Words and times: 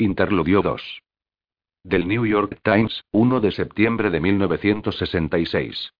Interludio 0.00 0.60
2. 0.60 1.02
Del 1.84 2.08
New 2.08 2.26
York 2.26 2.58
Times, 2.64 3.04
1 3.12 3.38
de 3.38 3.52
septiembre 3.52 4.10
de 4.10 4.18
1966. 4.18 5.92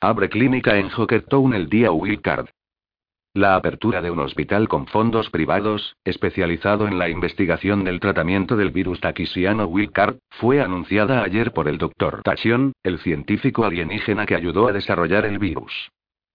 Abre 0.00 0.28
clínica 0.28 0.76
en 0.76 0.90
Hockertown 0.90 1.54
el 1.54 1.68
día 1.68 1.90
Card. 2.20 2.48
La 3.32 3.54
apertura 3.54 4.02
de 4.02 4.10
un 4.10 4.18
hospital 4.18 4.66
con 4.66 4.88
fondos 4.88 5.30
privados, 5.30 5.94
especializado 6.02 6.88
en 6.88 6.98
la 6.98 7.08
investigación 7.10 7.84
del 7.84 8.00
tratamiento 8.00 8.56
del 8.56 8.72
virus 8.72 8.98
taquisiano 8.98 9.66
Wilcard, 9.66 10.16
fue 10.28 10.60
anunciada 10.60 11.22
ayer 11.22 11.52
por 11.52 11.68
el 11.68 11.78
Dr. 11.78 12.22
Tachion, 12.24 12.72
el 12.82 12.98
científico 12.98 13.64
alienígena 13.64 14.26
que 14.26 14.34
ayudó 14.34 14.66
a 14.66 14.72
desarrollar 14.72 15.26
el 15.26 15.38
virus. 15.38 15.92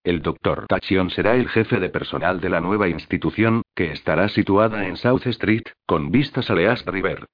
El 0.08 0.22
Dr. 0.22 0.68
Tachion 0.70 1.10
será 1.10 1.36
el 1.36 1.50
jefe 1.50 1.82
de 1.82 1.90
personal 1.90 2.40
de 2.40 2.48
la 2.48 2.62
nueva 2.62 2.88
institución, 2.88 3.64
que 3.76 3.92
estará 3.92 4.30
situada 4.30 4.88
en 4.88 4.96
South 4.96 5.26
Street, 5.26 5.64
con 5.86 6.12
vistas 6.12 6.50
a 6.50 6.56
Least 6.56 6.88
River. 6.88 7.26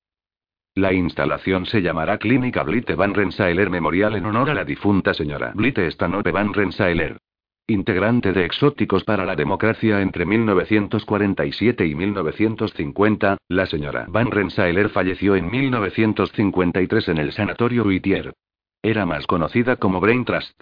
La 0.73 0.91
instalación 0.91 1.67
se 1.67 1.83
llamará 1.83 2.17
Clínica 2.17 2.63
Blite 2.63 2.95
Van 2.95 3.13
Rensselaer 3.13 3.69
Memorial 3.69 4.15
en 4.15 4.25
honor 4.25 4.49
a 4.49 4.55
la 4.55 4.65
difunta 4.65 5.13
señora 5.13 5.51
Blite 5.53 5.91
Stanope 5.91 6.31
Van 6.31 6.51
Rensselaer. 6.51 7.19
Integrante 7.67 8.33
de 8.33 8.43
Exóticos 8.43 9.03
para 9.03 9.23
la 9.23 9.35
Democracia 9.35 10.01
entre 10.01 10.25
1947 10.25 11.85
y 11.85 11.93
1950, 11.93 13.37
la 13.49 13.67
señora 13.67 14.07
Van 14.09 14.31
Rensselaer 14.31 14.89
falleció 14.89 15.35
en 15.35 15.51
1953 15.51 17.09
en 17.09 17.17
el 17.19 17.33
Sanatorio 17.33 17.83
Whittier. 17.83 18.33
Era 18.81 19.05
más 19.05 19.27
conocida 19.27 19.75
como 19.75 19.99
Brain 19.99 20.25
Trust. 20.25 20.59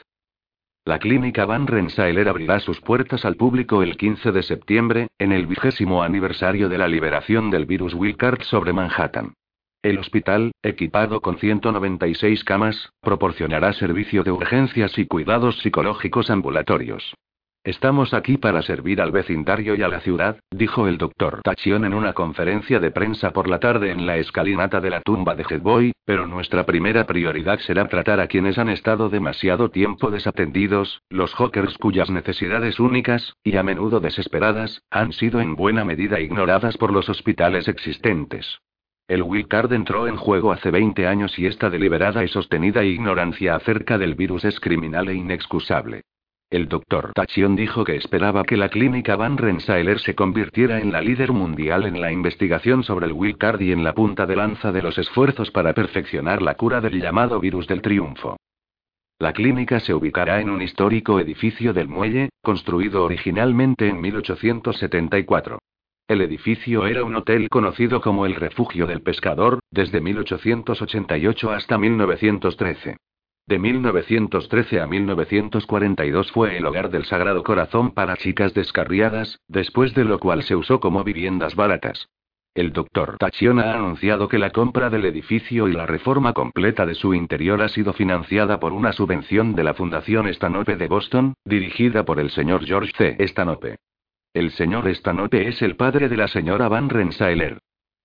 La 0.84 0.98
clínica 0.98 1.46
Van 1.46 1.68
Rensselaer 1.68 2.28
abrirá 2.28 2.60
sus 2.60 2.82
puertas 2.82 3.24
al 3.24 3.36
público 3.36 3.84
el 3.84 3.98
15 3.98 4.32
de 4.32 4.42
septiembre, 4.42 5.08
en 5.20 5.32
el 5.32 5.46
vigésimo 5.46 6.02
aniversario 6.02 6.70
de 6.70 6.80
la 6.80 6.88
liberación 6.88 7.52
del 7.52 7.68
virus 7.68 7.94
Wilcard 7.94 8.42
sobre 8.42 8.74
Manhattan. 8.74 9.36
El 9.84 10.00
hospital, 10.00 10.54
equipado 10.64 11.22
con 11.22 11.38
196 11.38 12.44
camas, 12.44 12.90
proporcionará 13.00 13.74
servicio 13.74 14.24
de 14.24 14.32
urgencias 14.32 14.98
y 14.98 15.06
cuidados 15.06 15.60
psicológicos 15.60 16.32
ambulatorios. 16.32 17.14
Estamos 17.64 18.16
aquí 18.16 18.38
para 18.38 18.64
servir 18.64 19.02
al 19.02 19.12
vecindario 19.12 19.76
y 19.76 19.84
a 19.84 19.88
la 19.88 20.00
ciudad, 20.00 20.40
dijo 20.50 20.88
el 20.88 20.98
doctor 20.98 21.42
Tachion 21.44 21.86
en 21.86 21.94
una 21.94 22.14
conferencia 22.14 22.80
de 22.80 22.90
prensa 22.90 23.34
por 23.34 23.48
la 23.48 23.60
tarde 23.60 23.92
en 23.92 24.08
la 24.08 24.18
escalinata 24.18 24.82
de 24.82 24.90
la 24.90 25.02
tumba 25.02 25.36
de 25.36 25.46
Headboy, 25.48 25.92
pero 26.04 26.26
nuestra 26.26 26.66
primera 26.66 27.06
prioridad 27.06 27.60
será 27.60 27.88
tratar 27.88 28.20
a 28.20 28.26
quienes 28.26 28.58
han 28.58 28.70
estado 28.70 29.10
demasiado 29.10 29.70
tiempo 29.70 30.10
desatendidos, 30.10 31.04
los 31.12 31.36
hawkers 31.36 31.78
cuyas 31.78 32.10
necesidades 32.10 32.80
únicas, 32.80 33.36
y 33.44 33.56
a 33.58 33.62
menudo 33.62 34.00
desesperadas, 34.00 34.82
han 34.90 35.14
sido 35.14 35.40
en 35.40 35.56
buena 35.56 35.86
medida 35.86 36.20
ignoradas 36.20 36.78
por 36.78 36.92
los 36.92 37.10
hospitales 37.10 37.68
existentes. 37.68 38.58
El 39.08 39.24
Card 39.48 39.72
entró 39.74 40.08
en 40.08 40.16
juego 40.16 40.52
hace 40.52 40.72
20 40.72 41.06
años 41.06 41.38
y 41.38 41.46
esta 41.46 41.70
deliberada 41.70 42.24
y 42.24 42.28
sostenida 42.28 42.84
ignorancia 42.84 43.54
acerca 43.54 44.00
del 44.00 44.16
virus 44.16 44.46
es 44.46 44.60
criminal 44.60 45.10
e 45.10 45.14
inexcusable. 45.14 46.06
El 46.52 46.68
doctor 46.68 47.14
Tachion 47.14 47.56
dijo 47.56 47.86
que 47.86 47.96
esperaba 47.96 48.44
que 48.44 48.58
la 48.58 48.68
clínica 48.68 49.16
Van 49.16 49.38
Rensselaer 49.38 50.00
se 50.00 50.16
convirtiera 50.16 50.82
en 50.82 50.92
la 50.92 51.00
líder 51.00 51.32
mundial 51.32 51.86
en 51.86 52.02
la 52.02 52.12
investigación 52.12 52.84
sobre 52.84 53.06
el 53.06 53.38
Card 53.38 53.62
y 53.62 53.72
en 53.72 53.86
la 53.86 53.94
punta 53.94 54.26
de 54.26 54.36
lanza 54.36 54.74
de 54.74 54.82
los 54.82 54.98
esfuerzos 54.98 55.50
para 55.50 55.74
perfeccionar 55.74 56.42
la 56.42 56.56
cura 56.56 56.82
del 56.82 57.02
llamado 57.02 57.40
virus 57.40 57.68
del 57.68 57.82
triunfo. 57.82 58.36
La 59.18 59.32
clínica 59.32 59.80
se 59.80 59.94
ubicará 59.94 60.42
en 60.42 60.50
un 60.50 60.62
histórico 60.62 61.22
edificio 61.22 61.72
del 61.72 61.88
muelle, 61.88 62.32
construido 62.42 63.06
originalmente 63.06 63.88
en 63.88 64.02
1874. 64.02 65.58
El 66.10 66.20
edificio 66.20 66.86
era 66.86 67.06
un 67.06 67.16
hotel 67.16 67.48
conocido 67.48 68.02
como 68.02 68.26
el 68.26 68.36
Refugio 68.36 68.88
del 68.88 69.02
Pescador, 69.02 69.60
desde 69.72 70.02
1888 70.02 71.50
hasta 71.50 71.78
1913. 71.78 72.98
De 73.48 73.60
1913 73.60 74.80
a 74.80 74.88
1942 74.88 76.32
fue 76.32 76.58
el 76.58 76.66
hogar 76.66 76.90
del 76.90 77.06
Sagrado 77.06 77.44
Corazón 77.44 77.92
para 77.92 78.18
chicas 78.18 78.54
descarriadas, 78.54 79.40
después 79.48 79.94
de 79.94 80.06
lo 80.06 80.20
cual 80.20 80.44
se 80.44 80.56
usó 80.56 80.80
como 80.80 81.04
viviendas 81.04 81.56
baratas. 81.56 82.08
El 82.54 82.74
doctor 82.74 83.18
Tachion 83.18 83.60
ha 83.60 83.74
anunciado 83.76 84.28
que 84.28 84.38
la 84.38 84.50
compra 84.50 84.90
del 84.90 85.06
edificio 85.06 85.70
y 85.70 85.74
la 85.74 85.86
reforma 85.86 86.34
completa 86.34 86.86
de 86.86 86.96
su 86.96 87.14
interior 87.14 87.62
ha 87.62 87.70
sido 87.70 87.94
financiada 87.94 88.60
por 88.60 88.74
una 88.74 88.92
subvención 88.92 89.56
de 89.56 89.64
la 89.64 89.74
Fundación 89.74 90.32
Stanope 90.34 90.76
de 90.76 90.88
Boston, 90.88 91.34
dirigida 91.46 92.04
por 92.04 92.20
el 92.20 92.30
señor 92.30 92.66
George 92.66 92.92
C. 92.98 93.28
Stanope. 93.28 93.78
El 94.34 94.52
señor 94.52 94.94
Stanope 94.94 95.48
es 95.48 95.62
el 95.62 95.78
padre 95.78 96.10
de 96.10 96.18
la 96.18 96.28
señora 96.28 96.68
Van 96.68 96.90
Rensselaer. 96.90 97.60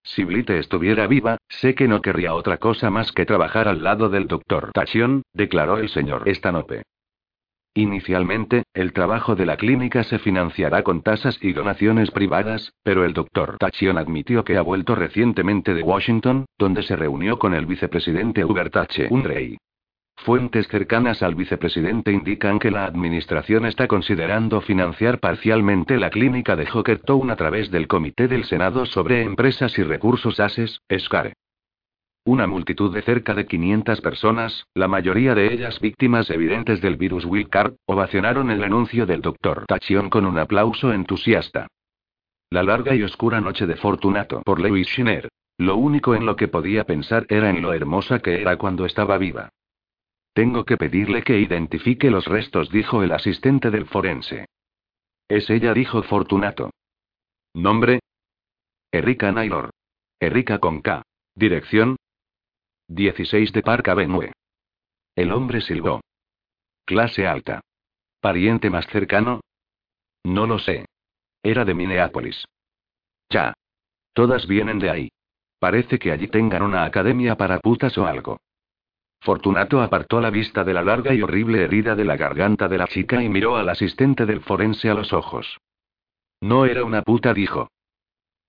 Si 0.07 0.23
Blite 0.23 0.61
estuviera 0.61 1.09
viva, 1.09 1.37
sé 1.49 1.75
que 1.75 1.89
no 1.89 2.01
querría 2.01 2.33
otra 2.33 2.59
cosa 2.59 2.91
más 2.91 3.11
que 3.11 3.27
trabajar 3.27 3.67
al 3.67 3.83
lado 3.83 4.09
del 4.09 4.29
doctor 4.29 4.71
Tachion, 4.73 5.23
declaró 5.33 5.79
el 5.79 5.89
señor 5.89 6.23
Stanope. 6.33 6.85
Inicialmente, 7.75 8.63
el 8.73 8.93
trabajo 8.93 9.35
de 9.35 9.47
la 9.47 9.57
clínica 9.57 10.05
se 10.05 10.21
financiará 10.21 10.85
con 10.85 11.03
tasas 11.03 11.39
y 11.43 11.53
donaciones 11.53 12.13
privadas, 12.13 12.73
pero 12.85 13.05
el 13.05 13.15
doctor 13.15 13.57
Tachion 13.59 13.99
admitió 13.99 14.45
que 14.45 14.57
ha 14.57 14.63
vuelto 14.63 14.95
recientemente 14.95 15.75
de 15.75 15.83
Washington, 15.83 16.47
donde 16.57 16.85
se 16.85 16.95
reunió 16.95 17.41
con 17.41 17.53
el 17.53 17.67
vicepresidente 17.67 18.45
Hubert 18.45 18.77
H. 18.77 19.09
Unrey. 19.11 19.59
Fuentes 20.17 20.67
cercanas 20.69 21.23
al 21.23 21.35
vicepresidente 21.35 22.11
indican 22.11 22.59
que 22.59 22.71
la 22.71 22.85
administración 22.85 23.65
está 23.67 23.87
considerando 23.87 24.61
financiar 24.61 25.21
parcialmente 25.21 25.99
la 25.99 26.11
clínica 26.11 26.57
de 26.57 26.67
Hockertown 26.69 27.31
a 27.31 27.37
través 27.37 27.71
del 27.71 27.87
Comité 27.87 28.27
del 28.27 28.45
Senado 28.45 28.87
sobre 28.87 29.23
Empresas 29.23 29.79
y 29.79 29.85
Recursos 29.85 30.41
ASES, 30.41 30.81
SCARE. 30.91 31.35
Una 32.25 32.49
multitud 32.49 32.93
de 32.93 33.03
cerca 33.03 33.35
de 33.35 33.47
500 33.47 34.01
personas, 34.01 34.67
la 34.75 34.89
mayoría 34.89 35.37
de 35.37 35.55
ellas 35.55 35.79
víctimas 35.79 36.29
evidentes 36.31 36.81
del 36.81 36.97
virus 36.97 37.25
Wilcard, 37.25 37.75
ovacionaron 37.87 38.51
el 38.51 38.65
anuncio 38.65 39.07
del 39.07 39.21
Dr. 39.21 39.65
Tachion 39.69 40.11
con 40.11 40.27
un 40.27 40.39
aplauso 40.39 40.93
entusiasta. 40.93 41.69
La 42.51 42.65
larga 42.65 42.97
y 42.97 43.05
oscura 43.05 43.41
noche 43.41 43.67
de 43.67 43.77
Fortunato 43.77 44.43
por 44.45 44.61
Lewis 44.61 44.89
Schiner. 44.89 45.29
Lo 45.57 45.77
único 45.77 46.17
en 46.17 46.27
lo 46.27 46.35
que 46.35 46.49
podía 46.49 46.83
pensar 46.83 47.27
era 47.29 47.49
en 47.49 47.63
lo 47.63 47.73
hermosa 47.73 48.19
que 48.19 48.41
era 48.41 48.57
cuando 48.57 48.87
estaba 48.87 49.19
viva. 49.19 49.51
Tengo 50.37 50.67
que 50.67 50.77
pedirle 50.77 51.23
que 51.23 51.41
identifique 51.41 52.11
los 52.11 52.27
restos, 52.27 52.69
dijo 52.69 53.03
el 53.03 53.13
asistente 53.13 53.71
del 53.71 53.87
forense. 53.87 54.45
Es 55.29 55.49
ella, 55.49 55.73
dijo 55.73 56.03
Fortunato. 56.03 56.73
Nombre. 57.55 58.01
Erika 58.93 59.33
Naylor. 59.33 59.71
Erika 60.21 60.59
con 60.59 60.83
K. 60.83 61.01
Dirección. 61.35 61.97
16 62.89 63.51
de 63.51 63.63
Park 63.63 63.89
Avenue. 63.89 64.31
El 65.15 65.33
hombre 65.33 65.63
silbó. 65.63 66.03
Clase 66.85 67.27
alta. 67.27 67.63
¿Pariente 68.21 68.69
más 68.69 68.87
cercano? 68.89 69.41
No 70.23 70.47
lo 70.47 70.59
sé. 70.59 70.85
Era 71.43 71.65
de 71.65 71.73
Minneapolis. 71.73 72.45
Ya. 73.31 73.55
Todas 74.13 74.47
vienen 74.47 74.81
de 74.81 74.91
ahí. 74.91 75.09
Parece 75.59 75.99
que 75.99 76.13
allí 76.13 76.29
tengan 76.29 76.63
una 76.63 76.85
academia 76.85 77.37
para 77.39 77.59
putas 77.59 77.97
o 77.97 78.07
algo. 78.07 78.37
Fortunato 79.27 79.83
apartó 79.83 80.21
la 80.21 80.31
vista 80.31 80.63
de 80.63 80.73
la 80.73 80.85
larga 80.85 81.13
y 81.13 81.21
horrible 81.21 81.65
herida 81.65 81.97
de 81.97 82.05
la 82.05 82.17
garganta 82.17 82.69
de 82.69 82.79
la 82.79 82.87
chica 82.87 83.25
y 83.25 83.29
miró 83.29 83.57
al 83.57 83.69
asistente 83.69 84.25
del 84.25 84.41
forense 84.41 84.89
a 84.89 84.95
los 84.95 85.13
ojos. 85.13 85.59
No 86.41 86.65
era 86.65 86.85
una 86.85 87.03
puta, 87.03 87.35
dijo. 87.35 87.69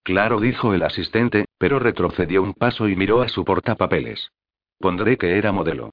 Claro, 0.03 0.39
dijo 0.39 0.75
el 0.75 0.83
asistente, 0.83 1.45
pero 1.57 1.79
retrocedió 1.79 2.43
un 2.43 2.53
paso 2.53 2.87
y 2.87 2.95
miró 2.95 3.23
a 3.23 3.27
su 3.27 3.43
portapapeles. 3.43 4.29
Pondré 4.77 5.17
que 5.17 5.39
era 5.39 5.51
modelo. 5.51 5.89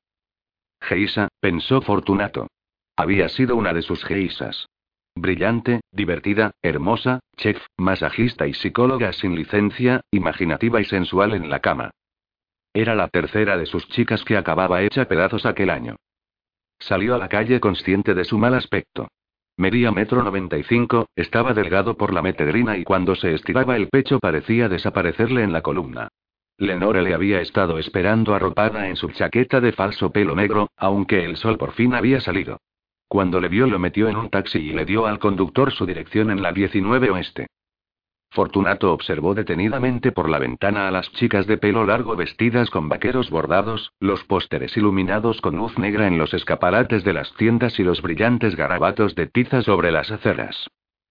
Geisa, 0.83 1.28
pensó 1.41 1.81
Fortunato. 1.81 2.49
Había 2.94 3.31
sido 3.31 3.56
una 3.56 3.73
de 3.73 3.81
sus 3.81 4.05
geisas. 4.05 4.69
Brillante, 5.15 5.81
divertida, 5.93 6.50
hermosa, 6.61 7.21
chef, 7.39 7.56
masajista 7.78 8.47
y 8.47 8.53
psicóloga 8.53 9.15
sin 9.15 9.34
licencia, 9.34 10.03
imaginativa 10.11 10.78
y 10.83 10.84
sensual 10.84 11.33
en 11.33 11.49
la 11.49 11.61
cama. 11.61 11.91
Era 12.76 12.97
la 12.97 13.06
tercera 13.06 13.56
de 13.56 13.67
sus 13.67 13.87
chicas 13.88 14.25
que 14.25 14.37
acababa 14.37 14.82
hecha 14.82 15.05
pedazos 15.05 15.47
aquel 15.47 15.71
año. 15.71 15.94
Salió 16.81 17.15
a 17.15 17.19
la 17.19 17.29
calle 17.29 17.61
consciente 17.61 18.15
de 18.15 18.25
su 18.25 18.37
mal 18.37 18.53
aspecto. 18.55 19.09
Medía 19.56 19.93
metro 19.93 20.25
noventa 20.25 20.59
y 20.59 20.65
cinco, 20.65 21.06
estaba 21.15 21.55
delgado 21.55 21.97
por 21.97 22.12
la 22.12 22.21
metedrina 22.21 22.76
y 22.76 22.82
cuando 22.82 23.15
se 23.15 23.32
estiraba 23.32 23.76
el 23.76 23.88
pecho 23.88 24.19
parecía 24.19 24.69
desaparecerle 24.69 25.44
en 25.44 25.53
la 25.53 25.62
columna. 25.62 26.09
Lenore 26.59 27.03
le 27.03 27.15
había 27.15 27.41
estado 27.41 27.79
esperando 27.79 28.35
arropada 28.35 28.88
en 28.88 28.97
su 28.97 29.09
chaqueta 29.12 29.61
de 29.61 29.70
falso 29.70 30.11
pelo 30.11 30.35
negro, 30.35 30.70
aunque 30.77 31.25
el 31.25 31.37
sol 31.37 31.56
por 31.56 31.73
fin 31.73 31.94
había 31.94 32.20
salido. 32.20 32.59
Cuando 33.06 33.41
le 33.41 33.49
vio 33.49 33.69
lo 33.69 33.79
metió 33.79 34.09
en 34.09 34.17
un 34.17 34.31
taxi 34.31 34.59
y 34.59 34.73
le 34.73 34.85
dio 34.85 35.06
al 35.06 35.20
conductor 35.20 35.73
su 35.73 35.87
dirección 35.87 36.32
en 36.32 36.43
la 36.43 36.50
19 36.50 37.11
oeste. 37.11 37.47
Fortunato 38.34 38.92
observó 38.92 39.32
detenidamente 39.32 40.10
por 40.10 40.28
la 40.28 40.40
ventana 40.40 40.88
a 40.88 40.90
las 40.90 41.08
chicas 41.12 41.46
de 41.46 41.56
pelo 41.56 41.86
largo 41.86 42.16
vestidas 42.16 42.69
con 42.69 42.88
vaqueros 42.88 43.31
bordados, 43.31 43.92
los 44.00 44.25
pósteres 44.25 44.76
iluminados 44.76 45.40
con 45.40 45.56
luz 45.56 45.78
negra 45.78 46.08
en 46.08 46.19
los 46.19 46.34
escaparates 46.34 47.04
de 47.04 47.12
las 47.12 47.32
tiendas 47.34 47.78
y 47.78 47.84
los 47.84 48.02
brillantes 48.02 48.56
garabatos 48.56 49.14
de 49.14 49.28
tiza 49.28 49.62
sobre 49.62 49.92
las 49.92 50.10
aceras. 50.10 50.66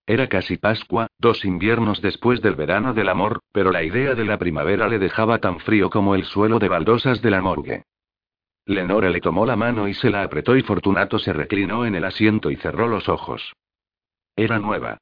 Era 0.05 0.27
casi 0.27 0.57
Pascua, 0.57 1.07
dos 1.17 1.45
inviernos 1.45 2.01
después 2.01 2.41
del 2.41 2.55
verano 2.55 2.93
del 2.93 3.07
amor, 3.07 3.39
pero 3.53 3.71
la 3.71 3.83
idea 3.83 4.15
de 4.15 4.25
la 4.25 4.37
primavera 4.37 4.89
le 4.89 4.99
dejaba 4.99 5.37
tan 5.37 5.61
frío 5.61 5.89
como 5.89 6.15
el 6.15 6.25
suelo 6.25 6.59
de 6.59 6.67
baldosas 6.67 7.21
de 7.21 7.31
la 7.31 7.41
morgue. 7.41 7.83
Lenore 8.65 9.09
le 9.09 9.21
tomó 9.21 9.45
la 9.45 9.55
mano 9.55 9.87
y 9.87 9.93
se 9.93 10.09
la 10.09 10.23
apretó 10.23 10.57
y 10.57 10.61
Fortunato 10.61 11.17
se 11.19 11.31
reclinó 11.31 11.85
en 11.85 11.95
el 11.95 12.03
asiento 12.03 12.51
y 12.51 12.57
cerró 12.57 12.89
los 12.89 13.07
ojos. 13.07 13.53
Era 14.35 14.59
nueva. 14.59 14.97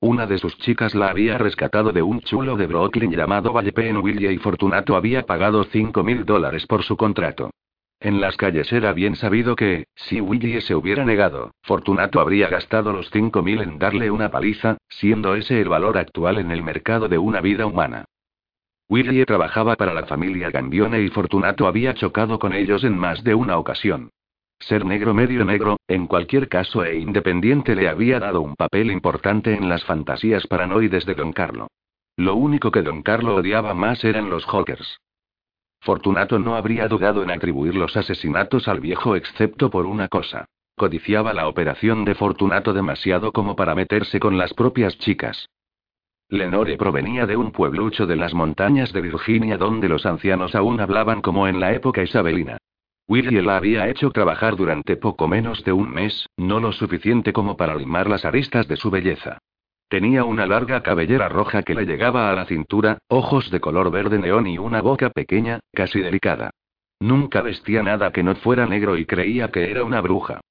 Una 0.00 0.26
de 0.26 0.38
sus 0.38 0.56
chicas 0.58 0.94
la 0.94 1.10
había 1.10 1.38
rescatado 1.38 1.90
de 1.90 2.02
un 2.02 2.20
chulo 2.20 2.56
de 2.56 2.68
Brooklyn 2.68 3.10
llamado 3.10 3.52
Valle 3.52 3.72
Willie 3.94 4.32
y 4.32 4.38
Fortunato 4.38 4.94
había 4.94 5.26
pagado 5.26 5.64
cinco 5.64 6.04
mil 6.04 6.24
dólares 6.24 6.66
por 6.66 6.84
su 6.84 6.96
contrato. 6.96 7.50
En 7.98 8.20
las 8.20 8.36
calles 8.36 8.72
era 8.72 8.92
bien 8.92 9.16
sabido 9.16 9.56
que, 9.56 9.86
si 9.96 10.20
Willie 10.20 10.60
se 10.60 10.76
hubiera 10.76 11.04
negado, 11.04 11.50
Fortunato 11.62 12.20
habría 12.20 12.48
gastado 12.48 12.92
los 12.92 13.10
cinco 13.10 13.42
mil 13.42 13.60
en 13.60 13.80
darle 13.80 14.08
una 14.12 14.30
paliza, 14.30 14.76
siendo 14.88 15.34
ese 15.34 15.60
el 15.60 15.68
valor 15.68 15.98
actual 15.98 16.38
en 16.38 16.52
el 16.52 16.62
mercado 16.62 17.08
de 17.08 17.18
una 17.18 17.40
vida 17.40 17.66
humana. 17.66 18.04
Willie 18.88 19.26
trabajaba 19.26 19.74
para 19.74 19.94
la 19.94 20.06
familia 20.06 20.50
Gambione 20.50 21.02
y 21.02 21.08
Fortunato 21.08 21.66
había 21.66 21.94
chocado 21.94 22.38
con 22.38 22.52
ellos 22.52 22.84
en 22.84 22.96
más 22.96 23.24
de 23.24 23.34
una 23.34 23.58
ocasión. 23.58 24.10
Ser 24.60 24.84
negro 24.84 25.14
medio 25.14 25.44
negro, 25.44 25.78
en 25.86 26.06
cualquier 26.06 26.48
caso 26.48 26.84
e 26.84 26.98
independiente 26.98 27.74
le 27.74 27.88
había 27.88 28.18
dado 28.18 28.40
un 28.40 28.56
papel 28.56 28.90
importante 28.90 29.54
en 29.54 29.68
las 29.68 29.84
fantasías 29.84 30.46
paranoides 30.46 31.06
de 31.06 31.14
Don 31.14 31.32
Carlo. 31.32 31.68
Lo 32.16 32.34
único 32.34 32.70
que 32.70 32.82
Don 32.82 33.02
Carlo 33.02 33.36
odiaba 33.36 33.72
más 33.72 34.04
eran 34.04 34.28
los 34.28 34.44
Hawkers. 34.46 35.00
Fortunato 35.80 36.38
no 36.38 36.56
habría 36.56 36.88
dudado 36.88 37.22
en 37.22 37.30
atribuir 37.30 37.76
los 37.76 37.96
asesinatos 37.96 38.66
al 38.66 38.80
viejo 38.80 39.14
excepto 39.14 39.70
por 39.70 39.86
una 39.86 40.08
cosa. 40.08 40.46
Codiciaba 40.76 41.32
la 41.32 41.48
operación 41.48 42.04
de 42.04 42.16
Fortunato 42.16 42.72
demasiado 42.72 43.32
como 43.32 43.54
para 43.54 43.74
meterse 43.76 44.18
con 44.18 44.36
las 44.36 44.54
propias 44.54 44.98
chicas. 44.98 45.48
Lenore 46.28 46.76
provenía 46.76 47.26
de 47.26 47.36
un 47.36 47.52
pueblucho 47.52 48.06
de 48.06 48.16
las 48.16 48.34
montañas 48.34 48.92
de 48.92 49.00
Virginia 49.00 49.56
donde 49.56 49.88
los 49.88 50.04
ancianos 50.04 50.54
aún 50.54 50.80
hablaban 50.80 51.22
como 51.22 51.48
en 51.48 51.58
la 51.58 51.72
época 51.72 52.02
isabelina. 52.02 52.58
Willie 53.08 53.40
la 53.40 53.56
había 53.56 53.88
hecho 53.88 54.10
trabajar 54.10 54.54
durante 54.54 54.96
poco 54.96 55.28
menos 55.28 55.64
de 55.64 55.72
un 55.72 55.90
mes, 55.90 56.28
no 56.36 56.60
lo 56.60 56.72
suficiente 56.72 57.32
como 57.32 57.56
para 57.56 57.74
limar 57.74 58.06
las 58.08 58.26
aristas 58.26 58.68
de 58.68 58.76
su 58.76 58.90
belleza. 58.90 59.38
Tenía 59.88 60.24
una 60.24 60.44
larga 60.44 60.82
cabellera 60.82 61.30
roja 61.30 61.62
que 61.62 61.74
le 61.74 61.86
llegaba 61.86 62.30
a 62.30 62.34
la 62.34 62.44
cintura, 62.44 62.98
ojos 63.08 63.50
de 63.50 63.60
color 63.60 63.90
verde 63.90 64.18
neón 64.18 64.46
y 64.46 64.58
una 64.58 64.82
boca 64.82 65.08
pequeña, 65.08 65.60
casi 65.72 66.00
delicada. 66.00 66.50
Nunca 67.00 67.40
vestía 67.40 67.82
nada 67.82 68.12
que 68.12 68.22
no 68.22 68.34
fuera 68.34 68.66
negro 68.66 68.98
y 68.98 69.06
creía 69.06 69.48
que 69.48 69.70
era 69.70 69.84
una 69.84 70.02
bruja. 70.02 70.42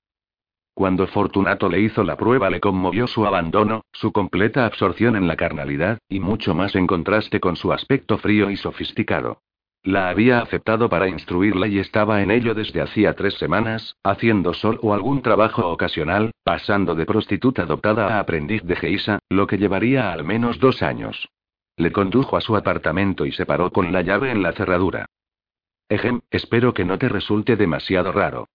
Cuando 0.74 1.06
Fortunato 1.06 1.70
le 1.70 1.82
hizo 1.82 2.04
la 2.04 2.18
prueba 2.18 2.50
le 2.50 2.60
conmovió 2.60 3.06
su 3.06 3.28
abandono, 3.28 3.84
su 3.92 4.12
completa 4.12 4.66
absorción 4.66 5.16
en 5.16 5.28
la 5.28 5.36
carnalidad, 5.36 6.00
y 6.10 6.20
mucho 6.20 6.56
más 6.56 6.76
en 6.76 6.88
contraste 6.88 7.40
con 7.40 7.56
su 7.56 7.72
aspecto 7.72 8.18
frío 8.18 8.50
y 8.50 8.58
sofisticado. 8.58 9.42
La 9.88 10.10
había 10.10 10.42
aceptado 10.42 10.90
para 10.90 11.08
instruirla 11.08 11.66
y 11.66 11.80
estaba 11.80 12.22
en 12.22 12.30
ello 12.30 12.54
desde 12.54 12.82
hacía 12.82 13.14
tres 13.14 13.36
semanas, 13.36 13.96
haciendo 14.04 14.54
sol 14.54 14.78
o 14.82 14.94
algún 14.94 15.22
trabajo 15.22 15.66
ocasional, 15.70 16.32
pasando 16.44 16.94
de 16.94 17.06
prostituta 17.06 17.62
adoptada 17.62 18.18
a 18.18 18.20
aprendiz 18.20 18.62
de 18.64 18.76
Geisa, 18.76 19.20
lo 19.30 19.48
que 19.48 19.58
llevaría 19.58 20.12
al 20.12 20.26
menos 20.26 20.60
dos 20.60 20.84
años. 20.84 21.30
Le 21.78 21.94
condujo 21.94 22.36
a 22.36 22.42
su 22.42 22.58
apartamento 22.58 23.26
y 23.26 23.32
se 23.32 23.46
paró 23.46 23.72
con 23.72 23.94
la 23.94 24.02
llave 24.02 24.30
en 24.30 24.44
la 24.44 24.52
cerradura. 24.52 25.06
Ejem, 25.88 26.20
espero 26.32 26.74
que 26.74 26.84
no 26.84 26.98
te 26.98 27.08
resulte 27.08 27.56
demasiado 27.56 28.12
raro. 28.12 28.50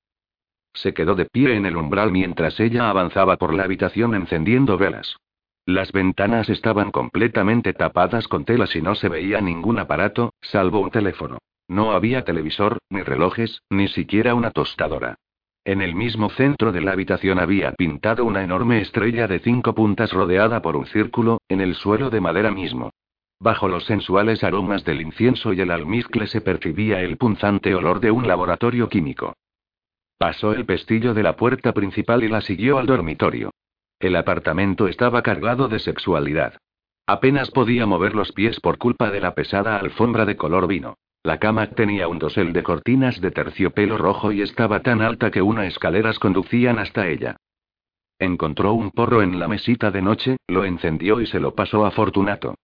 Se 0.75 0.93
quedó 0.93 1.14
de 1.14 1.25
pie 1.25 1.56
en 1.56 1.64
el 1.64 1.79
umbral 1.79 2.12
mientras 2.12 2.61
ella 2.61 2.90
avanzaba 2.90 3.38
por 3.38 3.55
la 3.55 3.64
habitación 3.64 4.14
encendiendo 4.14 4.76
velas. 4.76 5.17
Las 5.66 5.92
ventanas 5.92 6.48
estaban 6.48 6.90
completamente 6.90 7.72
tapadas 7.72 8.26
con 8.26 8.44
telas 8.44 8.74
y 8.74 8.82
no 8.82 8.96
se 8.96 9.08
veía 9.08 9.40
ningún 9.40 9.78
aparato, 9.78 10.34
salvo 10.40 10.80
un 10.80 10.90
teléfono. 10.90 11.38
No 11.68 11.92
había 11.92 12.24
televisor, 12.24 12.78
ni 12.90 13.02
relojes, 13.02 13.62
ni 13.70 13.86
siquiera 13.86 14.34
una 14.34 14.50
tostadora. 14.50 15.16
En 15.64 15.80
el 15.80 15.94
mismo 15.94 16.28
centro 16.30 16.72
de 16.72 16.80
la 16.80 16.90
habitación 16.90 17.38
había 17.38 17.70
pintado 17.72 18.24
una 18.24 18.42
enorme 18.42 18.80
estrella 18.80 19.28
de 19.28 19.38
cinco 19.38 19.72
puntas 19.72 20.12
rodeada 20.12 20.60
por 20.60 20.74
un 20.74 20.86
círculo, 20.86 21.40
en 21.48 21.60
el 21.60 21.76
suelo 21.76 22.10
de 22.10 22.20
madera 22.20 22.50
mismo. 22.50 22.90
Bajo 23.38 23.68
los 23.68 23.84
sensuales 23.84 24.42
aromas 24.42 24.84
del 24.84 25.00
incienso 25.00 25.52
y 25.52 25.60
el 25.60 25.70
almizcle 25.70 26.26
se 26.26 26.40
percibía 26.40 27.00
el 27.00 27.16
punzante 27.16 27.72
olor 27.76 28.00
de 28.00 28.10
un 28.10 28.26
laboratorio 28.26 28.88
químico. 28.88 29.34
Pasó 30.18 30.52
el 30.52 30.66
pestillo 30.66 31.14
de 31.14 31.22
la 31.22 31.36
puerta 31.36 31.72
principal 31.72 32.24
y 32.24 32.28
la 32.28 32.40
siguió 32.40 32.78
al 32.78 32.86
dormitorio. 32.86 33.52
El 34.02 34.16
apartamento 34.16 34.88
estaba 34.88 35.22
cargado 35.22 35.69
de 35.69 35.78
sexualidad. 35.78 36.54
Apenas 37.06 37.52
podía 37.52 37.87
mover 37.87 38.16
los 38.16 38.32
pies 38.32 38.58
por 38.58 38.76
culpa 38.76 39.12
de 39.12 39.20
la 39.20 39.37
pesada 39.37 39.76
alfombra 39.76 40.26
de 40.26 40.37
color 40.37 40.66
vino. 40.66 40.96
La 41.22 41.38
cama 41.38 41.69
tenía 41.70 42.08
un 42.08 42.19
dosel 42.19 42.52
de 42.52 42.64
cortinas 42.64 43.20
de 43.20 43.31
terciopelo 43.31 43.96
rojo 43.96 44.32
y 44.32 44.43
estaba 44.43 44.81
tan 44.81 45.02
alta 45.02 45.31
que 45.31 45.40
unas 45.40 45.66
escaleras 45.66 46.19
conducían 46.19 46.81
hasta 46.81 47.06
ella. 47.06 47.37
Encontró 48.19 48.72
un 48.72 48.90
porro 48.90 49.22
en 49.22 49.38
la 49.38 49.46
mesita 49.46 49.93
de 49.93 50.02
noche, 50.02 50.37
lo 50.48 50.64
encendió 50.64 51.20
y 51.20 51.26
se 51.26 51.38
lo 51.38 51.55
pasó 51.55 51.87
a 51.87 51.93
Fortunato. 51.93 52.56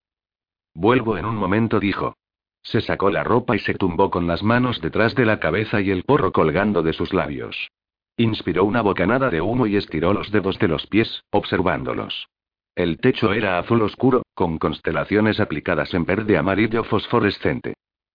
Vuelvo 0.75 1.19
en 1.19 1.25
un 1.25 1.37
momento, 1.37 1.79
dijo. 1.79 2.17
Se 2.63 2.81
sacó 2.81 3.11
la 3.11 3.23
ropa 3.23 3.55
y 3.55 3.61
se 3.61 3.75
tumbó 3.75 4.11
con 4.11 4.27
las 4.27 4.43
manos 4.43 4.81
detrás 4.81 5.15
de 5.15 5.25
la 5.25 5.39
cabeza 5.39 5.81
y 5.81 5.93
el 5.93 6.03
porro 6.03 6.33
colgando 6.33 6.83
de 6.83 6.95
sus 6.95 7.13
labios. 7.15 7.71
Inspiró 8.19 8.65
una 8.65 8.83
bocanada 8.83 9.31
de 9.31 9.41
humo 9.41 9.69
y 9.69 9.77
estiró 9.77 10.13
los 10.13 10.33
dedos 10.33 10.59
de 10.59 10.67
los 10.67 10.89
pies, 10.89 11.23
observándolos. 11.31 12.29
El 12.75 12.99
techo 12.99 13.33
era 13.33 13.61
azul 13.61 13.81
oscuro, 13.81 14.23
con 14.35 14.59
constelaciones 14.59 15.39
aplicadas 15.39 15.95
en 15.95 16.05
verde 16.05 16.37
amarillo 16.37 16.83
fosforescente. 16.83 17.75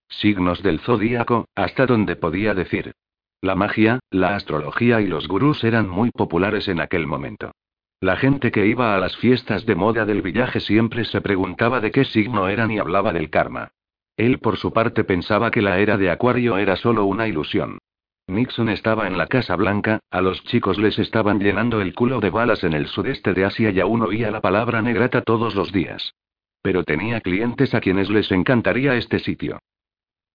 Signos 0.10 0.62
del 0.62 0.82
zodíaco, 0.82 1.46
hasta 1.56 1.86
donde 1.86 2.18
podía 2.18 2.54
decir. 2.54 2.92
La 3.40 3.56
magia, 3.56 4.00
la 4.10 4.36
astrología 4.36 5.00
y 5.00 5.08
los 5.08 5.30
gurús 5.30 5.64
eran 5.64 5.88
muy 5.88 6.12
populares 6.12 6.68
en 6.68 6.82
aquel 6.82 7.08
momento. 7.08 7.54
La 8.02 8.18
gente 8.18 8.52
que 8.52 8.68
iba 8.68 8.96
a 8.96 9.00
las 9.00 9.16
fiestas 9.16 9.66
de 9.66 9.76
moda 9.76 10.06
del 10.06 10.22
villaje 10.22 10.60
siempre 10.60 11.06
se 11.06 11.22
preguntaba 11.22 11.80
de 11.80 11.92
qué 11.92 12.04
signo 12.04 12.50
eran 12.50 12.72
y 12.72 12.78
hablaba 12.78 13.14
del 13.14 13.30
karma. 13.30 13.72
Él 14.18 14.40
por 14.40 14.58
su 14.58 14.74
parte 14.74 15.06
pensaba 15.06 15.50
que 15.50 15.62
la 15.62 15.80
era 15.80 15.98
de 15.98 16.12
Acuario 16.12 16.58
era 16.58 16.76
solo 16.76 17.06
una 17.06 17.26
ilusión. 17.26 17.80
Nixon 18.28 18.70
estaba 18.70 19.08
en 19.08 19.18
la 19.18 19.28
Casa 19.28 19.56
Blanca, 19.58 20.00
a 20.10 20.22
los 20.22 20.42
chicos 20.46 20.78
les 20.78 20.98
estaban 20.98 21.40
llenando 21.40 21.82
el 21.82 21.94
culo 21.94 22.22
de 22.22 22.30
balas 22.30 22.64
en 22.64 22.74
el 22.74 22.88
sudeste 22.88 23.34
de 23.34 23.44
Asia 23.44 23.72
y 23.72 23.82
aún 23.82 24.02
oía 24.02 24.32
la 24.32 24.40
palabra 24.40 24.82
negrata 24.82 25.22
todos 25.22 25.56
los 25.56 25.74
días. 25.74 26.14
Pero 26.62 26.86
tenía 26.86 27.20
clientes 27.20 27.74
a 27.74 27.82
quienes 27.82 28.10
les 28.10 28.32
encantaría 28.32 28.96
este 28.96 29.20
sitio. 29.20 29.60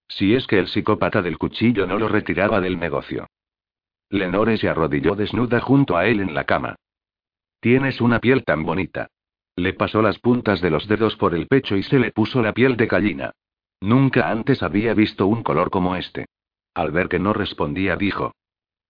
Si 0.07 0.35
es 0.35 0.45
que 0.45 0.59
el 0.59 0.67
psicópata 0.67 1.23
del 1.23 1.39
cuchillo 1.39 1.87
no 1.87 1.97
lo 1.97 2.07
retiraba 2.07 2.61
del 2.61 2.79
negocio. 2.79 3.27
Lenore 4.11 4.57
se 4.57 4.69
arrodilló 4.69 5.15
desnuda 5.15 5.59
junto 5.59 5.97
a 5.97 6.05
él 6.05 6.19
en 6.19 6.35
la 6.35 6.43
cama. 6.43 6.75
Tienes 7.59 8.01
una 8.01 8.19
piel 8.19 8.43
tan 8.43 8.63
bonita. 8.63 9.07
Le 9.55 9.73
pasó 9.73 10.01
las 10.03 10.19
puntas 10.19 10.61
de 10.61 10.69
los 10.69 10.87
dedos 10.87 11.15
por 11.15 11.33
el 11.33 11.47
pecho 11.47 11.75
y 11.75 11.83
se 11.83 11.99
le 11.99 12.11
puso 12.11 12.41
la 12.41 12.53
piel 12.53 12.77
de 12.77 12.85
gallina. 12.85 13.31
Nunca 13.81 14.29
antes 14.29 14.61
había 14.61 14.93
visto 14.93 15.25
un 15.25 15.41
color 15.43 15.71
como 15.71 15.95
este. 15.95 16.27
Al 16.73 16.91
ver 16.91 17.09
que 17.09 17.19
no 17.19 17.33
respondía, 17.33 17.95
dijo. 17.95 18.33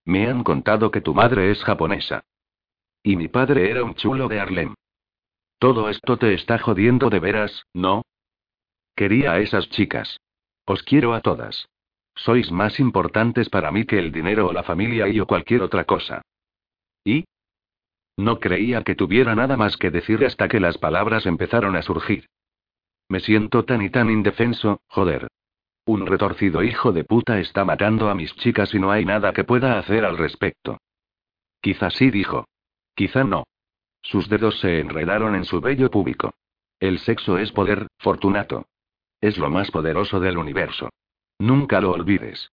Me 0.06 0.28
han 0.28 0.44
contado 0.44 0.92
que 0.92 1.02
tu 1.02 1.14
madre 1.14 1.52
es 1.52 1.64
japonesa. 1.64 2.24
Y 3.04 3.16
mi 3.16 3.28
padre 3.28 3.70
era 3.70 3.84
un 3.84 3.96
chulo 3.96 4.28
de 4.28 4.40
Harlem. 4.40 4.76
Todo 5.60 5.90
esto 5.90 6.18
te 6.18 6.34
está 6.34 6.58
jodiendo 6.58 7.10
de 7.10 7.20
veras, 7.20 7.64
¿no? 7.74 8.04
Quería 8.96 9.34
a 9.34 9.40
esas 9.40 9.70
chicas. 9.70 10.20
Os 10.66 10.84
quiero 10.84 11.14
a 11.14 11.22
todas. 11.22 11.68
Sois 12.16 12.52
más 12.52 12.80
importantes 12.80 13.50
para 13.50 13.72
mí 13.72 13.86
que 13.86 13.98
el 13.98 14.12
dinero 14.12 14.48
o 14.48 14.54
la 14.54 14.64
familia 14.64 15.08
y 15.08 15.20
o 15.20 15.26
cualquier 15.26 15.62
otra 15.62 15.86
cosa. 15.86 16.22
¿Y? 17.04 17.26
No 18.18 18.40
creía 18.40 18.84
que 18.84 18.96
tuviera 18.96 19.36
nada 19.36 19.56
más 19.56 19.78
que 19.78 19.92
decir 19.92 20.26
hasta 20.26 20.50
que 20.50 20.60
las 20.60 20.78
palabras 20.78 21.26
empezaron 21.26 21.76
a 21.78 21.82
surgir. 21.82 22.28
Me 23.08 23.22
siento 23.22 23.64
tan 23.64 23.82
y 23.82 23.90
tan 23.90 24.10
indefenso, 24.10 24.82
joder. 24.88 25.28
Un 25.90 26.06
retorcido 26.06 26.62
hijo 26.62 26.92
de 26.92 27.04
puta 27.04 27.40
está 27.40 27.66
matando 27.66 28.12
a 28.12 28.14
mis 28.14 28.36
chicas 28.36 28.76
y 28.76 28.80
no 28.80 28.92
hay 28.92 29.06
nada 29.06 29.34
que 29.34 29.44
pueda 29.44 29.80
hacer 29.80 30.06
al 30.06 30.20
respecto. 30.20 30.78
Quizá 31.62 31.90
sí 31.90 32.12
dijo. 32.12 32.46
Quizá 32.94 33.24
no. 33.24 33.46
Sus 34.04 34.30
dedos 34.30 34.60
se 34.60 34.82
enredaron 34.82 35.34
en 35.34 35.46
su 35.46 35.62
vello 35.62 35.90
púbico. 35.90 36.30
El 36.80 37.00
sexo 37.00 37.40
es 37.40 37.52
poder, 37.52 37.88
Fortunato. 37.98 38.68
Es 39.20 39.40
lo 39.40 39.50
más 39.50 39.72
poderoso 39.72 40.20
del 40.20 40.38
universo. 40.38 40.90
Nunca 41.40 41.82
lo 41.82 41.90
olvides. 41.94 42.52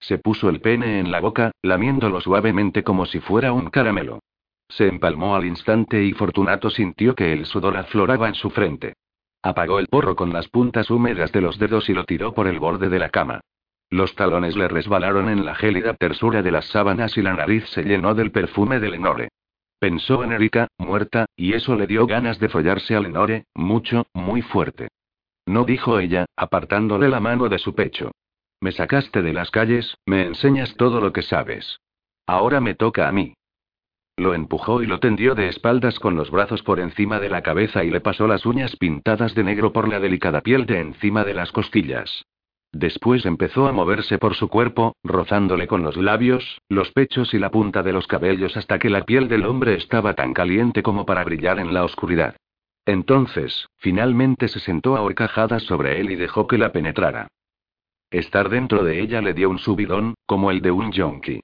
Se 0.00 0.18
puso 0.18 0.48
el 0.48 0.60
pene 0.60 0.98
en 0.98 1.12
la 1.12 1.20
boca, 1.20 1.52
lamiéndolo 1.62 2.20
suavemente 2.20 2.82
como 2.82 3.06
si 3.06 3.20
fuera 3.20 3.52
un 3.52 3.70
caramelo. 3.70 4.18
Se 4.68 4.88
empalmó 4.88 5.36
al 5.36 5.46
instante 5.46 6.02
y 6.02 6.12
Fortunato 6.12 6.70
sintió 6.70 7.14
que 7.14 7.32
el 7.32 7.46
sudor 7.46 7.76
afloraba 7.76 8.26
en 8.26 8.34
su 8.34 8.50
frente. 8.50 8.94
Apagó 9.42 9.78
el 9.78 9.86
porro 9.86 10.16
con 10.16 10.32
las 10.32 10.48
puntas 10.48 10.90
húmedas 10.90 11.32
de 11.32 11.40
los 11.40 11.58
dedos 11.58 11.88
y 11.88 11.94
lo 11.94 12.04
tiró 12.04 12.34
por 12.34 12.48
el 12.48 12.58
borde 12.58 12.88
de 12.88 12.98
la 12.98 13.10
cama. 13.10 13.40
Los 13.90 14.14
talones 14.14 14.56
le 14.56 14.68
resbalaron 14.68 15.28
en 15.28 15.46
la 15.46 15.54
gélida 15.54 15.94
tersura 15.94 16.42
de 16.42 16.50
las 16.50 16.66
sábanas 16.66 17.16
y 17.16 17.22
la 17.22 17.34
nariz 17.34 17.64
se 17.68 17.84
llenó 17.84 18.14
del 18.14 18.32
perfume 18.32 18.80
de 18.80 18.90
Lenore. 18.90 19.28
Pensó 19.78 20.24
en 20.24 20.32
Erika, 20.32 20.68
muerta, 20.76 21.26
y 21.36 21.54
eso 21.54 21.76
le 21.76 21.86
dio 21.86 22.06
ganas 22.06 22.38
de 22.40 22.48
follarse 22.48 22.96
a 22.96 23.00
Lenore, 23.00 23.44
mucho, 23.54 24.06
muy 24.12 24.42
fuerte. 24.42 24.88
No 25.46 25.64
dijo 25.64 26.00
ella, 26.00 26.26
apartándole 26.36 27.08
la 27.08 27.20
mano 27.20 27.48
de 27.48 27.58
su 27.58 27.74
pecho. 27.74 28.10
Me 28.60 28.72
sacaste 28.72 29.22
de 29.22 29.32
las 29.32 29.50
calles, 29.50 29.96
me 30.04 30.26
enseñas 30.26 30.74
todo 30.76 31.00
lo 31.00 31.12
que 31.12 31.22
sabes. 31.22 31.80
Ahora 32.26 32.60
me 32.60 32.74
toca 32.74 33.08
a 33.08 33.12
mí. 33.12 33.34
Lo 34.18 34.34
empujó 34.34 34.82
y 34.82 34.86
lo 34.86 34.98
tendió 34.98 35.36
de 35.36 35.46
espaldas 35.46 36.00
con 36.00 36.16
los 36.16 36.32
brazos 36.32 36.64
por 36.64 36.80
encima 36.80 37.20
de 37.20 37.28
la 37.28 37.42
cabeza 37.42 37.84
y 37.84 37.90
le 37.90 38.00
pasó 38.00 38.26
las 38.26 38.44
uñas 38.46 38.74
pintadas 38.74 39.32
de 39.36 39.44
negro 39.44 39.72
por 39.72 39.88
la 39.88 40.00
delicada 40.00 40.40
piel 40.40 40.66
de 40.66 40.80
encima 40.80 41.22
de 41.22 41.34
las 41.34 41.52
costillas. 41.52 42.26
Después 42.72 43.24
empezó 43.26 43.68
a 43.68 43.72
moverse 43.72 44.18
por 44.18 44.34
su 44.34 44.48
cuerpo, 44.48 44.96
rozándole 45.04 45.68
con 45.68 45.84
los 45.84 45.96
labios, 45.96 46.60
los 46.68 46.90
pechos 46.90 47.32
y 47.32 47.38
la 47.38 47.52
punta 47.52 47.84
de 47.84 47.92
los 47.92 48.08
cabellos 48.08 48.56
hasta 48.56 48.80
que 48.80 48.90
la 48.90 49.04
piel 49.04 49.28
del 49.28 49.46
hombre 49.46 49.74
estaba 49.74 50.14
tan 50.14 50.34
caliente 50.34 50.82
como 50.82 51.06
para 51.06 51.22
brillar 51.22 51.60
en 51.60 51.72
la 51.72 51.84
oscuridad. 51.84 52.34
Entonces, 52.86 53.68
finalmente 53.76 54.48
se 54.48 54.58
sentó 54.58 54.96
a 54.96 55.02
horcajadas 55.02 55.62
sobre 55.62 56.00
él 56.00 56.10
y 56.10 56.16
dejó 56.16 56.48
que 56.48 56.58
la 56.58 56.72
penetrara. 56.72 57.28
Estar 58.10 58.48
dentro 58.48 58.82
de 58.82 59.00
ella 59.00 59.22
le 59.22 59.32
dio 59.32 59.48
un 59.48 59.58
subidón, 59.58 60.14
como 60.26 60.50
el 60.50 60.60
de 60.60 60.72
un 60.72 60.90
yonki. 60.90 61.40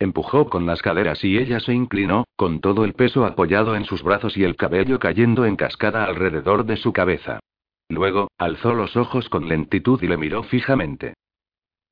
Empujó 0.00 0.48
con 0.48 0.64
las 0.64 0.80
caderas 0.80 1.24
y 1.24 1.38
ella 1.38 1.58
se 1.58 1.74
inclinó, 1.74 2.24
con 2.36 2.60
todo 2.60 2.84
el 2.84 2.94
peso 2.94 3.24
apoyado 3.24 3.74
en 3.74 3.84
sus 3.84 4.02
brazos 4.02 4.36
y 4.36 4.44
el 4.44 4.54
cabello 4.54 4.98
cayendo 4.98 5.44
en 5.44 5.56
cascada 5.56 6.04
alrededor 6.04 6.64
de 6.64 6.76
su 6.76 6.92
cabeza. 6.92 7.40
Luego, 7.88 8.28
alzó 8.38 8.74
los 8.74 8.96
ojos 8.96 9.28
con 9.28 9.48
lentitud 9.48 10.00
y 10.02 10.06
le 10.06 10.16
miró 10.16 10.44
fijamente. 10.44 11.14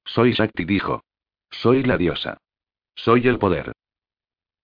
Soy 0.04 0.32
Shakti, 0.32 0.64
dijo. 0.64 1.02
Soy 1.50 1.82
la 1.82 1.96
diosa. 1.96 2.38
Soy 2.94 3.26
el 3.26 3.38
poder. 3.38 3.72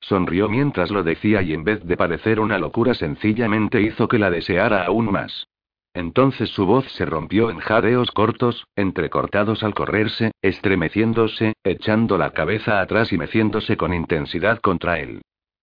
Sonrió 0.00 0.48
mientras 0.48 0.90
lo 0.90 1.02
decía 1.02 1.42
y 1.42 1.52
en 1.52 1.64
vez 1.64 1.84
de 1.84 1.96
parecer 1.96 2.38
una 2.38 2.58
locura 2.58 2.94
sencillamente 2.94 3.80
hizo 3.80 4.08
que 4.08 4.18
la 4.18 4.30
deseara 4.30 4.84
aún 4.84 5.10
más. 5.10 5.46
Entonces 5.94 6.48
su 6.50 6.64
voz 6.64 6.86
se 6.92 7.04
rompió 7.04 7.50
en 7.50 7.58
jadeos 7.58 8.10
cortos, 8.10 8.66
entrecortados 8.76 9.62
al 9.62 9.74
correrse, 9.74 10.32
estremeciéndose, 10.40 11.54
echando 11.64 12.16
la 12.16 12.30
cabeza 12.30 12.80
atrás 12.80 13.12
y 13.12 13.18
meciéndose 13.18 13.76
con 13.76 13.92
intensidad 13.92 14.58
contra 14.60 14.98
él. 15.00 15.20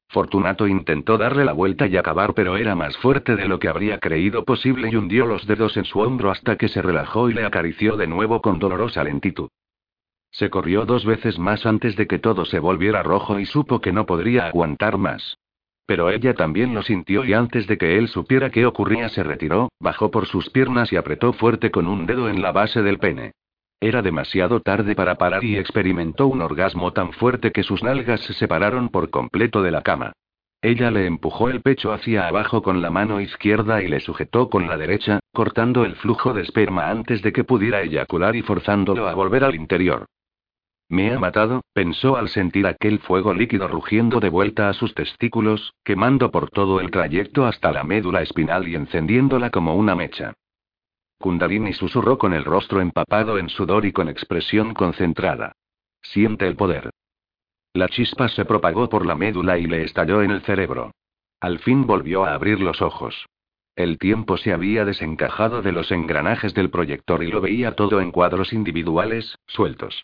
Fortunato 0.09 0.67
intentó 0.67 1.17
darle 1.17 1.45
la 1.45 1.53
vuelta 1.53 1.85
y 1.87 1.95
acabar, 1.95 2.33
pero 2.33 2.57
era 2.57 2.75
más 2.75 2.97
fuerte 2.97 3.35
de 3.35 3.47
lo 3.47 3.59
que 3.59 3.67
habría 3.67 3.99
creído 3.99 4.43
posible 4.43 4.89
y 4.91 4.95
hundió 4.95 5.25
los 5.25 5.45
dedos 5.45 5.77
en 5.77 5.85
su 5.85 5.99
hombro 5.99 6.31
hasta 6.31 6.57
que 6.57 6.67
se 6.67 6.81
relajó 6.81 7.29
y 7.29 7.33
le 7.33 7.45
acarició 7.45 7.95
de 7.95 8.07
nuevo 8.07 8.41
con 8.41 8.57
dolorosa 8.57 9.03
lentitud. 9.03 9.49
Se 10.31 10.49
corrió 10.49 10.85
dos 10.85 11.05
veces 11.05 11.37
más 11.37 11.65
antes 11.65 11.95
de 11.95 12.07
que 12.07 12.19
todo 12.19 12.45
se 12.45 12.59
volviera 12.59 13.03
rojo 13.03 13.39
y 13.39 13.45
supo 13.45 13.81
que 13.81 13.91
no 13.91 14.05
podría 14.05 14.47
aguantar 14.47 14.97
más. 14.97 15.37
Pero 15.89 16.11
ella 16.11 16.35
también 16.35 16.75
lo 16.75 16.83
sintió 16.83 17.25
y 17.25 17.33
antes 17.33 17.65
de 17.65 17.79
que 17.79 17.97
él 17.97 18.09
supiera 18.09 18.51
qué 18.51 18.67
ocurría 18.67 19.09
se 19.09 19.23
retiró, 19.23 19.69
bajó 19.79 20.11
por 20.11 20.27
sus 20.27 20.51
piernas 20.51 20.93
y 20.93 20.97
apretó 20.97 21.33
fuerte 21.33 21.71
con 21.71 21.87
un 21.87 22.05
dedo 22.05 22.29
en 22.29 22.43
la 22.43 22.51
base 22.51 22.83
del 22.83 22.99
pene. 22.99 23.31
Era 23.81 24.03
demasiado 24.03 24.59
tarde 24.59 24.93
para 24.93 25.15
parar 25.15 25.43
y 25.43 25.57
experimentó 25.57 26.27
un 26.27 26.43
orgasmo 26.43 26.93
tan 26.93 27.11
fuerte 27.13 27.51
que 27.51 27.63
sus 27.63 27.81
nalgas 27.81 28.21
se 28.21 28.33
separaron 28.33 28.89
por 28.89 29.09
completo 29.09 29.63
de 29.63 29.71
la 29.71 29.81
cama. 29.81 30.13
Ella 30.61 30.91
le 30.91 31.07
empujó 31.07 31.49
el 31.49 31.61
pecho 31.61 31.91
hacia 31.91 32.27
abajo 32.27 32.61
con 32.61 32.83
la 32.83 32.91
mano 32.91 33.19
izquierda 33.19 33.81
y 33.81 33.87
le 33.87 33.99
sujetó 33.99 34.47
con 34.51 34.67
la 34.67 34.77
derecha, 34.77 35.21
cortando 35.33 35.85
el 35.85 35.95
flujo 35.95 36.35
de 36.35 36.43
esperma 36.43 36.91
antes 36.91 37.23
de 37.23 37.33
que 37.33 37.45
pudiera 37.45 37.81
eyacular 37.81 38.35
y 38.35 38.43
forzándolo 38.43 39.07
a 39.07 39.15
volver 39.15 39.43
al 39.43 39.55
interior. 39.55 40.05
Me 40.89 41.13
ha 41.13 41.19
matado, 41.19 41.61
pensó 41.71 42.17
al 42.17 42.29
sentir 42.29 42.65
aquel 42.65 42.97
fuego 42.97 43.31
líquido 43.31 43.67
rugiendo 43.67 44.19
de 44.19 44.29
vuelta 44.29 44.69
a 44.69 44.73
sus 44.73 44.95
testículos, 44.95 45.75
quemando 45.83 46.31
por 46.31 46.49
todo 46.49 46.81
el 46.81 46.89
trayecto 46.89 47.45
hasta 47.45 47.71
la 47.71 47.83
médula 47.83 48.23
espinal 48.23 48.67
y 48.67 48.73
encendiéndola 48.73 49.51
como 49.51 49.75
una 49.75 49.95
mecha. 49.95 50.33
Kundalini 51.19 51.73
susurró 51.73 52.17
con 52.17 52.33
el 52.33 52.43
rostro 52.43 52.81
empapado 52.81 53.37
en 53.37 53.49
sudor 53.49 53.85
y 53.85 53.91
con 53.91 54.09
expresión 54.09 54.73
concentrada. 54.73 55.51
Siente 56.01 56.47
el 56.47 56.55
poder. 56.55 56.89
La 57.73 57.87
chispa 57.87 58.27
se 58.29 58.45
propagó 58.45 58.89
por 58.89 59.05
la 59.05 59.15
médula 59.15 59.59
y 59.59 59.67
le 59.67 59.83
estalló 59.83 60.23
en 60.23 60.31
el 60.31 60.41
cerebro. 60.41 60.91
Al 61.39 61.59
fin 61.59 61.85
volvió 61.85 62.25
a 62.25 62.33
abrir 62.33 62.61
los 62.61 62.81
ojos. 62.81 63.27
El 63.75 63.99
tiempo 63.99 64.37
se 64.37 64.53
había 64.53 64.85
desencajado 64.85 65.61
de 65.61 65.71
los 65.71 65.91
engranajes 65.91 66.55
del 66.55 66.71
proyector 66.71 67.23
y 67.23 67.27
lo 67.27 67.41
veía 67.41 67.75
todo 67.75 68.01
en 68.01 68.11
cuadros 68.11 68.53
individuales, 68.53 69.37
sueltos. 69.45 70.03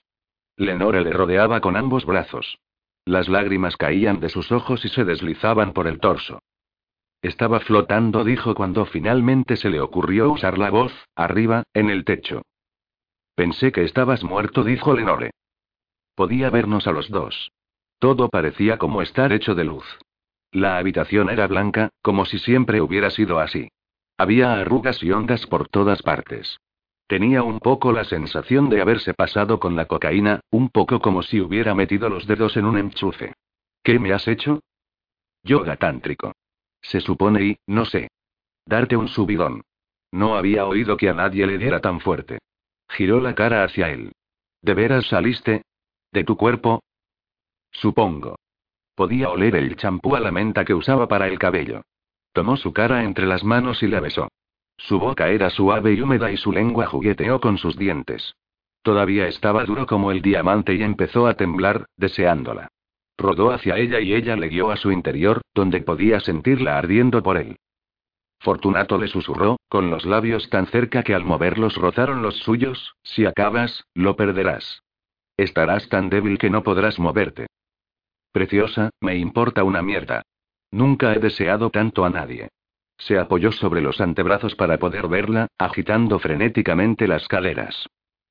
Lenore 0.57 1.01
le 1.01 1.11
rodeaba 1.11 1.61
con 1.61 1.75
ambos 1.75 2.05
brazos. 2.05 2.59
Las 3.05 3.29
lágrimas 3.29 3.77
caían 3.77 4.19
de 4.19 4.29
sus 4.29 4.51
ojos 4.51 4.83
y 4.85 4.89
se 4.89 5.03
deslizaban 5.03 5.73
por 5.73 5.87
el 5.87 5.99
torso. 5.99 6.41
Estaba 7.21 7.59
flotando, 7.59 8.23
dijo 8.23 8.55
cuando 8.55 8.85
finalmente 8.85 9.57
se 9.57 9.69
le 9.69 9.81
ocurrió 9.81 10.31
usar 10.31 10.57
la 10.57 10.69
voz, 10.69 10.93
arriba, 11.15 11.63
en 11.73 11.89
el 11.89 12.05
techo. 12.05 12.43
Pensé 13.35 13.71
que 13.71 13.83
estabas 13.83 14.23
muerto, 14.23 14.63
dijo 14.63 14.93
Lenore. 14.93 15.31
Podía 16.15 16.49
vernos 16.49 16.87
a 16.87 16.91
los 16.91 17.09
dos. 17.09 17.51
Todo 17.99 18.29
parecía 18.29 18.77
como 18.77 19.01
estar 19.01 19.33
hecho 19.33 19.55
de 19.55 19.65
luz. 19.65 19.85
La 20.51 20.77
habitación 20.77 21.29
era 21.29 21.47
blanca, 21.47 21.89
como 22.01 22.25
si 22.25 22.39
siempre 22.39 22.79
hubiera 22.79 23.09
sido 23.09 23.39
así. 23.39 23.69
Había 24.17 24.53
arrugas 24.53 25.03
y 25.03 25.11
ondas 25.11 25.45
por 25.47 25.67
todas 25.67 26.01
partes. 26.01 26.59
Tenía 27.07 27.43
un 27.43 27.59
poco 27.59 27.91
la 27.91 28.03
sensación 28.03 28.69
de 28.69 28.81
haberse 28.81 29.13
pasado 29.13 29.59
con 29.59 29.75
la 29.75 29.85
cocaína, 29.85 30.41
un 30.49 30.69
poco 30.69 30.99
como 30.99 31.21
si 31.21 31.39
hubiera 31.39 31.75
metido 31.75 32.09
los 32.09 32.25
dedos 32.25 32.57
en 32.57 32.65
un 32.65 32.77
enchufe. 32.77 33.33
¿Qué 33.83 33.99
me 33.99 34.11
has 34.11 34.27
hecho? 34.27 34.61
Yoga 35.43 35.75
tántrico. 35.75 36.33
Se 36.81 37.01
supone 37.01 37.43
y, 37.43 37.57
no 37.67 37.85
sé. 37.85 38.09
Darte 38.65 38.97
un 38.97 39.07
subidón. 39.07 39.61
No 40.11 40.35
había 40.35 40.65
oído 40.65 40.97
que 40.97 41.09
a 41.09 41.13
nadie 41.13 41.45
le 41.45 41.59
diera 41.59 41.81
tan 41.81 41.99
fuerte. 41.99 42.39
Giró 42.89 43.19
la 43.19 43.35
cara 43.35 43.63
hacia 43.63 43.89
él. 43.89 44.11
¿De 44.61 44.73
veras 44.73 45.05
saliste? 45.07 45.61
¿De 46.11 46.23
tu 46.23 46.35
cuerpo? 46.37 46.81
Supongo. 47.71 48.37
Podía 48.95 49.29
oler 49.29 49.55
el 49.57 49.75
champú 49.75 50.15
a 50.15 50.19
la 50.19 50.31
menta 50.31 50.65
que 50.65 50.73
usaba 50.73 51.07
para 51.07 51.27
el 51.27 51.37
cabello. 51.37 51.81
Tomó 52.33 52.57
su 52.57 52.73
cara 52.73 53.03
entre 53.03 53.27
las 53.27 53.43
manos 53.43 53.83
y 53.83 53.87
la 53.87 53.99
besó. 53.99 54.29
Su 54.77 54.99
boca 54.99 55.29
era 55.29 55.49
suave 55.49 55.93
y 55.93 56.01
húmeda 56.01 56.31
y 56.31 56.37
su 56.37 56.51
lengua 56.51 56.85
jugueteó 56.85 57.39
con 57.39 57.57
sus 57.57 57.77
dientes. 57.77 58.35
Todavía 58.81 59.27
estaba 59.27 59.65
duro 59.65 59.87
como 59.87 60.11
el 60.11 60.21
diamante 60.21 60.75
y 60.75 60.83
empezó 60.83 61.27
a 61.27 61.33
temblar, 61.33 61.85
deseándola. 61.97 62.67
Rodó 63.17 63.51
hacia 63.51 63.77
ella 63.77 63.99
y 63.99 64.13
ella 64.13 64.35
le 64.35 64.49
guió 64.49 64.71
a 64.71 64.77
su 64.77 64.91
interior, 64.91 65.41
donde 65.53 65.81
podía 65.81 66.19
sentirla 66.19 66.77
ardiendo 66.77 67.23
por 67.23 67.37
él. 67.37 67.57
Fortunato 68.39 68.97
le 68.97 69.07
susurró, 69.07 69.57
con 69.69 69.89
los 69.89 70.05
labios 70.05 70.49
tan 70.49 70.67
cerca 70.67 71.01
que 71.01 71.15
al 71.15 71.23
moverlos 71.23 71.77
rozaron 71.77 72.21
los 72.21 72.37
suyos, 72.39 72.95
si 73.01 73.25
acabas, 73.25 73.85
lo 73.95 74.15
perderás. 74.15 74.83
Estarás 75.37 75.89
tan 75.89 76.09
débil 76.09 76.37
que 76.37 76.49
no 76.49 76.61
podrás 76.61 76.99
moverte. 76.99 77.47
Preciosa, 78.31 78.89
me 79.01 79.17
importa 79.17 79.63
una 79.63 79.81
mierda. 79.81 80.21
Nunca 80.71 81.13
he 81.13 81.19
deseado 81.19 81.69
tanto 81.69 82.05
a 82.05 82.09
nadie. 82.09 82.49
Se 82.97 83.19
apoyó 83.19 83.51
sobre 83.51 83.81
los 83.81 84.01
antebrazos 84.01 84.55
para 84.55 84.77
poder 84.77 85.07
verla, 85.07 85.47
agitando 85.57 86.19
frenéticamente 86.19 87.07
las 87.07 87.27
caderas. 87.27 87.87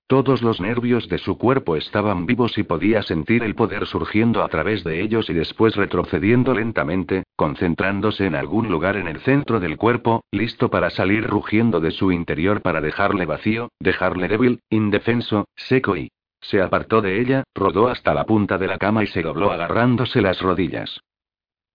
Todos 0.07 0.43
los 0.43 0.61
nervios 0.61 1.09
de 1.09 1.17
su 1.17 1.39
cuerpo 1.39 1.77
estaban 1.77 2.27
vivos 2.27 2.59
y 2.59 2.63
podía 2.63 3.03
sentir 3.03 3.43
el 3.43 3.55
poder 3.55 3.87
surgiendo 3.87 4.43
a 4.43 4.49
través 4.49 4.85
de 4.85 5.01
ellos 5.01 5.31
y 5.31 5.33
después 5.33 5.77
retrocediendo 5.77 6.53
lentamente, 6.53 7.25
concentrándose 7.37 8.27
en 8.27 8.35
algún 8.35 8.69
lugar 8.69 8.97
en 8.97 9.09
el 9.09 9.21
centro 9.21 9.61
del 9.61 9.79
cuerpo, 9.79 10.23
listo 10.31 10.69
para 10.69 10.91
salir 10.91 11.27
rugiendo 11.27 11.81
de 11.81 11.91
su 11.91 12.13
interior 12.13 12.61
para 12.61 12.83
dejarle 12.83 13.25
vacío, 13.25 13.71
dejarle 13.81 14.29
débil, 14.29 14.61
indefenso, 14.69 15.47
seco 15.57 15.97
y... 15.97 16.11
Se 16.43 16.61
apartó 16.61 17.01
de 17.01 17.23
ella, 17.23 17.45
rodó 17.55 17.89
hasta 17.89 18.13
la 18.13 18.25
punta 18.25 18.59
de 18.59 18.67
la 18.67 18.77
cama 18.77 19.03
y 19.03 19.07
se 19.07 19.23
dobló 19.23 19.51
agarrándose 19.51 20.21
las 20.21 20.43
rodillas. 20.43 21.01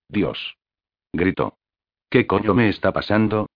Dios. 0.08 0.56
Gritó. 1.12 1.59
¿Qué 2.10 2.26
coño 2.26 2.56
me 2.56 2.70
está 2.70 2.92
pasando? 2.92 3.48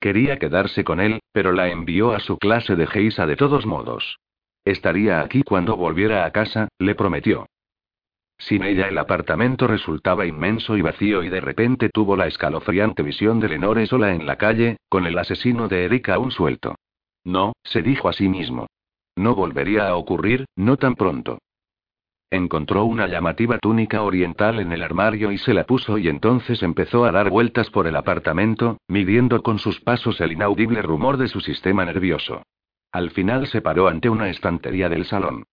Quería 0.00 0.38
quedarse 0.38 0.82
con 0.82 1.00
él, 1.00 1.20
pero 1.32 1.52
la 1.52 1.68
envió 1.68 2.12
a 2.12 2.20
su 2.20 2.36
clase 2.38 2.74
de 2.74 2.86
geisa 2.86 3.26
de 3.26 3.36
todos 3.36 3.66
modos. 3.66 4.18
Estaría 4.64 5.20
aquí 5.20 5.44
cuando 5.44 5.76
volviera 5.76 6.24
a 6.24 6.32
casa, 6.32 6.68
le 6.78 6.94
prometió. 6.96 7.46
Sin 8.36 8.62
ella 8.64 8.88
el 8.88 8.98
apartamento 8.98 9.66
resultaba 9.66 10.26
inmenso 10.26 10.76
y 10.76 10.82
vacío 10.82 11.22
y 11.22 11.28
de 11.28 11.40
repente 11.40 11.88
tuvo 11.88 12.16
la 12.16 12.26
escalofriante 12.26 13.02
visión 13.02 13.40
de 13.40 13.48
Lenore 13.48 13.86
sola 13.86 14.12
en 14.12 14.26
la 14.26 14.36
calle, 14.36 14.78
con 14.88 15.06
el 15.06 15.18
asesino 15.18 15.68
de 15.68 15.84
Erika 15.84 16.14
aún 16.14 16.30
suelto. 16.30 16.76
No, 17.24 17.52
se 17.64 17.82
dijo 17.82 18.08
a 18.08 18.12
sí 18.12 18.28
mismo. 18.28 18.66
No 19.16 19.34
volvería 19.34 19.88
a 19.88 19.96
ocurrir, 19.96 20.46
no 20.56 20.76
tan 20.76 20.94
pronto. 20.94 21.38
Encontró 22.30 22.84
una 22.84 23.06
llamativa 23.06 23.58
túnica 23.58 24.02
oriental 24.02 24.60
en 24.60 24.72
el 24.72 24.82
armario 24.82 25.32
y 25.32 25.38
se 25.38 25.54
la 25.54 25.64
puso 25.64 25.96
y 25.96 26.08
entonces 26.08 26.62
empezó 26.62 27.06
a 27.06 27.12
dar 27.12 27.30
vueltas 27.30 27.70
por 27.70 27.86
el 27.86 27.96
apartamento, 27.96 28.76
midiendo 28.86 29.42
con 29.42 29.58
sus 29.58 29.80
pasos 29.80 30.20
el 30.20 30.32
inaudible 30.32 30.82
rumor 30.82 31.16
de 31.16 31.28
su 31.28 31.40
sistema 31.40 31.86
nervioso. 31.86 32.42
Al 32.92 33.10
final 33.12 33.46
se 33.46 33.62
paró 33.62 33.88
ante 33.88 34.10
una 34.10 34.28
estantería 34.28 34.90
del 34.90 35.06
salón. 35.06 35.44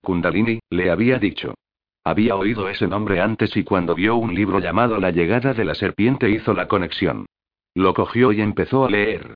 Kundalini, 0.00 0.60
le 0.70 0.90
había 0.90 1.18
dicho. 1.18 1.54
Había 2.02 2.34
oído 2.34 2.70
ese 2.70 2.88
nombre 2.88 3.20
antes 3.20 3.54
y 3.58 3.62
cuando 3.62 3.94
vio 3.94 4.16
un 4.16 4.34
libro 4.34 4.58
llamado 4.58 4.98
La 4.98 5.10
llegada 5.10 5.52
de 5.52 5.66
la 5.66 5.74
serpiente 5.74 6.30
hizo 6.30 6.54
la 6.54 6.66
conexión. 6.66 7.26
Lo 7.74 7.92
cogió 7.92 8.32
y 8.32 8.40
empezó 8.40 8.86
a 8.86 8.90
leer. 8.90 9.34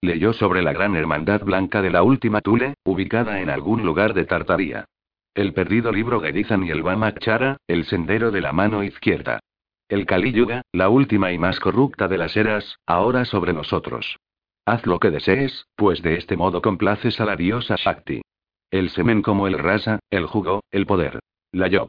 Leyó 0.00 0.32
sobre 0.32 0.62
la 0.62 0.72
gran 0.72 0.96
hermandad 0.96 1.42
blanca 1.42 1.82
de 1.82 1.90
la 1.90 2.02
última 2.02 2.40
Tule, 2.40 2.74
ubicada 2.84 3.40
en 3.40 3.50
algún 3.50 3.84
lugar 3.84 4.14
de 4.14 4.24
Tartaría. 4.24 4.86
El 5.34 5.52
perdido 5.52 5.90
libro 5.90 6.20
de 6.20 6.30
Dizan 6.30 6.64
y 6.64 6.70
el 6.70 6.84
Bamakchara, 6.84 7.56
el 7.66 7.86
sendero 7.86 8.30
de 8.30 8.40
la 8.40 8.52
mano 8.52 8.84
izquierda. 8.84 9.40
El 9.88 10.06
Kali 10.06 10.30
Yuga, 10.30 10.62
la 10.70 10.88
última 10.88 11.32
y 11.32 11.38
más 11.38 11.58
corrupta 11.58 12.06
de 12.06 12.18
las 12.18 12.36
eras, 12.36 12.76
ahora 12.86 13.24
sobre 13.24 13.52
nosotros. 13.52 14.16
Haz 14.64 14.86
lo 14.86 15.00
que 15.00 15.10
desees, 15.10 15.66
pues 15.74 16.02
de 16.02 16.18
este 16.18 16.36
modo 16.36 16.62
complaces 16.62 17.20
a 17.20 17.24
la 17.24 17.34
diosa 17.34 17.74
Shakti. 17.76 18.22
El 18.70 18.90
semen 18.90 19.22
como 19.22 19.48
el 19.48 19.58
rasa, 19.58 19.98
el 20.08 20.26
jugo, 20.26 20.62
el 20.70 20.86
poder. 20.86 21.18
La 21.50 21.66
yo. 21.66 21.88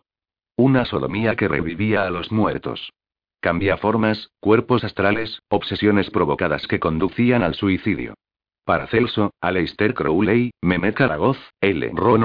Una 0.58 0.86
sodomía 0.86 1.36
que 1.36 1.48
revivía 1.48 2.08
a 2.08 2.10
los 2.10 2.32
muertos. 2.32 2.94
Cambia 3.42 3.78
formas, 3.78 4.32
cuerpos 4.40 4.84
astrales, 4.84 5.40
obsesiones 5.50 6.10
provocadas 6.10 6.66
que 6.66 6.80
conducían 6.80 7.44
al 7.44 7.54
suicidio. 7.54 8.16
Paracelso, 8.64 9.34
Aleister 9.40 9.94
Crowley, 9.94 10.50
Mehmet 10.64 10.96
Karagoz, 10.96 11.38
L. 11.62 11.92
Ron 11.94 12.24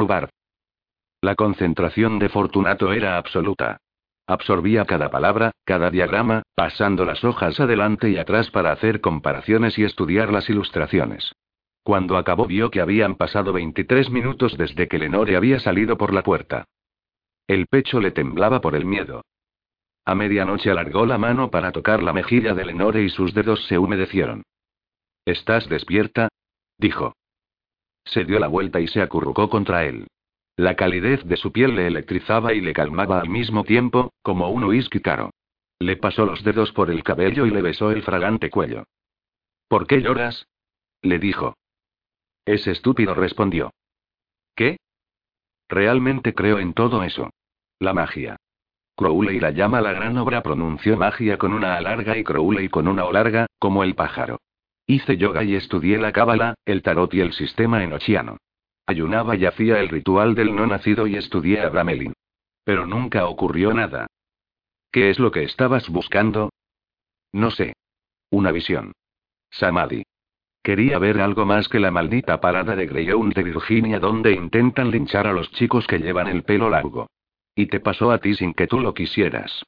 La 1.22 1.34
concentración 1.34 2.18
de 2.18 2.30
Fortunato 2.30 2.92
era 2.92 3.18
absoluta. 3.18 3.78
Absorbía 4.26 4.86
cada 4.86 5.10
palabra, 5.10 5.50
cada 5.64 5.90
diagrama, 5.90 6.42
pasando 6.54 7.04
las 7.04 7.24
hojas 7.24 7.60
adelante 7.60 8.08
y 8.08 8.16
atrás 8.16 8.50
para 8.50 8.72
hacer 8.72 9.02
comparaciones 9.02 9.78
y 9.78 9.84
estudiar 9.84 10.32
las 10.32 10.48
ilustraciones. 10.48 11.32
Cuando 11.82 12.16
acabó 12.16 12.46
vio 12.46 12.70
que 12.70 12.80
habían 12.80 13.16
pasado 13.16 13.52
23 13.52 14.08
minutos 14.10 14.56
desde 14.56 14.88
que 14.88 14.98
Lenore 14.98 15.36
había 15.36 15.60
salido 15.60 15.98
por 15.98 16.14
la 16.14 16.22
puerta. 16.22 16.64
El 17.46 17.66
pecho 17.66 18.00
le 18.00 18.12
temblaba 18.12 18.60
por 18.60 18.74
el 18.74 18.86
miedo. 18.86 19.22
A 20.06 20.14
medianoche 20.14 20.70
alargó 20.70 21.04
la 21.04 21.18
mano 21.18 21.50
para 21.50 21.72
tocar 21.72 22.02
la 22.02 22.12
mejilla 22.14 22.54
de 22.54 22.64
Lenore 22.64 23.02
y 23.02 23.10
sus 23.10 23.34
dedos 23.34 23.66
se 23.66 23.76
humedecieron. 23.76 24.42
¿Estás 25.26 25.68
despierta? 25.68 26.28
dijo. 26.78 27.14
Se 28.04 28.24
dio 28.24 28.38
la 28.38 28.48
vuelta 28.48 28.80
y 28.80 28.86
se 28.86 29.02
acurrucó 29.02 29.50
contra 29.50 29.84
él. 29.84 30.06
La 30.60 30.76
calidez 30.76 31.24
de 31.24 31.38
su 31.38 31.52
piel 31.52 31.74
le 31.74 31.86
electrizaba 31.86 32.52
y 32.52 32.60
le 32.60 32.74
calmaba 32.74 33.18
al 33.18 33.30
mismo 33.30 33.64
tiempo, 33.64 34.12
como 34.20 34.50
un 34.50 34.64
whisky 34.64 35.00
caro. 35.00 35.30
Le 35.78 35.96
pasó 35.96 36.26
los 36.26 36.44
dedos 36.44 36.70
por 36.72 36.90
el 36.90 37.02
cabello 37.02 37.46
y 37.46 37.50
le 37.50 37.62
besó 37.62 37.90
el 37.90 38.02
fragante 38.02 38.50
cuello. 38.50 38.84
¿Por 39.68 39.86
qué 39.86 40.02
lloras? 40.02 40.46
le 41.00 41.18
dijo. 41.18 41.56
Es 42.44 42.66
estúpido, 42.66 43.14
respondió. 43.14 43.72
¿Qué? 44.54 44.76
Realmente 45.66 46.34
creo 46.34 46.58
en 46.58 46.74
todo 46.74 47.04
eso. 47.04 47.30
La 47.78 47.94
magia. 47.94 48.36
Crowley 48.96 49.40
la 49.40 49.52
llama 49.52 49.80
la 49.80 49.94
gran 49.94 50.18
obra, 50.18 50.42
pronunció 50.42 50.98
magia 50.98 51.38
con 51.38 51.54
una 51.54 51.76
A 51.76 51.80
larga 51.80 52.18
y 52.18 52.22
Crowley 52.22 52.68
con 52.68 52.86
una 52.86 53.06
O 53.06 53.12
larga, 53.12 53.46
como 53.58 53.82
el 53.82 53.94
pájaro. 53.94 54.42
Hice 54.86 55.16
yoga 55.16 55.42
y 55.42 55.54
estudié 55.54 55.96
la 55.96 56.12
cábala, 56.12 56.52
el 56.66 56.82
tarot 56.82 57.14
y 57.14 57.20
el 57.20 57.32
sistema 57.32 57.82
enochiano. 57.82 58.36
Ayunaba 58.90 59.36
y 59.36 59.46
hacía 59.46 59.78
el 59.78 59.88
ritual 59.88 60.34
del 60.34 60.52
no 60.52 60.66
nacido 60.66 61.06
y 61.06 61.14
estudié 61.14 61.60
a 61.60 61.68
Bramelin. 61.68 62.12
Pero 62.64 62.86
nunca 62.86 63.28
ocurrió 63.28 63.72
nada. 63.72 64.08
¿Qué 64.90 65.10
es 65.10 65.20
lo 65.20 65.30
que 65.30 65.44
estabas 65.44 65.88
buscando? 65.88 66.50
No 67.30 67.52
sé. 67.52 67.74
Una 68.30 68.50
visión. 68.50 68.90
Samadhi. 69.48 70.02
Quería 70.64 70.98
ver 70.98 71.20
algo 71.20 71.46
más 71.46 71.68
que 71.68 71.78
la 71.78 71.92
maldita 71.92 72.40
parada 72.40 72.74
de 72.74 72.88
Greyhound 72.88 73.32
de 73.32 73.44
Virginia 73.44 74.00
donde 74.00 74.32
intentan 74.32 74.90
linchar 74.90 75.28
a 75.28 75.32
los 75.32 75.52
chicos 75.52 75.86
que 75.86 76.00
llevan 76.00 76.26
el 76.26 76.42
pelo 76.42 76.68
largo. 76.68 77.06
Y 77.54 77.66
te 77.66 77.78
pasó 77.78 78.10
a 78.10 78.18
ti 78.18 78.34
sin 78.34 78.54
que 78.54 78.66
tú 78.66 78.80
lo 78.80 78.92
quisieras. 78.92 79.64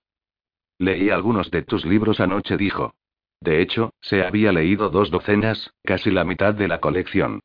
Leí 0.79 1.11
algunos 1.11 1.49
de 1.53 1.63
tus 1.63 1.85
libros 1.85 2.19
anoche, 2.19 2.57
dijo. 2.57 2.93
De 3.41 3.63
hecho, 3.63 3.93
se 4.01 4.25
había 4.25 4.51
leído 4.51 4.91
dos 4.91 5.13
docenas, 5.13 5.71
casi 5.85 6.11
la 6.11 6.25
mitad 6.25 6.55
de 6.55 6.67
la 6.67 6.81
colección. 6.81 7.39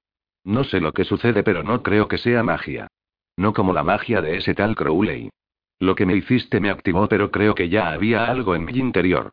No 0.47 0.63
sé 0.63 0.79
lo 0.79 0.93
que 0.93 1.03
sucede, 1.03 1.43
pero 1.43 1.61
no 1.61 1.83
creo 1.83 2.07
que 2.07 2.17
sea 2.17 2.41
magia. 2.41 2.87
No 3.35 3.51
como 3.51 3.73
la 3.73 3.83
magia 3.83 4.21
de 4.21 4.37
ese 4.37 4.55
tal 4.55 4.77
Crowley. 4.77 5.29
Lo 5.77 5.93
que 5.93 6.05
me 6.05 6.15
hiciste 6.15 6.61
me 6.61 6.69
activó, 6.69 7.09
pero 7.09 7.31
creo 7.31 7.53
que 7.53 7.67
ya 7.67 7.91
había 7.91 8.23
algo 8.23 8.55
en 8.55 8.63
mi 8.63 8.71
interior. 8.71 9.31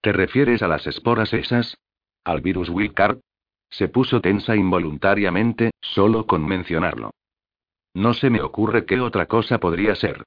¿Te 0.00 0.12
refieres 0.12 0.60
a 0.62 0.66
las 0.66 0.88
esporas 0.88 1.32
esas? 1.32 1.78
¿Al 2.24 2.40
virus 2.40 2.68
Wilcard? 2.68 3.20
Se 3.70 3.86
puso 3.86 4.20
tensa 4.20 4.56
involuntariamente, 4.56 5.70
solo 5.80 6.26
con 6.26 6.44
mencionarlo. 6.44 7.12
No 7.94 8.12
se 8.12 8.28
me 8.28 8.42
ocurre 8.42 8.86
qué 8.86 8.98
otra 8.98 9.26
cosa 9.26 9.58
podría 9.60 9.94
ser. 9.94 10.24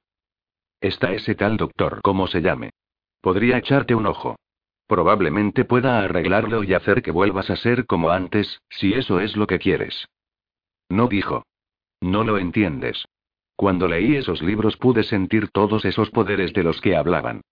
Está 0.80 1.12
ese 1.12 1.34
tal 1.34 1.58
doctor, 1.58 2.00
como 2.00 2.28
se 2.28 2.40
llame. 2.40 2.70
Podría 3.20 3.58
echarte 3.58 3.94
un 3.94 4.06
ojo. 4.06 4.36
Probablemente 4.88 5.66
pueda 5.66 6.00
arreglarlo 6.00 6.64
y 6.64 6.72
hacer 6.72 7.02
que 7.02 7.10
vuelvas 7.10 7.50
a 7.50 7.56
ser 7.56 7.84
como 7.84 8.10
antes, 8.10 8.62
si 8.70 8.94
eso 8.94 9.20
es 9.20 9.36
lo 9.36 9.46
que 9.46 9.58
quieres. 9.58 10.08
No 10.88 11.08
dijo. 11.08 11.44
No 12.00 12.24
lo 12.24 12.38
entiendes. 12.38 13.04
Cuando 13.54 13.86
leí 13.86 14.16
esos 14.16 14.40
libros 14.40 14.78
pude 14.78 15.02
sentir 15.02 15.50
todos 15.50 15.84
esos 15.84 16.10
poderes 16.10 16.54
de 16.54 16.62
los 16.62 16.80
que 16.80 16.96
hablaban. 16.96 17.42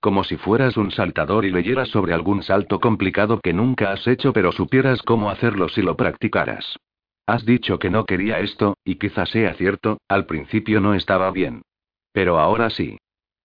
Como 0.00 0.24
si 0.24 0.38
fueras 0.38 0.78
un 0.78 0.90
saltador 0.90 1.44
y 1.44 1.50
leyeras 1.50 1.88
sobre 1.88 2.14
algún 2.14 2.42
salto 2.42 2.80
complicado 2.80 3.40
que 3.40 3.52
nunca 3.52 3.92
has 3.92 4.06
hecho 4.06 4.32
pero 4.32 4.50
supieras 4.50 5.02
cómo 5.02 5.28
hacerlo 5.28 5.68
si 5.68 5.82
lo 5.82 5.96
practicaras. 5.96 6.78
Has 7.26 7.44
dicho 7.44 7.78
que 7.78 7.90
no 7.90 8.06
quería 8.06 8.38
esto, 8.38 8.78
y 8.84 8.94
quizás 8.94 9.28
sea 9.28 9.52
cierto, 9.54 9.98
al 10.08 10.24
principio 10.24 10.80
no 10.80 10.94
estaba 10.94 11.30
bien. 11.30 11.62
Pero 12.12 12.38
ahora 12.38 12.70
sí. 12.70 12.96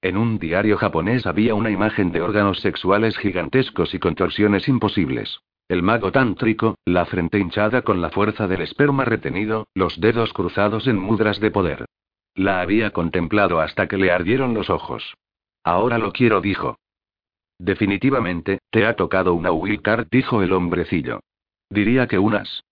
En 0.01 0.17
un 0.17 0.39
diario 0.39 0.77
japonés 0.77 1.27
había 1.27 1.53
una 1.53 1.69
imagen 1.69 2.11
de 2.11 2.21
órganos 2.21 2.59
sexuales 2.59 3.17
gigantescos 3.17 3.93
y 3.93 3.99
contorsiones 3.99 4.67
imposibles. 4.67 5.41
El 5.67 5.83
mago 5.83 6.11
tántrico, 6.11 6.75
la 6.85 7.05
frente 7.05 7.37
hinchada 7.37 7.83
con 7.83 8.01
la 8.01 8.09
fuerza 8.09 8.47
del 8.47 8.61
esperma 8.61 9.05
retenido, 9.05 9.67
los 9.75 10.01
dedos 10.01 10.33
cruzados 10.33 10.87
en 10.87 10.97
mudras 10.97 11.39
de 11.39 11.51
poder. 11.51 11.85
La 12.33 12.61
había 12.61 12.91
contemplado 12.91 13.59
hasta 13.59 13.87
que 13.87 13.97
le 13.97 14.11
ardieron 14.11 14.55
los 14.55 14.69
ojos. 14.69 15.13
Ahora 15.63 15.99
lo 15.99 16.11
quiero, 16.11 16.41
dijo. 16.41 16.77
Definitivamente, 17.59 18.57
te 18.71 18.87
ha 18.87 18.95
tocado 18.95 19.35
una 19.35 19.51
card, 19.83 20.07
dijo 20.09 20.41
el 20.41 20.51
hombrecillo. 20.51 21.19
Diría 21.69 22.07
que 22.07 22.17
unas. 22.17 22.63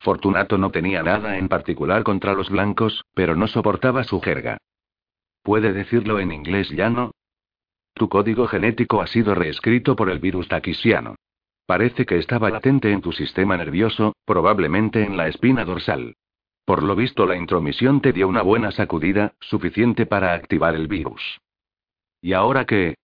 Fortunato 0.00 0.56
no 0.56 0.70
tenía 0.70 1.02
nada 1.02 1.36
en 1.36 1.48
particular 1.48 2.02
contra 2.02 2.32
los 2.32 2.48
blancos, 2.48 3.04
pero 3.14 3.36
no 3.36 3.46
soportaba 3.46 4.04
su 4.04 4.20
jerga. 4.20 4.56
¿Puede 5.46 5.72
decirlo 5.72 6.18
en 6.18 6.32
inglés 6.32 6.68
llano? 6.70 7.12
Tu 7.94 8.08
código 8.08 8.48
genético 8.48 9.00
ha 9.00 9.06
sido 9.06 9.32
reescrito 9.32 9.94
por 9.94 10.10
el 10.10 10.18
virus 10.18 10.48
taquisiano. 10.48 11.14
Parece 11.66 12.04
que 12.04 12.18
estaba 12.18 12.50
latente 12.50 12.90
en 12.90 13.00
tu 13.00 13.12
sistema 13.12 13.56
nervioso, 13.56 14.16
probablemente 14.24 15.04
en 15.04 15.16
la 15.16 15.28
espina 15.28 15.64
dorsal. 15.64 16.16
Por 16.64 16.82
lo 16.82 16.96
visto 16.96 17.26
la 17.26 17.36
intromisión 17.36 18.00
te 18.00 18.12
dio 18.12 18.26
una 18.26 18.42
buena 18.42 18.72
sacudida, 18.72 19.34
suficiente 19.38 20.04
para 20.04 20.34
activar 20.34 20.74
el 20.74 20.88
virus. 20.88 21.38
¿Y 22.20 22.32
ahora 22.32 22.64
qué? 22.64 22.96